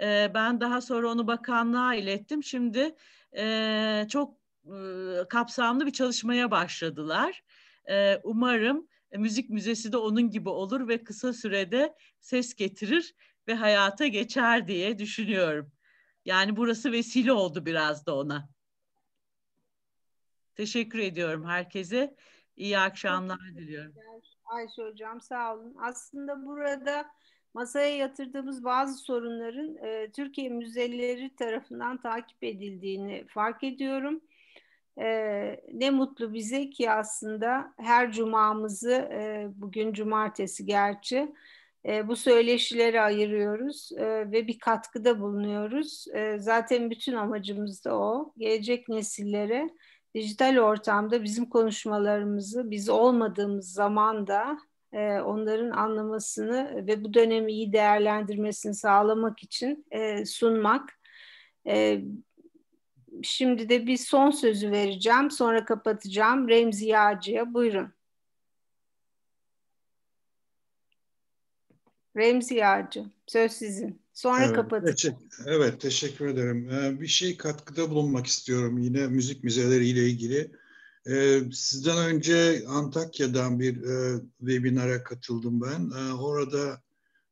Ee, 0.00 0.30
ben 0.34 0.60
daha 0.60 0.80
sonra 0.80 1.08
onu 1.08 1.26
bakanlığa 1.26 1.94
ilettim. 1.94 2.42
Şimdi 2.42 2.94
e, 3.36 4.06
çok 4.08 4.36
e, 4.66 4.74
kapsamlı 5.28 5.86
bir 5.86 5.92
çalışmaya 5.92 6.50
başladılar. 6.50 7.44
E, 7.90 8.20
umarım 8.24 8.88
müzik 9.16 9.50
müzesi 9.50 9.92
de 9.92 9.96
onun 9.96 10.30
gibi 10.30 10.48
olur 10.48 10.88
ve 10.88 11.04
kısa 11.04 11.32
sürede 11.32 11.94
ses 12.20 12.54
getirir 12.54 13.14
ve 13.48 13.54
hayata 13.54 14.06
geçer 14.06 14.68
diye 14.68 14.98
düşünüyorum. 14.98 15.73
Yani 16.24 16.56
burası 16.56 16.92
vesile 16.92 17.32
oldu 17.32 17.66
biraz 17.66 18.06
da 18.06 18.16
ona. 18.16 18.48
Teşekkür 20.54 20.98
ediyorum 20.98 21.44
herkese. 21.44 22.16
İyi 22.56 22.78
akşamlar 22.78 23.40
diliyorum. 23.56 23.94
Ayşe 24.44 24.82
Hocam 24.82 25.20
sağ 25.20 25.54
olun. 25.54 25.76
Aslında 25.80 26.46
burada 26.46 27.06
masaya 27.54 27.96
yatırdığımız 27.96 28.64
bazı 28.64 28.94
sorunların 28.94 29.76
e, 29.76 30.10
Türkiye 30.12 30.48
müzeleri 30.48 31.36
tarafından 31.36 32.02
takip 32.02 32.44
edildiğini 32.44 33.24
fark 33.28 33.64
ediyorum. 33.64 34.20
E, 34.98 35.06
ne 35.72 35.90
mutlu 35.90 36.34
bize 36.34 36.70
ki 36.70 36.90
aslında 36.90 37.74
her 37.76 38.12
cumamızı, 38.12 38.92
e, 38.92 39.48
bugün 39.56 39.92
cumartesi 39.92 40.66
gerçi, 40.66 41.34
e, 41.88 42.08
bu 42.08 42.16
söyleşileri 42.16 43.00
ayırıyoruz 43.00 43.90
e, 43.96 44.32
ve 44.32 44.46
bir 44.46 44.58
katkıda 44.58 45.20
bulunuyoruz. 45.20 46.06
E, 46.14 46.38
zaten 46.38 46.90
bütün 46.90 47.12
amacımız 47.14 47.84
da 47.84 47.98
o. 47.98 48.32
Gelecek 48.38 48.88
nesillere 48.88 49.70
dijital 50.14 50.58
ortamda 50.58 51.22
bizim 51.24 51.48
konuşmalarımızı, 51.48 52.70
biz 52.70 52.88
olmadığımız 52.88 53.72
zaman 53.72 54.26
da 54.26 54.58
e, 54.92 55.20
onların 55.20 55.70
anlamasını 55.70 56.86
ve 56.86 57.04
bu 57.04 57.14
dönemi 57.14 57.52
iyi 57.52 57.72
değerlendirmesini 57.72 58.74
sağlamak 58.74 59.42
için 59.42 59.86
e, 59.90 60.26
sunmak. 60.26 60.98
E, 61.66 62.00
şimdi 63.22 63.68
de 63.68 63.86
bir 63.86 63.96
son 63.96 64.30
sözü 64.30 64.70
vereceğim, 64.70 65.30
sonra 65.30 65.64
kapatacağım. 65.64 66.48
Remzi 66.48 66.86
Yağcı'ya 66.86 67.54
buyurun. 67.54 67.94
Remzi 72.16 72.54
Yağcı, 72.54 73.04
söz 73.26 73.52
sizin. 73.52 74.02
Sonra 74.12 74.44
evet, 74.44 74.56
kapatın. 74.56 74.86
Teşekkür, 74.86 75.26
evet, 75.46 75.80
teşekkür 75.80 76.26
ederim. 76.26 76.70
Ee, 76.70 77.00
bir 77.00 77.06
şey 77.06 77.36
katkıda 77.36 77.90
bulunmak 77.90 78.26
istiyorum 78.26 78.78
yine 78.78 79.06
müzik 79.06 79.44
müzeleri 79.44 79.88
ile 79.88 80.08
ilgili. 80.08 80.50
Ee, 81.06 81.40
sizden 81.52 81.98
önce 81.98 82.64
Antakya'dan 82.68 83.60
bir 83.60 83.82
e, 83.82 84.20
webinara 84.38 85.04
katıldım 85.04 85.60
ben. 85.60 85.90
Ee, 85.98 86.12
orada 86.12 86.82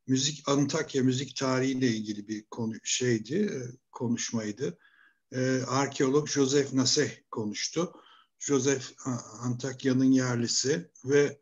müzik 0.07 0.43
Antakya 0.49 1.03
müzik 1.03 1.35
tarihi 1.35 1.71
ile 1.71 1.87
ilgili 1.87 2.27
bir 2.27 2.43
konu 2.43 2.73
şeydi, 2.83 3.35
e, 3.35 3.57
konuşmaydı. 3.91 4.77
Ee, 5.35 5.59
arkeolog 5.67 6.27
Joseph 6.27 6.73
Naseh 6.73 7.09
konuştu. 7.31 7.93
Joseph 8.39 8.85
Antakya'nın 9.41 10.11
yerlisi 10.11 10.89
ve 11.05 11.39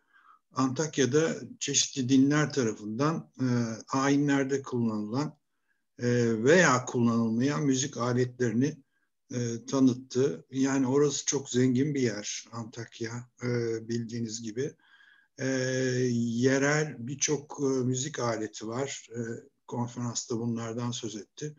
Antakya'da 0.53 1.35
çeşitli 1.59 2.09
dinler 2.09 2.53
tarafından 2.53 3.31
e, 3.41 3.47
ayinlerde 3.97 4.61
kullanılan 4.61 5.37
e, 5.99 6.07
veya 6.43 6.85
kullanılmayan 6.85 7.63
müzik 7.63 7.97
aletlerini 7.97 8.77
e, 9.33 9.65
tanıttı. 9.65 10.45
Yani 10.51 10.87
orası 10.87 11.25
çok 11.25 11.49
zengin 11.49 11.95
bir 11.95 12.01
yer 12.01 12.45
Antakya 12.51 13.29
e, 13.43 13.47
bildiğiniz 13.87 14.41
gibi. 14.41 14.73
E, 15.37 15.47
yerel 16.15 16.95
birçok 16.99 17.59
e, 17.61 17.63
müzik 17.63 18.19
aleti 18.19 18.67
var. 18.67 19.07
E, 19.15 19.19
konferansta 19.67 20.39
bunlardan 20.39 20.91
söz 20.91 21.15
etti. 21.15 21.55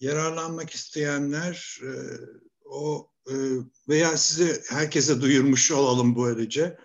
Yararlanmak 0.00 0.70
isteyenler 0.70 1.80
e, 1.82 1.90
o 2.64 3.10
e, 3.30 3.34
veya 3.88 4.16
size 4.16 4.62
herkese 4.68 5.20
duyurmuş 5.20 5.72
olalım 5.72 6.16
böylece. 6.16 6.78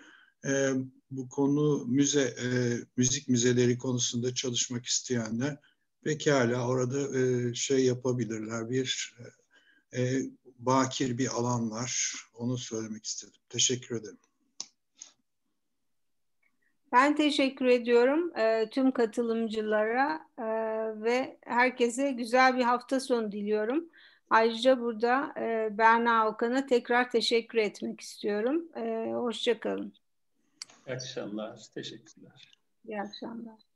E, 0.46 0.72
bu 1.16 1.28
konu 1.28 1.84
müze, 1.86 2.22
e, 2.22 2.48
müzik 2.96 3.28
müzeleri 3.28 3.78
konusunda 3.78 4.34
çalışmak 4.34 4.86
isteyenler 4.86 5.56
pekala 6.04 6.68
orada 6.68 7.18
e, 7.18 7.54
şey 7.54 7.84
yapabilirler. 7.84 8.70
Bir 8.70 9.14
e, 9.96 10.22
bakir 10.58 11.18
bir 11.18 11.28
alan 11.28 11.70
var. 11.70 12.14
Onu 12.34 12.58
söylemek 12.58 13.04
istedim. 13.04 13.40
Teşekkür 13.48 13.96
ederim. 13.96 14.18
Ben 16.92 17.16
teşekkür 17.16 17.66
ediyorum 17.66 18.36
e, 18.38 18.70
tüm 18.70 18.92
katılımcılara 18.92 20.26
e, 20.38 20.44
ve 21.02 21.38
herkese 21.40 22.12
güzel 22.12 22.58
bir 22.58 22.62
hafta 22.62 23.00
sonu 23.00 23.32
diliyorum. 23.32 23.88
Ayrıca 24.30 24.80
burada 24.80 25.34
e, 25.36 25.78
Berna 25.78 26.28
Okan'a 26.28 26.66
tekrar 26.66 27.10
teşekkür 27.10 27.58
etmek 27.58 28.00
istiyorum. 28.00 28.68
E, 28.76 29.12
Hoşçakalın. 29.12 29.94
İyi 30.86 30.94
akşamlar. 30.94 31.66
Teşekkürler. 31.74 32.58
İyi 32.84 33.00
akşamlar. 33.00 33.71